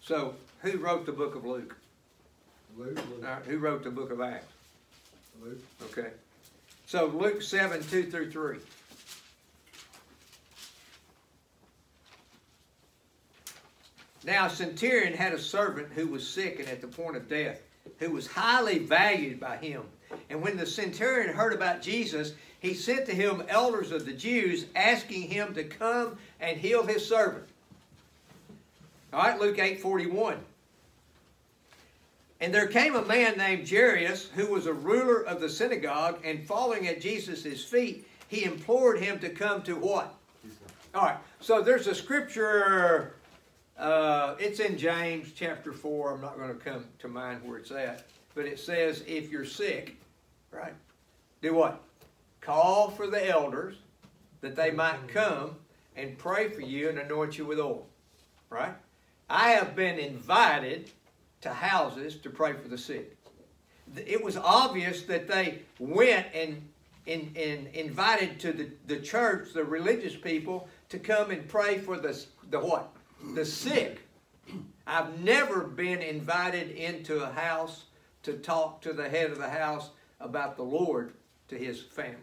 So, 0.02 0.36
who 0.62 0.78
wrote 0.78 1.06
the 1.06 1.12
book 1.12 1.36
of 1.36 1.46
Luke? 1.46 1.76
Luke, 2.78 3.00
All 3.24 3.30
right, 3.30 3.46
who 3.46 3.58
wrote 3.58 3.84
the 3.84 3.90
book 3.90 4.12
of 4.12 4.22
Acts? 4.22 4.46
Luke, 5.42 5.60
Okay. 5.84 6.10
So, 6.86 7.08
Luke 7.08 7.42
7 7.42 7.84
2 7.84 8.12
through 8.12 8.32
3. 8.32 8.58
Now, 14.26 14.48
a 14.48 14.50
centurion 14.50 15.14
had 15.14 15.34
a 15.34 15.40
servant 15.40 15.90
who 15.94 16.08
was 16.08 16.28
sick 16.28 16.60
and 16.60 16.68
at 16.68 16.82
the 16.82 16.88
point 16.88 17.16
of 17.16 17.30
death, 17.30 17.62
who 18.00 18.12
was 18.12 18.26
highly 18.26 18.80
valued 18.80 19.40
by 19.40 19.58
him. 19.58 19.84
And 20.30 20.42
when 20.42 20.58
the 20.58 20.66
centurion 20.66 21.34
heard 21.34 21.54
about 21.54 21.82
Jesus, 21.82 22.34
he 22.60 22.74
sent 22.74 23.06
to 23.06 23.14
him 23.14 23.44
elders 23.48 23.92
of 23.92 24.06
the 24.06 24.14
Jews, 24.14 24.66
asking 24.76 25.30
him 25.30 25.54
to 25.54 25.64
come 25.64 26.18
and 26.40 26.58
heal 26.58 26.84
his 26.84 27.08
servant. 27.08 27.48
All 29.14 29.22
right, 29.22 29.40
Luke 29.40 29.60
8 29.60 29.80
41. 29.80 30.38
And 32.42 32.54
there 32.54 32.68
came 32.68 32.96
a 32.96 33.06
man 33.06 33.38
named 33.38 33.70
Jairus, 33.70 34.30
who 34.36 34.48
was 34.48 34.66
a 34.66 34.74
ruler 34.74 35.22
of 35.22 35.40
the 35.40 35.50
synagogue, 35.50 36.20
and 36.24 36.46
falling 36.46 36.88
at 36.88 37.00
Jesus' 37.00 37.64
feet, 37.64 38.08
he 38.28 38.44
implored 38.44 39.00
him 39.00 39.20
to 39.20 39.30
come 39.30 39.62
to 39.64 39.76
what? 39.76 40.16
All 40.94 41.04
right, 41.04 41.18
so 41.40 41.62
there's 41.62 41.88
a 41.88 41.96
scripture, 41.96 43.14
uh, 43.78 44.36
it's 44.40 44.60
in 44.60 44.78
James 44.78 45.32
chapter 45.36 45.74
4. 45.74 46.14
I'm 46.14 46.22
not 46.22 46.38
going 46.38 46.50
to 46.50 46.56
come 46.56 46.86
to 47.00 47.08
mind 47.08 47.42
where 47.44 47.58
it's 47.58 47.72
at, 47.72 48.06
but 48.34 48.46
it 48.46 48.60
says, 48.60 49.04
if 49.06 49.30
you're 49.30 49.46
sick, 49.46 49.98
right, 50.52 50.74
do 51.42 51.54
what? 51.54 51.82
Call 52.42 52.90
for 52.90 53.08
the 53.08 53.30
elders 53.30 53.76
that 54.42 54.56
they 54.56 54.72
might 54.72 55.08
come 55.08 55.56
and 55.96 56.18
pray 56.18 56.50
for 56.50 56.62
you 56.62 56.90
and 56.90 57.00
anoint 57.00 57.38
you 57.38 57.46
with 57.46 57.60
oil, 57.60 57.86
right? 58.50 58.74
I 59.30 59.50
have 59.52 59.76
been 59.76 59.98
invited 60.00 60.92
to 61.42 61.50
houses 61.50 62.16
to 62.18 62.30
pray 62.30 62.54
for 62.54 62.68
the 62.68 62.78
sick. 62.78 63.18
It 63.96 64.24
was 64.24 64.38
obvious 64.38 65.04
that 65.04 65.28
they 65.28 65.60
went 65.80 66.28
and, 66.34 66.62
and, 67.08 67.36
and 67.36 67.68
invited 67.68 68.40
to 68.42 68.54
the, 68.54 68.70
the 68.88 68.98
church, 68.98 69.54
the 69.54 69.64
religious 69.64 70.16
people, 70.16 70.68
to 70.90 71.00
come 71.00 71.32
and 71.32 71.48
pray 71.48 71.78
for 71.78 71.98
the, 71.98 72.24
the 72.50 72.60
what? 72.60 72.92
The 73.24 73.46
sick. 73.46 74.02
I've 74.88 75.20
never 75.20 75.62
been 75.62 76.02
invited 76.02 76.72
into 76.72 77.24
a 77.24 77.32
house 77.32 77.86
to 78.24 78.34
talk 78.34 78.82
to 78.82 78.94
the 78.94 79.10
head 79.10 79.32
of 79.32 79.38
the 79.38 79.50
house 79.50 79.90
about 80.20 80.58
the 80.58 80.64
Lord 80.64 81.14
to 81.48 81.58
his 81.58 81.82
family. 81.82 82.20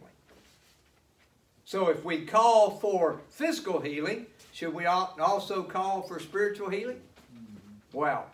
So 1.64 1.88
if 1.88 2.04
we 2.04 2.24
call 2.24 2.70
for 2.70 3.20
physical 3.28 3.80
healing, 3.80 4.26
should 4.52 4.74
we 4.74 4.86
also 4.86 5.62
call 5.62 6.02
for 6.02 6.20
spiritual 6.20 6.68
healing? 6.68 7.00
Mm-hmm. 7.34 7.98
Wow. 7.98 8.26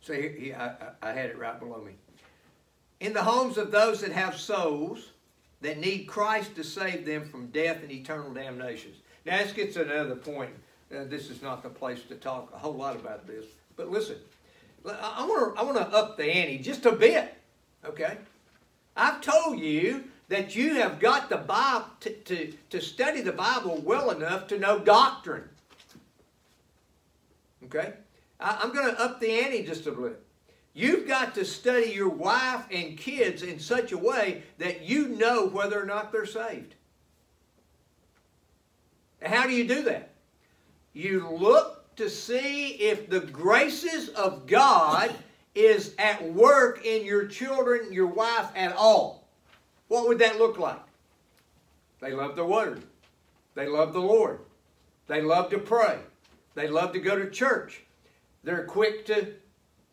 So 0.00 0.12
here, 0.14 0.30
here 0.30 0.56
I, 1.02 1.08
I 1.10 1.12
had 1.12 1.30
it 1.30 1.38
right 1.38 1.58
below 1.58 1.80
me. 1.80 1.92
In 3.00 3.12
the 3.12 3.22
homes 3.22 3.58
of 3.58 3.70
those 3.70 4.00
that 4.00 4.12
have 4.12 4.36
souls 4.36 5.10
that 5.60 5.78
need 5.78 6.04
Christ 6.04 6.54
to 6.56 6.64
save 6.64 7.04
them 7.06 7.28
from 7.28 7.46
death 7.46 7.82
and 7.82 7.90
eternal 7.90 8.32
damnation. 8.32 8.92
Now, 9.24 9.38
this 9.38 9.52
gets 9.52 9.74
to 9.74 9.82
another 9.82 10.16
point. 10.16 10.50
Uh, 10.94 11.04
this 11.04 11.30
is 11.30 11.42
not 11.42 11.62
the 11.62 11.70
place 11.70 12.02
to 12.08 12.14
talk 12.14 12.50
a 12.54 12.58
whole 12.58 12.74
lot 12.74 12.94
about 12.94 13.26
this. 13.26 13.46
But 13.76 13.90
listen, 13.90 14.16
I 14.86 15.24
want 15.26 15.54
to 15.54 15.60
I 15.60 15.64
want 15.64 15.76
to 15.78 15.96
up 15.96 16.16
the 16.16 16.24
ante 16.24 16.58
just 16.58 16.86
a 16.86 16.92
bit. 16.92 17.34
Okay, 17.84 18.18
I've 18.96 19.20
told 19.20 19.58
you 19.58 20.04
that 20.28 20.54
you 20.54 20.74
have 20.74 21.00
got 21.00 21.28
the 21.28 21.36
Bible 21.36 21.86
to, 22.00 22.10
to, 22.10 22.52
to 22.70 22.80
study 22.80 23.20
the 23.20 23.32
Bible 23.32 23.80
well 23.84 24.10
enough 24.10 24.46
to 24.48 24.58
know 24.58 24.78
doctrine. 24.78 25.48
Okay? 27.64 27.92
I, 28.40 28.58
I'm 28.62 28.72
going 28.72 28.94
to 28.94 29.00
up 29.00 29.20
the 29.20 29.30
ante 29.30 29.64
just 29.64 29.86
a 29.86 29.90
little. 29.90 30.16
You've 30.72 31.06
got 31.06 31.34
to 31.36 31.44
study 31.44 31.92
your 31.92 32.08
wife 32.08 32.64
and 32.70 32.98
kids 32.98 33.42
in 33.42 33.60
such 33.60 33.92
a 33.92 33.98
way 33.98 34.42
that 34.58 34.82
you 34.82 35.08
know 35.08 35.46
whether 35.46 35.80
or 35.80 35.86
not 35.86 36.10
they're 36.10 36.26
saved. 36.26 36.74
How 39.24 39.46
do 39.46 39.52
you 39.52 39.66
do 39.66 39.82
that? 39.82 40.10
You 40.92 41.28
look 41.28 41.96
to 41.96 42.08
see 42.10 42.68
if 42.70 43.08
the 43.08 43.20
graces 43.20 44.08
of 44.10 44.46
God 44.46 45.14
is 45.54 45.94
at 45.98 46.32
work 46.32 46.84
in 46.84 47.04
your 47.04 47.26
children, 47.26 47.92
your 47.92 48.06
wife 48.06 48.48
at 48.56 48.74
all. 48.76 49.28
What 49.88 50.08
would 50.08 50.18
that 50.18 50.38
look 50.38 50.58
like? 50.58 50.80
They 52.00 52.12
love 52.12 52.36
the 52.36 52.44
word. 52.44 52.82
They 53.54 53.66
love 53.66 53.92
the 53.92 54.00
Lord. 54.00 54.40
They 55.06 55.20
love 55.20 55.50
to 55.50 55.58
pray. 55.58 55.98
They 56.54 56.68
love 56.68 56.92
to 56.92 56.98
go 56.98 57.16
to 57.16 57.30
church. 57.30 57.82
They're 58.42 58.64
quick 58.64 59.06
to 59.06 59.34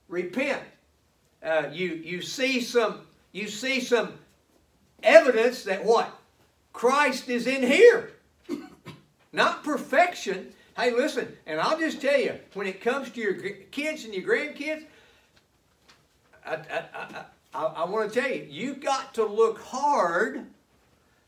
repent. 0.08 0.62
Uh, 1.44 1.70
you 1.72 2.02
you 2.04 2.22
see 2.22 2.62
some 2.62 3.02
you 3.32 3.48
see 3.48 3.80
some 3.80 4.14
evidence 5.02 5.64
that 5.64 5.84
what 5.84 6.20
Christ 6.74 7.30
is 7.30 7.48
in 7.48 7.64
here, 7.64 8.12
not 9.34 9.64
perfection. 9.64 10.54
Hey, 10.76 10.92
listen, 10.92 11.36
and 11.46 11.60
I'll 11.60 11.78
just 11.78 12.02
tell 12.02 12.20
you, 12.20 12.36
when 12.54 12.68
it 12.68 12.82
comes 12.82 13.10
to 13.12 13.22
your 13.22 13.34
kids 13.72 14.06
and 14.06 14.14
your 14.14 14.24
grandkids, 14.24 14.86
I, 16.46 16.56
I, 16.56 17.26
I, 17.54 17.64
I, 17.64 17.86
want 17.86 18.12
to 18.12 18.22
tell 18.22 18.30
you, 18.30 18.48
you've 18.50 18.82
got 18.82 19.14
to 19.16 19.26
look 19.26 19.62
hard 19.62 20.46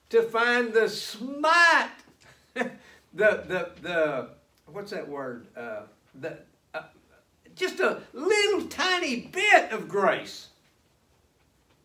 to 0.09 0.23
find 0.23 0.73
the 0.73 0.89
smite, 0.89 1.89
the 2.55 2.69
the 3.13 3.71
the 3.81 4.29
what's 4.65 4.91
that 4.91 5.07
word? 5.07 5.47
Uh, 5.55 5.81
the 6.19 6.39
just 7.55 7.79
a 7.79 8.01
little 8.13 8.67
tiny 8.67 9.21
bit 9.31 9.71
of 9.71 9.87
grace. 9.87 10.49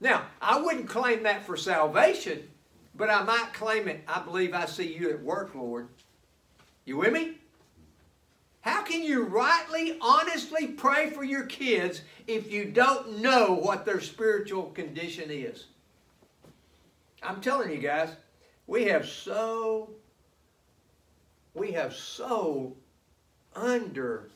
Now, 0.01 0.27
I 0.41 0.61
wouldn't 0.61 0.89
claim 0.89 1.25
that 1.25 1.45
for 1.45 1.57
salvation, 1.57 2.49
but 2.95 3.11
I 3.11 3.23
might 3.23 3.53
claim 3.53 3.89
it. 3.89 4.03
I 4.07 4.21
believe 4.21 4.55
I 4.55 4.67
see 4.67 4.95
you 4.95 5.11
at 5.11 5.23
work, 5.23 5.55
Lord. 5.55 5.89
You 6.89 6.97
with 6.97 7.13
me? 7.13 7.35
How 8.63 8.81
can 8.83 9.03
you 9.03 9.25
rightly, 9.25 9.99
honestly 10.01 10.69
pray 10.69 11.11
for 11.11 11.23
your 11.23 11.45
kids 11.45 12.01
if 12.27 12.51
you 12.51 12.65
don't 12.65 13.19
know 13.19 13.53
what 13.53 13.85
their 13.85 14.01
spiritual 14.01 14.71
condition 14.71 15.31
is? 15.31 15.67
I'm 17.23 17.43
telling 17.43 17.71
you 17.71 17.77
guys, 17.77 18.09
we 18.67 18.85
have 18.85 19.07
so, 19.07 19.91
we 21.53 21.73
have 21.73 21.95
so 21.95 22.75
under 23.55 24.31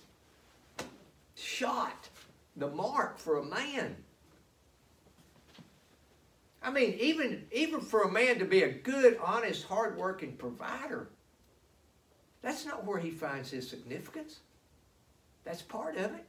shot 1.34 2.10
the 2.56 2.68
mark 2.68 3.18
for 3.18 3.38
a 3.38 3.44
man. 3.46 3.96
I 6.62 6.70
mean, 6.70 6.98
even, 7.00 7.46
even 7.50 7.80
for 7.80 8.02
a 8.02 8.12
man 8.12 8.38
to 8.40 8.44
be 8.44 8.62
a 8.62 8.70
good, 8.70 9.18
honest, 9.24 9.64
hardworking 9.64 10.36
provider, 10.36 11.08
that's 12.42 12.66
not 12.66 12.84
where 12.84 12.98
he 12.98 13.10
finds 13.10 13.50
his 13.50 13.68
significance. 13.68 14.40
That's 15.44 15.62
part 15.62 15.96
of 15.96 16.12
it. 16.14 16.24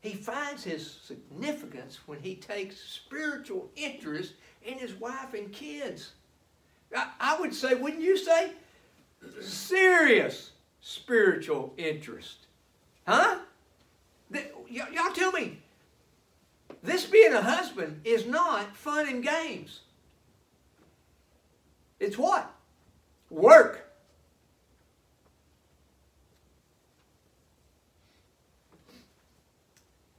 He 0.00 0.14
finds 0.14 0.64
his 0.64 0.90
significance 0.90 2.00
when 2.06 2.20
he 2.20 2.34
takes 2.34 2.80
spiritual 2.80 3.70
interest 3.76 4.32
in 4.64 4.78
his 4.78 4.94
wife 4.94 5.34
and 5.34 5.52
kids. 5.52 6.12
I, 6.94 7.08
I 7.20 7.40
would 7.40 7.54
say, 7.54 7.74
wouldn't 7.74 8.02
you 8.02 8.16
say? 8.16 8.52
Serious 9.42 10.52
spiritual 10.80 11.74
interest. 11.76 12.46
Huh? 13.06 13.38
y'all 14.68 15.12
tell 15.12 15.32
me, 15.32 15.58
this 16.82 17.04
being 17.04 17.34
a 17.34 17.42
husband 17.42 18.00
is 18.04 18.26
not 18.26 18.76
fun 18.76 19.08
and 19.08 19.22
games. 19.22 19.80
It's 21.98 22.16
what? 22.16 22.50
Work. 23.28 23.89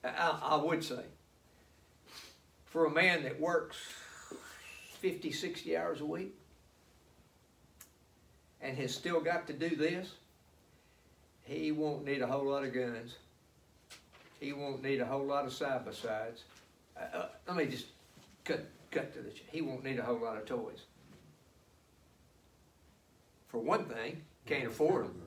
I, 0.03 0.39
I, 0.43 0.55
would 0.55 0.83
say, 0.83 1.03
for 2.65 2.85
a 2.85 2.89
man 2.89 3.23
that 3.23 3.39
works 3.39 3.77
50, 4.99 5.31
60 5.31 5.77
hours 5.77 6.01
a 6.01 6.05
week 6.05 6.35
and 8.61 8.77
has 8.77 8.93
still 8.93 9.19
got 9.19 9.47
to 9.47 9.53
do 9.53 9.75
this, 9.75 10.13
he 11.43 11.71
won't 11.71 12.05
need 12.05 12.21
a 12.21 12.27
whole 12.27 12.45
lot 12.45 12.63
of 12.63 12.73
guns 12.73 13.15
he 14.41 14.51
won't 14.53 14.83
need 14.83 14.99
a 14.99 15.05
whole 15.05 15.23
lot 15.23 15.45
of 15.45 15.53
side 15.53 15.85
by 15.85 15.91
sides. 15.91 16.43
Uh, 16.97 17.17
uh, 17.17 17.25
let 17.47 17.55
me 17.55 17.67
just 17.67 17.85
cut 18.43 18.65
cut 18.89 19.13
to 19.13 19.21
the. 19.21 19.29
Chase. 19.29 19.43
He 19.51 19.61
won't 19.61 19.83
need 19.85 19.99
a 19.99 20.03
whole 20.03 20.19
lot 20.19 20.35
of 20.35 20.45
toys. 20.45 20.81
For 23.47 23.59
one 23.59 23.85
thing, 23.85 24.21
can't 24.47 24.67
afford 24.67 25.05
them, 25.05 25.21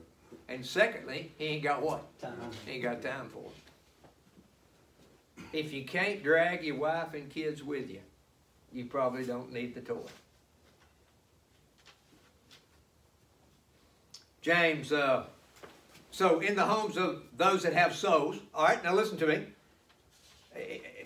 and 0.49 0.63
secondly, 0.65 1.31
he 1.37 1.45
ain't 1.45 1.63
got 1.63 1.81
what? 1.81 2.19
Time. 2.19 2.33
He 2.65 2.73
ain't 2.73 2.83
got 2.83 3.01
time 3.01 3.29
for 3.29 3.43
them. 3.43 3.51
If 5.55 5.71
you 5.71 5.85
can't 5.85 6.21
drag 6.21 6.65
your 6.65 6.75
wife 6.75 7.13
and 7.13 7.29
kids 7.29 7.63
with 7.63 7.89
you, 7.89 8.01
you 8.73 8.87
probably 8.87 9.23
don't 9.23 9.53
need 9.53 9.73
the 9.73 9.79
toy. 9.79 10.01
James 14.41 14.91
uh, 14.91 15.23
so 16.11 16.41
in 16.41 16.57
the 16.57 16.65
homes 16.65 16.97
of 16.97 17.23
those 17.37 17.63
that 17.63 17.71
have 17.71 17.95
souls, 17.95 18.37
all 18.53 18.65
right, 18.65 18.83
now 18.83 18.93
listen 18.93 19.17
to 19.19 19.27
me. 19.27 19.45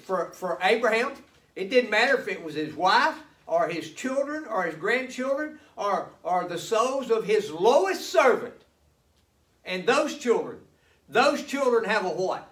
For, 0.01 0.31
for 0.31 0.57
Abraham, 0.63 1.11
it 1.55 1.69
didn't 1.69 1.91
matter 1.91 2.17
if 2.17 2.27
it 2.27 2.43
was 2.43 2.55
his 2.55 2.73
wife 2.73 3.17
or 3.45 3.67
his 3.67 3.91
children 3.91 4.45
or 4.45 4.63
his 4.63 4.73
grandchildren 4.73 5.59
or, 5.75 6.09
or 6.23 6.45
the 6.45 6.57
souls 6.57 7.11
of 7.11 7.25
his 7.25 7.51
lowest 7.51 8.09
servant. 8.09 8.55
And 9.63 9.85
those 9.85 10.17
children, 10.17 10.57
those 11.07 11.43
children 11.43 11.85
have 11.85 12.03
a 12.03 12.09
what? 12.09 12.48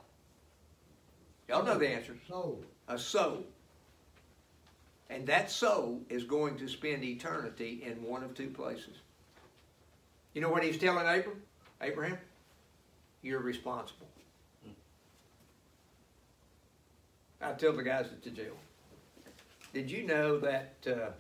Y'all 1.48 1.64
know 1.64 1.78
the 1.78 1.88
answer. 1.88 2.16
Soul. 2.28 2.64
A 2.88 2.98
soul. 2.98 3.44
And 5.10 5.26
that 5.28 5.50
soul 5.50 6.02
is 6.10 6.24
going 6.24 6.58
to 6.58 6.68
spend 6.68 7.04
eternity 7.04 7.84
in 7.86 8.04
one 8.04 8.24
of 8.24 8.34
two 8.34 8.50
places. 8.50 8.98
You 10.34 10.42
know 10.42 10.50
what 10.50 10.64
he's 10.64 10.78
telling 10.78 11.08
Abraham? 11.08 11.42
Abraham? 11.82 12.18
you're 13.22 13.42
responsible. 13.42 14.08
I 17.42 17.52
tell 17.54 17.74
the 17.74 17.84
guys 17.84 18.06
at 18.06 18.24
the 18.24 18.30
jail. 18.30 18.56
Did 19.74 19.92
you 19.92 20.08
know 20.08 20.40
that 20.40 20.76
uh, 20.88 21.12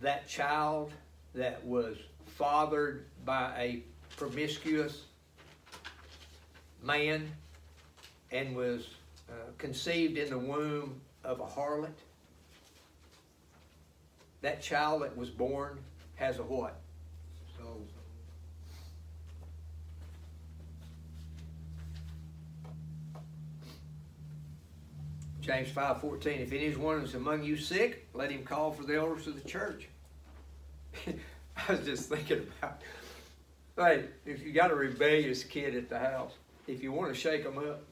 that 0.00 0.28
child 0.28 0.92
that 1.34 1.64
was 1.64 1.96
fathered 2.26 3.06
by 3.24 3.52
a 3.56 3.82
promiscuous 4.16 5.04
man 6.82 7.28
and 8.30 8.54
was 8.54 8.88
uh, 9.28 9.32
conceived 9.58 10.18
in 10.18 10.30
the 10.30 10.38
womb 10.38 11.00
of 11.24 11.40
a 11.40 11.46
harlot? 11.46 11.90
That 14.42 14.62
child 14.62 15.02
that 15.02 15.16
was 15.16 15.30
born 15.30 15.78
has 16.16 16.38
a 16.38 16.42
what? 16.42 16.80
James 25.46 25.68
5.14, 25.68 26.40
if 26.40 26.52
any 26.52 26.74
one 26.74 27.02
is 27.02 27.14
among 27.14 27.44
you 27.44 27.56
sick, 27.56 28.08
let 28.14 28.32
him 28.32 28.42
call 28.42 28.72
for 28.72 28.82
the 28.82 28.96
elders 28.96 29.28
of 29.28 29.40
the 29.40 29.48
church. 29.48 29.88
I 31.06 31.72
was 31.72 31.84
just 31.84 32.08
thinking 32.08 32.48
about, 32.58 32.82
hey, 33.76 34.06
if 34.24 34.44
you 34.44 34.52
got 34.52 34.72
a 34.72 34.74
rebellious 34.74 35.44
kid 35.44 35.76
at 35.76 35.88
the 35.88 36.00
house, 36.00 36.32
if 36.66 36.82
you 36.82 36.90
want 36.90 37.14
to 37.14 37.18
shake 37.18 37.44
them 37.44 37.58
up, 37.58 37.84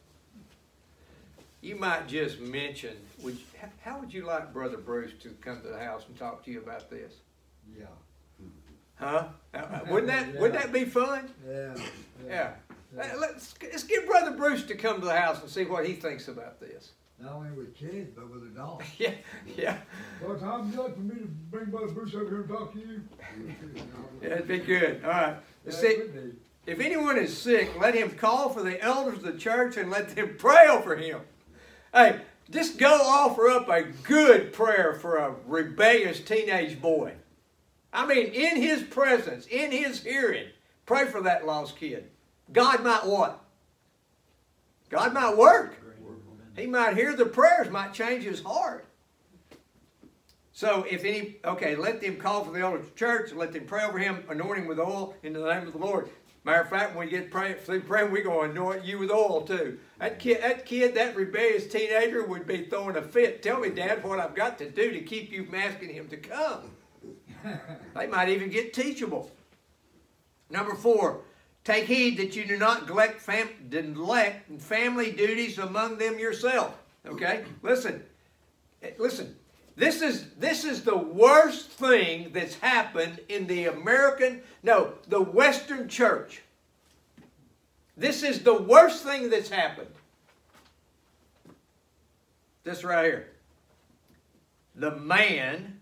you 1.64 1.76
might 1.76 2.06
just 2.06 2.40
mention, 2.40 2.94
would 3.22 3.34
you, 3.34 3.40
how 3.80 3.98
would 3.98 4.12
you 4.12 4.26
like 4.26 4.52
Brother 4.52 4.76
Bruce 4.76 5.12
to 5.22 5.30
come 5.40 5.62
to 5.62 5.68
the 5.68 5.78
house 5.78 6.04
and 6.06 6.16
talk 6.18 6.44
to 6.44 6.50
you 6.50 6.58
about 6.60 6.90
this? 6.90 7.14
Yeah. 7.76 7.86
Huh? 8.96 9.28
Uh, 9.54 9.80
wouldn't 9.88 10.08
that 10.08 10.34
wouldn't 10.40 10.60
that 10.60 10.72
be 10.72 10.84
fun? 10.84 11.30
Yeah. 11.48 11.74
Yeah. 12.28 12.50
Let's 12.94 13.54
let's 13.62 13.82
get 13.82 14.06
Brother 14.06 14.36
Bruce 14.36 14.62
to 14.64 14.74
come 14.76 15.00
to 15.00 15.06
the 15.06 15.18
house 15.18 15.40
and 15.40 15.50
see 15.50 15.64
what 15.64 15.86
he 15.86 15.94
thinks 15.94 16.28
about 16.28 16.60
this. 16.60 16.92
Not 17.20 17.32
only 17.32 17.50
with 17.52 17.74
kids, 17.74 18.10
but 18.14 18.30
with 18.30 18.42
adults. 18.42 18.84
Yeah, 18.98 19.12
yeah. 19.56 19.78
Well, 20.22 20.36
Tom, 20.36 20.70
you 20.70 20.80
like 20.80 20.94
for 20.94 21.00
me 21.00 21.14
to 21.14 21.26
bring 21.50 21.66
Brother 21.66 21.88
Bruce 21.88 22.14
over 22.14 22.28
here 22.28 22.40
and 22.40 22.48
talk 22.48 22.72
to 22.72 22.78
you? 22.78 23.00
Yeah, 24.20 24.28
it'd 24.28 24.48
be 24.48 24.58
good. 24.58 25.00
All 25.04 25.10
right. 25.10 25.36
Yeah, 25.64 25.72
See, 25.72 25.86
it 25.86 25.98
would 26.12 26.32
be. 26.32 26.38
if 26.72 26.80
anyone 26.80 27.16
is 27.16 27.36
sick, 27.36 27.70
let 27.80 27.94
him 27.94 28.10
call 28.10 28.50
for 28.50 28.62
the 28.62 28.80
elders 28.82 29.18
of 29.18 29.22
the 29.22 29.38
church 29.38 29.76
and 29.76 29.90
let 29.90 30.14
them 30.14 30.34
pray 30.38 30.66
over 30.68 30.96
him. 30.96 31.20
Hey, 31.94 32.22
just 32.50 32.76
go 32.76 32.92
offer 32.92 33.48
up 33.48 33.68
a 33.68 33.84
good 33.84 34.52
prayer 34.52 34.94
for 34.94 35.16
a 35.16 35.36
rebellious 35.46 36.18
teenage 36.18 36.82
boy. 36.82 37.12
I 37.92 38.04
mean, 38.04 38.32
in 38.32 38.60
his 38.60 38.82
presence, 38.82 39.46
in 39.46 39.70
his 39.70 40.02
hearing, 40.02 40.48
pray 40.86 41.06
for 41.06 41.22
that 41.22 41.46
lost 41.46 41.76
kid. 41.76 42.10
God 42.52 42.82
might 42.82 43.06
what? 43.06 43.40
God 44.90 45.14
might 45.14 45.36
work. 45.36 45.76
He 46.56 46.66
might 46.66 46.96
hear 46.96 47.14
the 47.14 47.26
prayers, 47.26 47.70
might 47.70 47.94
change 47.94 48.24
his 48.24 48.42
heart. 48.42 48.86
So 50.52 50.84
if 50.90 51.04
any, 51.04 51.36
okay, 51.44 51.76
let 51.76 52.00
them 52.00 52.16
call 52.16 52.44
for 52.44 52.50
the 52.50 52.60
elder 52.60 52.82
church, 52.96 53.32
let 53.32 53.52
them 53.52 53.66
pray 53.66 53.84
over 53.84 53.98
him, 53.98 54.24
anoint 54.28 54.58
him 54.58 54.66
with 54.66 54.80
oil 54.80 55.14
in 55.22 55.32
the 55.32 55.40
name 55.40 55.66
of 55.68 55.72
the 55.72 55.78
Lord. 55.78 56.10
Matter 56.44 56.60
of 56.60 56.68
fact, 56.68 56.94
when 56.94 57.06
we 57.06 57.10
get 57.10 57.30
praying, 57.30 57.56
praying, 57.64 58.12
we're 58.12 58.22
going 58.22 58.54
to 58.54 58.60
anoint 58.60 58.84
you 58.84 58.98
with 58.98 59.10
oil 59.10 59.42
too. 59.42 59.78
That 59.98 60.18
kid, 60.18 60.42
that 60.42 60.66
kid, 60.66 60.94
that 60.94 61.16
rebellious 61.16 61.66
teenager 61.66 62.24
would 62.26 62.46
be 62.46 62.66
throwing 62.66 62.96
a 62.96 63.02
fit. 63.02 63.42
Tell 63.42 63.60
me, 63.60 63.70
Dad, 63.70 64.04
what 64.04 64.20
I've 64.20 64.34
got 64.34 64.58
to 64.58 64.68
do 64.68 64.92
to 64.92 65.00
keep 65.00 65.32
you 65.32 65.46
from 65.46 65.54
asking 65.54 65.94
him 65.94 66.08
to 66.08 66.18
come. 66.18 66.70
they 67.94 68.06
might 68.06 68.28
even 68.28 68.50
get 68.50 68.74
teachable. 68.74 69.30
Number 70.50 70.74
four, 70.74 71.22
take 71.64 71.86
heed 71.86 72.18
that 72.18 72.36
you 72.36 72.44
do 72.44 72.58
not 72.58 72.82
neglect, 72.82 73.22
fam- 73.22 73.48
neglect 73.70 74.60
family 74.60 75.12
duties 75.12 75.58
among 75.58 75.96
them 75.96 76.18
yourself. 76.18 76.76
Okay? 77.06 77.44
Listen. 77.62 78.02
Eh, 78.82 78.90
Listen. 78.98 79.34
This 79.76 80.02
is 80.02 80.30
this 80.38 80.64
is 80.64 80.82
the 80.82 80.96
worst 80.96 81.68
thing 81.68 82.30
that's 82.32 82.54
happened 82.58 83.20
in 83.28 83.46
the 83.46 83.66
American, 83.66 84.42
no, 84.62 84.94
the 85.08 85.20
Western 85.20 85.88
church. 85.88 86.42
This 87.96 88.22
is 88.22 88.42
the 88.42 88.54
worst 88.54 89.04
thing 89.04 89.30
that's 89.30 89.48
happened. 89.48 89.90
This 92.62 92.84
right 92.84 93.04
here. 93.04 93.28
The 94.76 94.92
man 94.96 95.80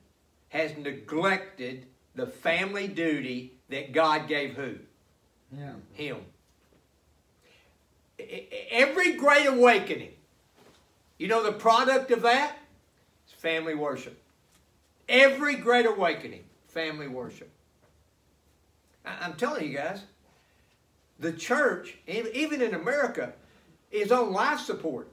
has 0.49 0.77
neglected 0.77 1.87
the 2.15 2.27
family 2.27 2.89
duty 2.89 3.55
that 3.71 3.93
God 3.93 4.29
gave 4.29 4.55
who? 4.55 4.77
Yeah. 5.57 5.73
Him. 5.95 6.19
Every 8.71 9.13
great 9.13 9.47
awakening, 9.47 10.13
you 11.19 11.29
know 11.29 11.43
the 11.43 11.53
product 11.53 12.11
of 12.11 12.23
that? 12.23 12.57
It's 13.33 13.41
family 13.41 13.75
worship. 13.75 14.21
Every 15.09 15.57
great 15.57 15.87
awakening, 15.87 16.45
family 16.69 17.09
worship. 17.09 17.51
I- 19.05 19.19
I'm 19.23 19.35
telling 19.35 19.67
you 19.67 19.77
guys, 19.77 20.03
the 21.19 21.33
church, 21.33 21.99
even 22.07 22.63
in 22.63 22.75
America, 22.75 23.33
is 23.91 24.11
on 24.11 24.33
life 24.33 24.61
support. 24.61 25.09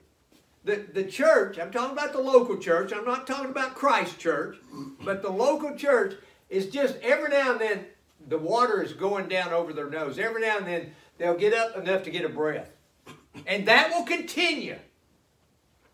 The, 0.63 0.75
the 0.75 1.03
church, 1.03 1.57
I'm 1.57 1.71
talking 1.71 1.97
about 1.97 2.13
the 2.13 2.19
local 2.19 2.57
church, 2.57 2.91
I'm 2.93 3.05
not 3.05 3.25
talking 3.25 3.49
about 3.49 3.75
Christ 3.75 4.19
Church, 4.19 4.57
but 5.01 5.21
the 5.21 5.29
local 5.31 5.75
church 5.75 6.15
is 6.49 6.67
just 6.67 6.95
every 7.01 7.29
now 7.29 7.53
and 7.53 7.61
then 7.61 7.85
the 8.27 8.37
water 8.37 8.83
is 8.83 8.93
going 8.93 9.29
down 9.29 9.53
over 9.53 9.71
their 9.71 9.89
nose. 9.89 10.19
Every 10.19 10.41
now 10.41 10.57
and 10.57 10.67
then 10.67 10.93
they'll 11.17 11.37
get 11.37 11.53
up 11.53 11.77
enough 11.77 12.03
to 12.03 12.11
get 12.11 12.25
a 12.25 12.29
breath. 12.29 12.71
And 13.47 13.67
that 13.67 13.89
will 13.91 14.03
continue. 14.03 14.77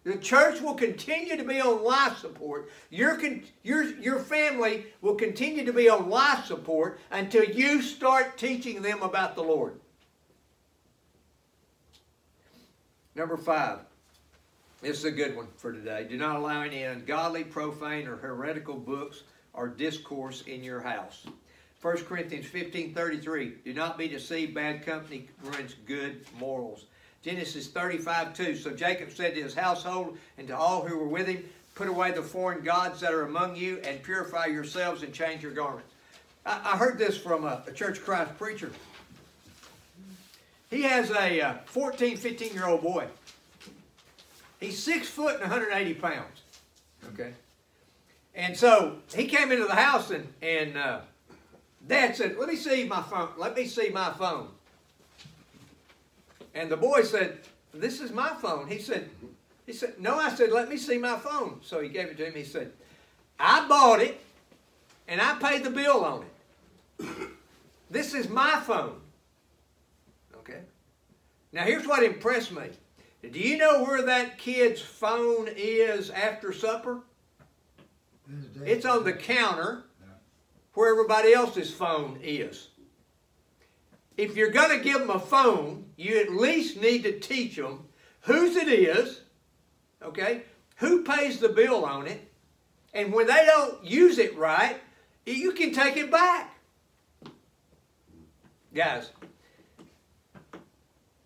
The 0.06 0.18
church 0.18 0.62
will 0.62 0.76
continue 0.76 1.36
to 1.36 1.44
be 1.44 1.60
on 1.60 1.84
life 1.84 2.20
support. 2.20 2.70
Your, 2.92 3.20
your, 3.64 3.84
your 3.96 4.20
family 4.20 4.86
will 5.02 5.16
continue 5.16 5.66
to 5.66 5.74
be 5.74 5.90
on 5.90 6.10
life 6.12 6.46
support 6.46 7.00
until 7.10 7.44
you 7.44 7.82
start 7.82 8.38
teaching 8.38 8.84
them 8.84 9.02
about 9.02 9.36
the 9.36 9.42
Lord. 9.42 9.80
Number 13.16 13.36
five. 13.36 13.80
This 14.82 15.00
is 15.00 15.06
a 15.06 15.12
good 15.12 15.36
one 15.36 15.48
for 15.58 15.74
today. 15.74 16.06
Do 16.08 16.18
not 16.18 16.36
allow 16.36 16.62
any 16.62 16.84
ungodly, 16.84 17.44
profane, 17.44 18.08
or 18.08 18.18
heretical 18.18 18.76
books 18.76 19.24
or 19.54 19.68
discourse 19.68 20.44
in 20.44 20.64
your 20.64 20.82
house. 20.82 21.26
1 21.82 21.98
Corinthians 22.04 22.46
15 22.46 22.94
33. 22.94 23.54
Do 23.66 23.74
not 23.74 23.98
be 23.98 24.08
deceived. 24.08 24.54
Bad 24.54 24.86
company 24.86 25.30
ruins 25.44 25.76
good 25.88 26.24
morals. 26.38 26.86
Genesis 27.26 27.66
35 27.66 28.36
2. 28.36 28.56
So 28.56 28.70
Jacob 28.70 29.12
said 29.12 29.34
to 29.34 29.42
his 29.42 29.56
household 29.56 30.16
and 30.38 30.48
to 30.48 30.56
all 30.56 30.86
who 30.86 30.96
were 30.96 31.08
with 31.08 31.26
him, 31.28 31.44
Put 31.74 31.88
away 31.88 32.12
the 32.12 32.22
foreign 32.22 32.64
gods 32.64 33.02
that 33.02 33.14
are 33.14 33.24
among 33.24 33.56
you 33.56 33.80
and 33.84 34.02
purify 34.04 34.46
yourselves 34.46 35.02
and 35.02 35.12
change 35.12 35.42
your 35.42 35.52
garments. 35.52 35.92
I, 36.46 36.62
I 36.64 36.78
heard 36.78 37.00
this 37.00 37.18
from 37.18 37.44
a, 37.44 37.64
a 37.68 37.72
Church 37.72 37.98
of 37.98 38.06
Christ 38.06 38.38
preacher. 38.38 38.72
He 40.70 40.84
has 40.84 41.10
a 41.10 41.42
uh, 41.42 41.54
14, 41.66 42.16
15 42.16 42.54
year 42.54 42.68
old 42.68 42.84
boy. 42.84 43.08
He's 44.60 44.82
six 44.82 45.10
foot 45.10 45.42
and 45.42 45.50
180 45.50 45.96
pounds. 45.96 46.44
Okay. 47.14 47.34
And 48.36 48.56
so 48.56 48.98
he 49.16 49.26
came 49.26 49.52
into 49.52 49.66
the 49.66 49.76
house 49.76 50.12
and, 50.12 50.32
and 50.44 50.78
uh, 50.78 51.00
Dad 51.88 52.16
said, 52.16 52.38
Let 52.38 52.50
me 52.50 52.56
see 52.56 52.84
my 52.88 53.02
phone. 53.02 53.30
Let 53.38 53.56
me 53.56 53.66
see 53.66 53.90
my 53.90 54.12
phone. 54.12 54.50
And 56.56 56.72
the 56.72 56.78
boy 56.78 57.04
said, 57.04 57.38
This 57.74 58.02
is 58.02 58.12
my 58.12 58.30
phone. 58.42 58.68
He 58.68 58.80
said, 58.80 59.10
he 59.66 59.74
said, 59.74 60.00
No, 60.00 60.18
I 60.18 60.34
said, 60.34 60.52
let 60.52 60.70
me 60.70 60.78
see 60.78 60.98
my 60.98 61.18
phone. 61.18 61.60
So 61.62 61.82
he 61.82 61.90
gave 61.90 62.08
it 62.08 62.18
to 62.18 62.26
him. 62.26 62.34
He 62.34 62.44
said, 62.44 62.72
I 63.40 63.68
bought 63.68 64.02
it 64.02 64.20
and 65.08 65.22
I 65.22 65.36
paid 65.36 65.64
the 65.64 65.70
bill 65.70 66.04
on 66.06 66.24
it. 66.24 67.08
This 67.92 68.14
is 68.14 68.30
my 68.30 68.62
phone. 68.62 68.96
Okay? 70.38 70.62
Now 71.52 71.64
here's 71.64 71.86
what 71.86 72.04
impressed 72.04 72.52
me. 72.52 72.70
Do 73.22 73.40
you 73.40 73.58
know 73.58 73.84
where 73.84 74.04
that 74.04 74.38
kid's 74.38 74.82
phone 74.82 75.50
is 75.56 76.10
after 76.10 76.54
supper? 76.54 77.02
It's 78.64 78.86
on 78.86 79.04
the 79.04 79.14
counter 79.14 79.84
where 80.74 80.92
everybody 80.92 81.34
else's 81.34 81.72
phone 81.72 82.20
is. 82.24 82.70
If 84.18 84.36
you're 84.36 84.52
going 84.52 84.78
to 84.78 84.84
give 84.84 85.00
them 85.00 85.10
a 85.10 85.20
phone, 85.20 85.86
you 85.98 86.20
at 86.20 86.32
least 86.32 86.78
need 86.78 87.04
to 87.04 87.20
teach 87.20 87.56
them 87.56 87.86
whose 88.22 88.56
it 88.56 88.68
is, 88.68 89.22
okay, 90.02 90.44
who 90.78 91.04
pays 91.04 91.40
the 91.40 91.50
bill 91.50 91.86
on 91.86 92.08
it, 92.08 92.32
and 92.94 93.14
when 93.14 93.28
they 93.28 93.46
don't 93.46 93.84
use 93.84 94.18
it 94.18 94.36
right, 94.38 94.78
you 95.26 95.52
can 95.52 95.74
take 95.74 95.98
it 95.98 96.10
back. 96.10 96.56
Guys, 98.74 99.10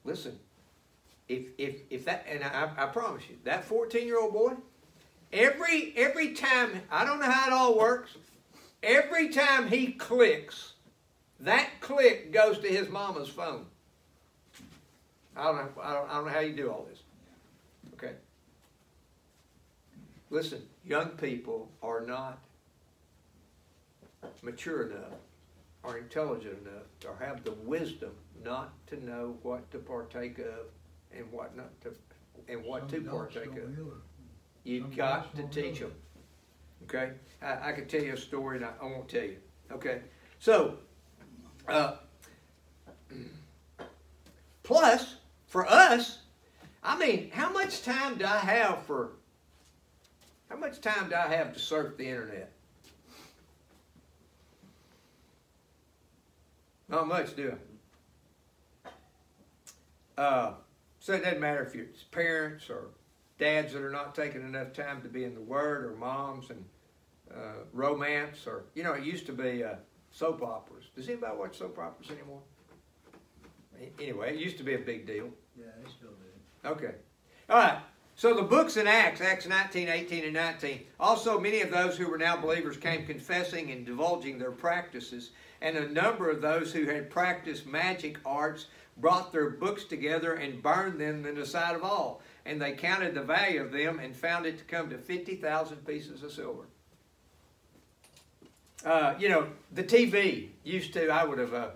listen, 0.04 0.38
if, 1.28 1.46
if, 1.58 1.76
if 1.90 2.06
that, 2.06 2.26
and 2.28 2.44
I, 2.44 2.72
I 2.78 2.86
promise 2.88 3.24
you, 3.30 3.38
that 3.44 3.64
14 3.64 4.06
year 4.06 4.20
old 4.20 4.34
boy, 4.34 4.54
every, 5.32 5.94
every 5.96 6.34
time, 6.34 6.82
I 6.92 7.06
don't 7.06 7.20
know 7.20 7.30
how 7.30 7.48
it 7.48 7.54
all 7.54 7.78
works, 7.78 8.12
every 8.84 9.30
time 9.30 9.68
he 9.68 9.94
clicks, 9.94 10.74
that 11.42 11.70
click 11.80 12.32
goes 12.32 12.60
to 12.60 12.68
his 12.68 12.90
mama's 12.90 13.30
phone. 13.30 13.66
I 15.36 15.44
don't 15.44 15.56
know, 15.56 15.82
I 15.82 15.94
don't, 15.94 16.10
I 16.10 16.14
don't 16.16 16.26
know 16.26 16.34
how 16.34 16.40
you 16.40 16.54
do 16.54 16.70
all 16.70 16.88
this. 16.90 17.00
Okay? 17.94 18.14
Listen, 20.30 20.62
young 20.86 21.10
people 21.10 21.70
are 21.82 22.02
not 22.02 22.40
mature 24.42 24.88
enough 24.88 25.14
or 25.84 25.98
intelligent 25.98 26.58
enough 26.68 26.84
or 27.08 27.26
have 27.26 27.44
the 27.44 27.52
wisdom 27.52 28.12
not 28.44 28.74
to 28.88 29.04
know 29.04 29.38
what 29.44 29.70
to 29.72 29.80
partake 29.80 30.40
of 30.40 30.68
and 31.16 31.32
what 31.32 31.56
not 31.56 31.70
to 31.82 31.94
and 32.48 32.64
what 32.64 32.90
to 32.90 32.96
Some 32.96 33.08
adults 33.08 33.36
partake 33.36 33.58
of. 33.58 33.70
You've 34.64 34.84
Some 34.84 34.96
got 34.96 35.36
to 35.36 35.44
teach 35.44 35.80
them. 35.80 35.94
Okay? 36.84 37.12
I, 37.42 37.70
I 37.70 37.72
could 37.72 37.90
tell 37.90 38.02
you 38.02 38.14
a 38.14 38.18
story 38.18 38.58
and 38.58 38.66
I, 38.66 38.72
I 38.82 38.86
won't 38.86 39.08
tell 39.08 39.24
you. 39.24 39.38
Okay? 39.72 40.02
So, 40.40 40.78
uh, 41.70 41.96
plus, 44.64 45.16
for 45.48 45.68
us, 45.68 46.20
I 46.84 46.98
mean, 46.98 47.32
how 47.32 47.52
much 47.52 47.84
time 47.84 48.18
do 48.18 48.26
I 48.26 48.38
have 48.38 48.84
for, 48.84 49.12
how 50.50 50.58
much 50.58 50.82
time 50.82 51.10
do 51.10 51.16
I 51.16 51.28
have 51.28 51.54
to 51.54 51.60
surf 51.60 51.98
the 51.98 52.08
internet? 52.08 52.52
Not 56.88 57.08
much, 57.08 57.36
do 57.36 57.56
I? 57.56 58.90
Uh, 60.20 60.54
so 61.00 61.14
it 61.14 61.24
doesn't 61.24 61.40
matter 61.40 61.64
if 61.64 61.74
you're 61.74 61.86
parents 62.12 62.70
or 62.70 62.90
dads 63.38 63.74
that 63.74 63.82
are 63.82 63.92
not 63.92 64.14
taking 64.14 64.42
enough 64.42 64.74
time 64.74 65.02
to 65.02 65.08
be 65.08 65.24
in 65.24 65.34
the 65.34 65.42
Word, 65.42 65.86
or 65.86 65.96
moms 65.96 66.50
and 66.50 66.66
uh, 67.34 67.64
romance, 67.74 68.46
or 68.46 68.64
you 68.76 68.84
know, 68.84 68.94
it 68.94 69.04
used 69.04 69.26
to 69.28 69.32
be 69.32 69.64
uh, 69.64 69.76
soap 70.12 70.42
operas. 70.44 70.79
Does 71.00 71.08
anybody 71.08 71.38
watch 71.38 71.58
soap 71.58 71.80
operas 71.80 72.12
anymore? 72.12 72.42
Anyway, 74.02 74.34
it 74.34 74.40
used 74.40 74.58
to 74.58 74.66
be 74.66 74.74
a 74.74 74.80
big 74.80 75.08
deal. 75.08 75.30
Yeah, 75.58 75.68
they 75.82 75.90
still 75.90 76.10
do. 76.10 76.68
Okay. 76.68 76.96
All 77.50 77.56
right. 77.56 77.80
So 78.16 78.36
the 78.36 78.42
books 78.42 78.76
in 78.76 78.86
Acts, 78.86 79.22
Acts 79.22 79.48
19, 79.48 79.88
18, 79.88 80.26
and 80.26 80.34
19. 80.34 80.82
Also, 81.00 81.40
many 81.40 81.62
of 81.62 81.72
those 81.72 81.96
who 81.96 82.10
were 82.10 82.18
now 82.18 82.36
believers 82.36 82.76
came 82.76 83.06
confessing 83.06 83.72
and 83.72 83.86
divulging 83.86 84.38
their 84.38 84.52
practices. 84.52 85.32
And 85.62 85.78
a 85.78 85.88
number 85.88 86.30
of 86.30 86.42
those 86.42 86.74
who 86.74 86.84
had 86.88 87.10
practiced 87.10 87.66
magic 87.66 88.18
arts 88.26 88.66
brought 88.98 89.32
their 89.32 89.52
books 89.52 89.86
together 89.86 90.34
and 90.34 90.62
burned 90.62 91.00
them 91.00 91.26
in 91.26 91.36
the 91.36 91.46
sight 91.46 91.78
of 91.78 91.84
all. 91.86 92.22
And 92.46 92.62
they 92.62 92.74
counted 92.74 93.16
the 93.16 93.22
value 93.22 93.62
of 93.62 93.72
them 93.72 94.00
and 94.00 94.14
found 94.14 94.46
it 94.46 94.58
to 94.58 94.66
come 94.66 94.90
to 94.90 94.98
50,000 94.98 95.78
pieces 95.88 96.24
of 96.24 96.34
silver. 96.34 96.66
Uh, 98.86 99.14
you 99.20 99.30
know, 99.30 99.48
the 99.74 99.84
TV 99.84 100.50
used 100.64 100.94
to, 100.94 101.10
I 101.10 101.26
would 101.26 101.40
have, 101.40 101.54
uh, 101.54 101.70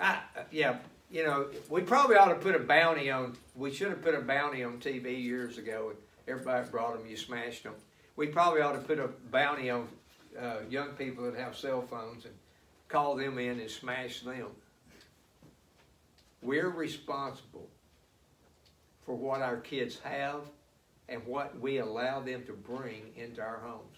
I, 0.00 0.18
yeah, 0.50 0.78
you 1.10 1.24
know, 1.24 1.46
we 1.68 1.82
probably 1.82 2.16
ought 2.16 2.28
to 2.28 2.34
put 2.34 2.56
a 2.56 2.58
bounty 2.58 3.10
on. 3.10 3.36
We 3.54 3.72
should 3.72 3.88
have 3.88 4.02
put 4.02 4.14
a 4.14 4.20
bounty 4.20 4.64
on 4.64 4.78
TV 4.78 5.22
years 5.22 5.58
ago. 5.58 5.92
Everybody 6.26 6.68
brought 6.70 6.98
them, 6.98 7.08
you 7.08 7.16
smashed 7.16 7.62
them. 7.62 7.74
We 8.16 8.28
probably 8.28 8.62
ought 8.62 8.72
to 8.72 8.78
put 8.78 8.98
a 8.98 9.08
bounty 9.30 9.70
on 9.70 9.88
uh, 10.40 10.58
young 10.68 10.90
people 10.90 11.24
that 11.24 11.38
have 11.38 11.56
cell 11.56 11.82
phones 11.82 12.24
and 12.24 12.34
call 12.88 13.16
them 13.16 13.38
in 13.38 13.60
and 13.60 13.70
smash 13.70 14.20
them. 14.20 14.48
We're 16.42 16.70
responsible 16.70 17.68
for 19.06 19.14
what 19.14 19.42
our 19.42 19.58
kids 19.58 19.98
have 20.02 20.40
and 21.08 21.24
what 21.26 21.58
we 21.60 21.78
allow 21.78 22.20
them 22.20 22.44
to 22.46 22.52
bring 22.52 23.02
into 23.16 23.40
our 23.40 23.58
homes. 23.58 23.91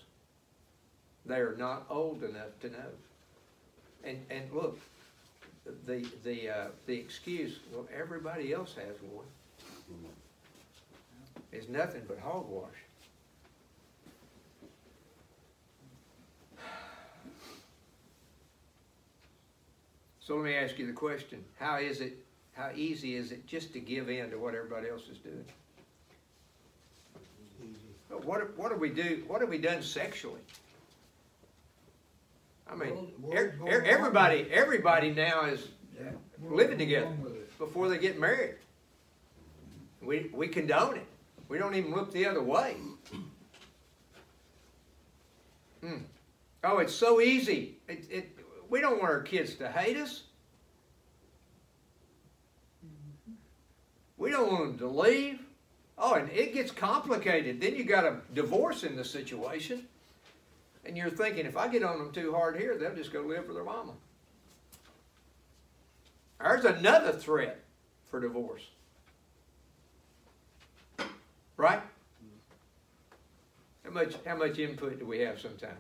They 1.27 1.37
are 1.37 1.57
not 1.59 1.87
old 1.89 2.22
enough 2.22 2.59
to 2.61 2.70
know. 2.70 2.91
And 4.05 4.18
and 4.31 4.53
look, 4.53 4.79
the 5.87 6.07
the 6.22 6.51
uh, 6.51 6.66
the 6.87 6.95
excuse, 6.95 7.59
well, 7.72 7.89
everybody 7.97 8.53
else 8.53 8.75
has 8.75 8.97
one, 9.11 9.25
is 11.53 11.68
nothing 11.68 12.03
but 12.07 12.18
hogwash. 12.18 12.68
So 20.20 20.37
let 20.37 20.45
me 20.45 20.55
ask 20.55 20.79
you 20.79 20.87
the 20.87 20.93
question: 20.93 21.43
How 21.59 21.79
is 21.79 22.01
it? 22.01 22.18
How 22.53 22.70
easy 22.75 23.16
is 23.16 23.33
it 23.33 23.47
just 23.47 23.72
to 23.72 23.81
give 23.81 24.09
in 24.09 24.31
to 24.31 24.37
what 24.37 24.55
everybody 24.55 24.89
else 24.89 25.09
is 25.11 25.18
doing? 25.18 25.45
What 28.25 28.57
what 28.59 28.70
do 28.70 28.77
we 28.77 28.91
do? 28.91 29.25
What 29.27 29.41
have 29.41 29.51
we 29.51 29.59
done 29.59 29.83
sexually? 29.83 30.41
I 32.71 32.75
mean, 32.75 33.12
er, 33.33 33.55
er, 33.69 33.83
everybody 33.85 34.47
everybody 34.51 35.11
now 35.11 35.45
is 35.45 35.69
Yeah. 35.97 36.11
living 36.51 36.79
together 36.79 37.07
Wrong 37.07 37.23
with 37.23 37.35
it. 37.37 37.59
before 37.59 37.89
they 37.89 37.99
get 37.99 38.19
married. 38.19 38.57
We 40.03 40.31
we 40.33 40.49
condone 40.49 40.97
it. 40.97 41.07
We 41.49 41.59
don't 41.59 41.75
even 41.75 41.93
look 41.95 42.12
the 42.12 42.27
other 42.27 42.43
way. 42.43 42.77
Hmm. 45.83 45.99
Oh, 46.65 46.79
it's 46.79 46.95
so 46.95 47.21
easy. 47.21 47.77
It, 47.87 48.07
it, 48.11 48.39
we 48.71 48.81
don't 48.81 48.99
want 48.99 49.11
our 49.11 49.21
kids 49.21 49.55
to 49.57 49.69
hate 49.71 49.99
us. 49.99 50.23
We 54.17 54.31
don't 54.31 54.51
want 54.51 54.79
them 54.79 54.79
to 54.79 54.87
leave. 54.89 55.41
Oh, 55.99 56.15
and 56.15 56.31
it 56.31 56.55
gets 56.55 56.71
complicated. 56.71 57.61
Then 57.61 57.77
you 57.77 57.85
got 57.85 58.05
a 58.05 58.17
divorce 58.33 58.83
in 58.83 58.97
the 58.97 59.05
situation. 59.05 59.87
And 60.87 60.97
you're 60.97 61.11
thinking, 61.11 61.47
if 61.47 61.57
I 61.57 61.68
get 61.68 61.82
on 61.82 61.99
them 61.99 62.12
too 62.12 62.32
hard 62.32 62.57
here, 62.57 62.76
they'll 62.76 62.95
just 62.95 63.12
go 63.12 63.22
live 63.22 63.47
with 63.47 63.57
their 63.57 63.64
mama. 63.64 63.93
There's 66.39 66.64
another 66.64 67.12
threat 67.12 67.64
for 68.11 68.20
divorce. 68.20 68.62
Right? 71.57 71.80
How 73.85 73.91
much 73.91 74.14
how 74.26 74.37
much 74.37 74.59
input 74.59 74.99
do 74.99 75.07
we 75.07 75.20
have 75.20 75.41
sometimes? 75.41 75.78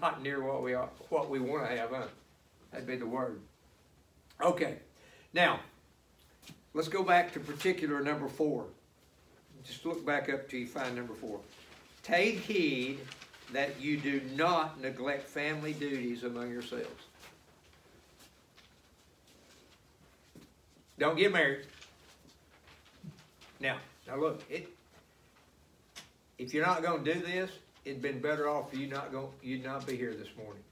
Not 0.00 0.22
near 0.22 0.42
what 0.42 0.62
we 0.62 0.74
are, 0.74 0.88
what 1.08 1.30
we 1.30 1.38
want 1.38 1.68
to 1.68 1.76
have, 1.76 1.90
huh? 1.90 2.06
That'd 2.70 2.86
be 2.86 2.96
the 2.96 3.06
word. 3.06 3.40
Okay. 4.40 4.76
Now, 5.32 5.60
let's 6.74 6.88
go 6.88 7.02
back 7.02 7.32
to 7.32 7.40
particular 7.40 8.00
number 8.00 8.28
four. 8.28 8.66
Just 9.64 9.86
look 9.86 10.04
back 10.04 10.28
up 10.28 10.48
till 10.48 10.60
you 10.60 10.66
find 10.66 10.94
number 10.94 11.14
four. 11.14 11.40
Take 12.02 12.40
heed 12.40 12.98
that 13.52 13.80
you 13.80 13.96
do 13.98 14.20
not 14.34 14.80
neglect 14.80 15.28
family 15.28 15.72
duties 15.72 16.24
among 16.24 16.50
yourselves. 16.50 16.86
Don't 20.98 21.16
get 21.16 21.32
married. 21.32 21.66
Now, 23.60 23.78
now 24.06 24.16
look, 24.16 24.42
it. 24.50 24.68
If 26.38 26.52
you're 26.54 26.66
not 26.66 26.82
going 26.82 27.04
to 27.04 27.14
do 27.14 27.20
this, 27.20 27.50
it'd 27.84 28.02
been 28.02 28.20
better 28.20 28.48
off 28.48 28.70
for 28.70 28.76
you 28.76 28.88
not 28.88 29.12
going. 29.12 29.28
You'd 29.42 29.64
not 29.64 29.86
be 29.86 29.96
here 29.96 30.14
this 30.14 30.28
morning. 30.36 30.62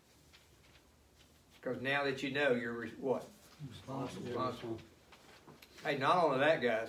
Because 1.61 1.81
now 1.83 2.05
that 2.05 2.23
you 2.23 2.33
know, 2.33 2.53
you're 2.53 2.73
re- 2.73 2.93
what 2.99 3.29
Responsible. 3.69 4.27
responsible. 4.27 4.79
Hey, 5.85 5.99
not 5.99 6.25
only 6.25 6.39
that, 6.39 6.63
guys, 6.63 6.89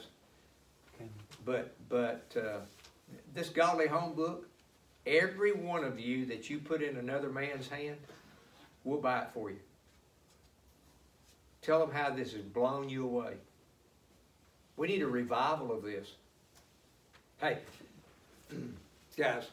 but 1.45 1.73
but 1.89 2.25
uh, 2.37 2.59
this 3.33 3.49
godly 3.49 3.87
home 3.87 4.13
book, 4.15 4.47
every 5.05 5.51
one 5.51 5.83
of 5.83 5.99
you 5.99 6.25
that 6.27 6.49
you 6.49 6.59
put 6.59 6.81
in 6.81 6.97
another 6.97 7.29
man's 7.29 7.67
hand, 7.67 7.97
we'll 8.83 9.01
buy 9.01 9.21
it 9.21 9.27
for 9.33 9.49
you. 9.49 9.59
Tell 11.61 11.79
them 11.79 11.91
how 11.91 12.09
this 12.09 12.33
has 12.33 12.41
blown 12.41 12.89
you 12.89 13.05
away. 13.05 13.33
We 14.77 14.87
need 14.87 15.01
a 15.01 15.07
revival 15.07 15.71
of 15.71 15.83
this. 15.83 16.13
Hey, 17.39 17.59
guys, 19.17 19.47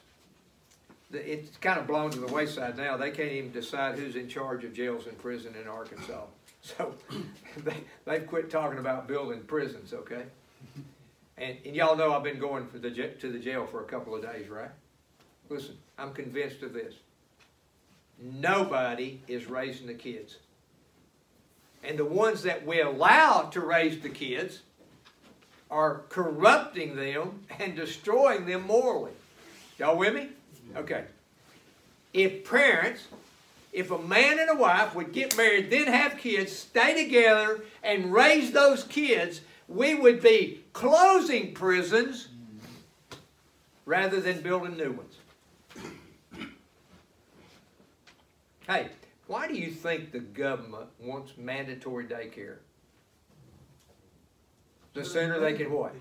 it's 1.12 1.56
kind 1.58 1.78
of 1.78 1.86
blown 1.86 2.10
to 2.10 2.20
the 2.20 2.32
wayside 2.32 2.76
now. 2.76 2.96
They 2.96 3.10
can't 3.10 3.32
even 3.32 3.52
decide 3.52 3.98
who's 3.98 4.16
in 4.16 4.28
charge 4.28 4.64
of 4.64 4.72
jails 4.72 5.06
and 5.06 5.18
prison 5.18 5.54
in 5.60 5.68
Arkansas. 5.68 6.24
So 6.60 6.92
they, 7.64 7.76
they've 8.04 8.26
quit 8.26 8.50
talking 8.50 8.80
about 8.80 9.06
building 9.06 9.40
prisons, 9.42 9.94
okay? 9.94 10.24
And, 11.38 11.56
and 11.64 11.76
y'all 11.76 11.96
know 11.96 12.12
I've 12.12 12.24
been 12.24 12.40
going 12.40 12.66
for 12.66 12.78
the, 12.78 12.90
to 12.90 13.32
the 13.32 13.38
jail 13.38 13.64
for 13.64 13.80
a 13.80 13.84
couple 13.84 14.14
of 14.14 14.22
days, 14.22 14.48
right? 14.48 14.70
Listen, 15.48 15.76
I'm 15.98 16.12
convinced 16.12 16.62
of 16.62 16.72
this. 16.72 16.94
Nobody 18.20 19.20
is 19.28 19.46
raising 19.46 19.86
the 19.86 19.94
kids. 19.94 20.36
And 21.84 21.98
the 21.98 22.04
ones 22.04 22.42
that 22.42 22.66
we 22.66 22.80
allow 22.80 23.42
to 23.52 23.60
raise 23.60 24.00
the 24.00 24.08
kids 24.08 24.60
are 25.70 26.02
corrupting 26.08 26.96
them 26.96 27.40
and 27.58 27.76
destroying 27.76 28.46
them 28.46 28.62
morally. 28.62 29.12
Y'all 29.78 29.96
with 29.96 30.14
me? 30.14 30.28
Okay. 30.76 31.04
If 32.12 32.48
parents, 32.48 33.06
if 33.72 33.90
a 33.90 33.98
man 33.98 34.38
and 34.40 34.50
a 34.50 34.54
wife 34.54 34.94
would 34.94 35.12
get 35.12 35.36
married, 35.36 35.70
then 35.70 35.86
have 35.86 36.18
kids, 36.18 36.52
stay 36.52 37.04
together, 37.04 37.60
and 37.82 38.12
raise 38.12 38.50
those 38.50 38.82
kids, 38.84 39.42
we 39.68 39.94
would 39.94 40.20
be 40.20 40.62
closing 40.72 41.52
prisons 41.52 42.26
mm-hmm. 42.26 43.18
rather 43.84 44.20
than 44.20 44.40
building 44.40 44.76
new 44.76 44.92
ones. 44.92 45.17
Hey, 48.68 48.90
why 49.26 49.48
do 49.48 49.54
you 49.54 49.70
think 49.70 50.12
the 50.12 50.20
government 50.20 50.88
wants 51.00 51.32
mandatory 51.38 52.04
daycare? 52.04 52.58
The 54.92 55.04
sooner 55.04 55.40
they 55.40 55.54
can 55.54 55.72
what? 55.72 55.94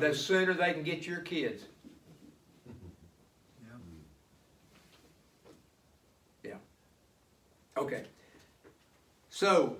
The 0.00 0.12
sooner 0.12 0.52
they 0.52 0.72
can 0.72 0.82
get 0.82 1.06
your 1.06 1.20
kids. 1.20 1.64
Yeah. 6.42 6.54
Okay. 7.76 8.04
So, 9.30 9.76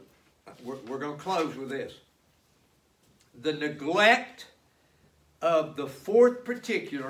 we're, 0.63 0.77
we're 0.87 0.99
going 0.99 1.17
to 1.17 1.23
close 1.23 1.57
with 1.57 1.71
this. 1.71 1.95
The 3.41 3.55
neglect 3.55 4.47
of 5.43 5.77
the 5.77 5.87
fourth 5.87 6.45
particular, 6.45 7.09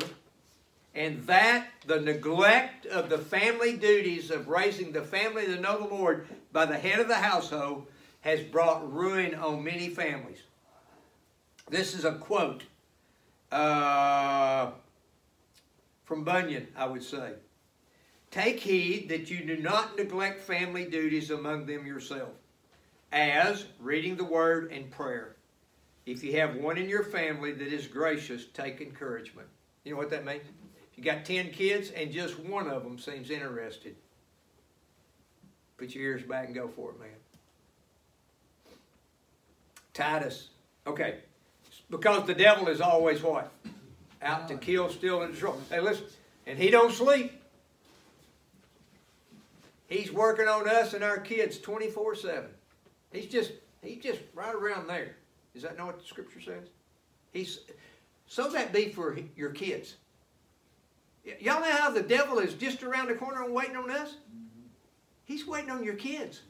and 0.97 1.23
that 1.27 1.69
the 1.87 2.01
neglect 2.01 2.87
of 2.87 3.11
the 3.11 3.19
family 3.19 3.77
duties 3.77 4.31
of 4.31 4.49
raising 4.49 4.93
the 4.93 5.03
family 5.03 5.45
to 5.45 5.61
know 5.61 5.79
the 5.79 5.95
Lord 5.95 6.27
by 6.53 6.65
the 6.65 6.79
head 6.79 6.99
of 6.99 7.07
the 7.07 7.17
household 7.17 7.87
has 8.23 8.41
brought 8.41 8.91
ruin 8.93 9.35
on 9.35 9.63
many 9.63 9.91
families. 9.91 10.43
This 11.69 11.95
is 11.95 12.07
a 12.07 12.15
quote 12.15 12.63
uh, 13.53 14.71
from 16.05 16.25
Bunyan, 16.25 16.69
I 16.75 16.87
would 16.87 17.03
say. 17.03 17.35
Take 18.31 18.59
heed 18.59 19.11
that 19.11 19.31
you 19.31 19.45
do 19.45 19.59
not 19.59 19.99
neglect 19.99 20.41
family 20.41 20.87
duties 20.87 21.31
among 21.31 21.67
them 21.67 21.87
yourself, 21.87 22.31
as 23.13 23.67
reading 23.79 24.17
the 24.17 24.25
word 24.25 24.73
and 24.73 24.91
prayer. 24.91 25.37
If 26.07 26.25
you 26.25 26.39
have 26.39 26.57
one 26.57 26.79
in 26.79 26.89
your 26.89 27.05
family 27.05 27.53
that 27.53 27.69
is 27.69 27.87
gracious, 27.87 28.47
take 28.55 28.81
encouragement. 28.81 29.49
You 29.85 29.93
know 29.93 29.99
what 29.99 30.11
that 30.11 30.25
means? 30.25 30.43
You 30.97 31.03
got 31.03 31.25
10 31.25 31.51
kids 31.51 31.91
and 31.91 32.11
just 32.11 32.39
one 32.39 32.69
of 32.69 32.83
them 32.83 32.99
seems 32.99 33.31
interested, 33.31 33.97
put 35.77 35.95
your 35.95 36.05
ears 36.05 36.23
back 36.23 36.47
and 36.47 36.55
go 36.55 36.69
for 36.69 36.91
it, 36.91 36.99
man. 36.99 37.09
Titus. 39.93 40.49
Okay. 40.87 41.19
Because 41.91 42.27
the 42.27 42.35
devil 42.35 42.69
is 42.69 42.81
always 42.81 43.23
what? 43.23 43.53
Out 44.23 44.49
to 44.49 44.57
kill, 44.57 44.89
steal, 44.89 45.23
and 45.23 45.33
destroy. 45.33 45.55
Hey, 45.71 45.81
listen. 45.81 46.07
And 46.47 46.59
he 46.59 46.71
don't 46.71 46.93
sleep. 46.93 47.33
He's 49.89 50.11
working 50.11 50.49
on 50.49 50.69
us 50.69 50.95
and 50.95 51.05
our 51.05 51.19
kids 51.19 51.59
24-7. 51.59 52.45
He's 53.13 53.27
just, 53.27 53.53
he's 53.83 54.03
just 54.03 54.21
right 54.35 54.55
around 54.55 54.89
there. 54.89 55.17
Is 55.55 55.63
that 55.63 55.77
not 55.77 55.87
what 55.87 56.01
the 56.01 56.07
scripture 56.07 56.41
says? 56.41 56.69
He's, 57.33 57.61
so 58.27 58.49
that 58.51 58.73
be 58.73 58.91
for 58.91 59.17
your 59.37 59.51
kids. 59.51 59.95
Y'all 61.41 61.61
know 61.61 61.72
how 61.72 61.91
the 61.91 62.03
devil 62.03 62.39
is 62.39 62.55
just 62.55 62.85
around 62.85 63.09
the 63.09 63.14
corner 63.14 63.43
and 63.43 63.53
waiting 63.53 63.77
on 63.77 63.91
us? 63.91 64.14
He's 65.24 65.47
waiting 65.47 65.70
on 65.70 65.83
your 65.83 65.95
kids. 65.95 66.43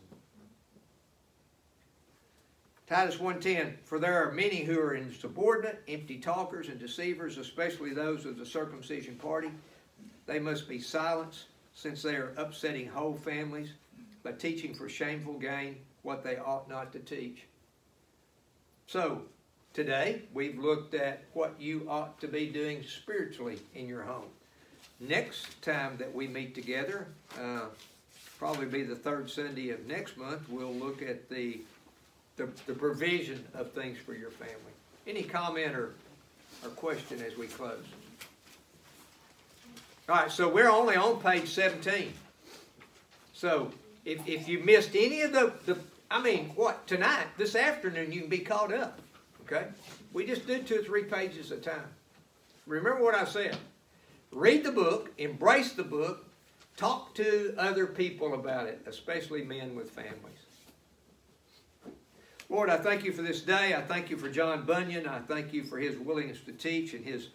Titus 2.87 3.16
1.10, 3.16 3.79
For 3.85 3.99
there 3.99 4.22
are 4.22 4.33
many 4.33 4.62
who 4.62 4.79
are 4.79 4.95
insubordinate, 4.95 5.83
empty 5.89 6.18
talkers, 6.18 6.68
and 6.68 6.79
deceivers, 6.79 7.39
especially 7.39 7.95
those 7.95 8.27
of 8.27 8.39
the 8.39 8.47
circumcision 8.47 9.16
party. 9.16 9.51
They 10.27 10.39
must 10.39 10.68
be 10.68 10.79
silenced, 10.79 11.47
since 11.74 12.03
they 12.03 12.14
are 12.14 12.33
upsetting 12.37 12.89
whole 12.89 13.16
families 13.16 13.70
by 14.22 14.33
teaching 14.33 14.74
for 14.74 14.89
shameful 14.89 15.35
gain 15.35 15.77
what 16.03 16.22
they 16.22 16.37
ought 16.37 16.68
not 16.68 16.93
to 16.93 17.01
teach. 17.01 17.45
So, 18.87 19.22
today 19.72 20.22
we've 20.33 20.59
looked 20.59 20.95
at 20.95 21.24
what 21.33 21.55
you 21.59 21.87
ought 21.89 22.20
to 22.20 22.29
be 22.29 22.47
doing 22.47 22.85
spiritually 22.85 23.59
in 23.74 23.89
your 23.89 24.03
home. 24.03 24.31
Next 25.01 25.61
time 25.63 25.97
that 25.99 26.15
we 26.15 26.27
meet 26.27 26.55
together, 26.55 27.07
uh, 27.39 27.67
probably 28.39 28.67
be 28.67 28.83
the 28.83 28.97
third 28.97 29.31
Sunday 29.31 29.71
of 29.71 29.87
next 29.87 30.17
month, 30.17 30.49
we'll 30.49 30.73
look 30.73 31.03
at 31.03 31.29
the, 31.29 31.61
the, 32.37 32.49
the 32.67 32.73
provision 32.73 33.45
of 33.55 33.73
things 33.73 33.99
for 33.99 34.15
your 34.15 34.31
family. 34.31 34.55
Any 35.07 35.23
comment 35.23 35.75
or, 35.75 35.95
or 36.65 36.71
question 36.71 37.23
as 37.23 37.37
we 37.37 37.47
close? 37.47 37.85
All 40.09 40.17
right, 40.17 40.31
so 40.31 40.49
we're 40.49 40.71
only 40.71 40.97
on 40.97 41.21
page 41.21 41.49
17. 41.49 42.13
So 43.35 43.73
if, 44.05 44.27
if 44.27 44.49
you 44.49 44.61
missed 44.61 44.95
any 44.95 45.23
of 45.23 45.33
the, 45.33 45.53
the, 45.67 45.79
I 46.11 46.23
mean, 46.23 46.51
what, 46.55 46.87
tonight, 46.87 47.27
this 47.37 47.55
afternoon, 47.55 48.13
you 48.13 48.21
can 48.21 48.31
be 48.31 48.39
caught 48.39 48.73
up. 48.73 48.99
Okay? 49.43 49.67
We 50.13 50.25
just 50.25 50.47
did 50.47 50.67
two 50.67 50.81
or 50.81 50.83
three 50.83 51.05
pages 51.05 51.53
at 51.53 51.59
a 51.59 51.61
time. 51.61 51.89
Remember 52.67 53.03
what 53.03 53.15
I 53.15 53.25
said. 53.25 53.57
Read 54.33 54.64
the 54.64 54.72
book, 54.72 55.12
embrace 55.18 55.72
the 55.72 55.85
book, 55.85 56.27
talk 56.77 57.14
to 57.14 57.55
other 57.57 57.87
people 57.87 58.35
about 58.35 58.66
it, 58.66 58.83
especially 58.87 59.43
men 59.45 59.74
with 59.74 59.91
families. 59.91 60.39
Lord, 62.49 62.70
I 62.70 62.77
thank 62.77 63.05
you 63.05 63.12
for 63.12 63.22
this 63.22 63.41
day. 63.41 63.74
I 63.74 63.83
thank 63.83 64.09
you 64.09 64.16
for 64.16 64.29
John 64.29 64.64
Bunyan. 64.66 65.07
I 65.09 65.18
thank 65.18 65.53
you 65.53 65.64
for 65.64 65.79
his 65.79 65.97
willingness 65.97 66.41
to 66.43 66.53
teach 66.53 66.95
and 66.95 67.05
his 67.05 67.29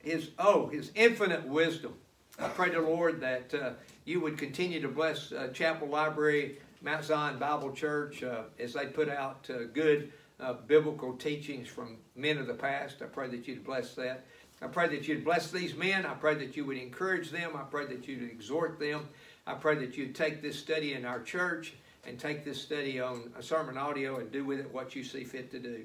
his 0.00 0.30
oh 0.38 0.66
his 0.66 0.90
infinite 0.96 1.46
wisdom. 1.46 1.94
I 2.40 2.48
pray 2.48 2.70
to 2.70 2.80
Lord 2.80 3.20
that 3.20 3.54
uh, 3.54 3.70
you 4.04 4.20
would 4.20 4.36
continue 4.38 4.80
to 4.80 4.88
bless 4.88 5.30
uh, 5.30 5.48
Chapel 5.48 5.86
Library, 5.86 6.58
Mount 6.80 7.04
Zion 7.04 7.38
Bible 7.38 7.72
Church 7.72 8.24
uh, 8.24 8.42
as 8.58 8.72
they 8.72 8.86
put 8.86 9.08
out 9.08 9.48
uh, 9.48 9.64
good 9.72 10.12
uh, 10.40 10.54
biblical 10.54 11.12
teachings 11.14 11.68
from 11.68 11.98
men 12.16 12.38
of 12.38 12.48
the 12.48 12.54
past. 12.54 13.00
I 13.00 13.04
pray 13.04 13.28
that 13.28 13.46
you'd 13.46 13.64
bless 13.64 13.94
that. 13.94 14.26
I 14.62 14.68
pray 14.68 14.88
that 14.88 15.08
you'd 15.08 15.24
bless 15.24 15.50
these 15.50 15.74
men. 15.74 16.06
I 16.06 16.14
pray 16.14 16.34
that 16.36 16.56
you 16.56 16.64
would 16.64 16.76
encourage 16.76 17.30
them. 17.30 17.56
I 17.56 17.62
pray 17.62 17.86
that 17.86 18.06
you'd 18.06 18.22
exhort 18.22 18.78
them. 18.78 19.08
I 19.46 19.54
pray 19.54 19.74
that 19.76 19.96
you'd 19.96 20.14
take 20.14 20.40
this 20.40 20.56
study 20.58 20.94
in 20.94 21.04
our 21.04 21.20
church 21.20 21.74
and 22.06 22.18
take 22.18 22.44
this 22.44 22.60
study 22.60 23.00
on 23.00 23.32
a 23.36 23.42
sermon 23.42 23.76
audio 23.76 24.18
and 24.18 24.30
do 24.30 24.44
with 24.44 24.60
it 24.60 24.72
what 24.72 24.94
you 24.94 25.02
see 25.02 25.24
fit 25.24 25.50
to 25.50 25.58
do. 25.58 25.84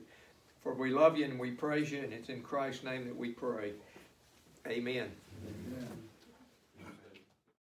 For 0.62 0.74
we 0.74 0.92
love 0.92 1.18
you 1.18 1.26
and 1.26 1.40
we 1.40 1.52
praise 1.52 1.92
you, 1.92 2.00
and 2.00 2.14
it's 2.14 2.30
in 2.30 2.42
Christ's 2.42 2.84
name 2.84 3.06
that 3.06 3.16
we 3.16 3.30
pray. 3.30 3.74
Amen. 4.68 5.12
Amen. 5.48 6.07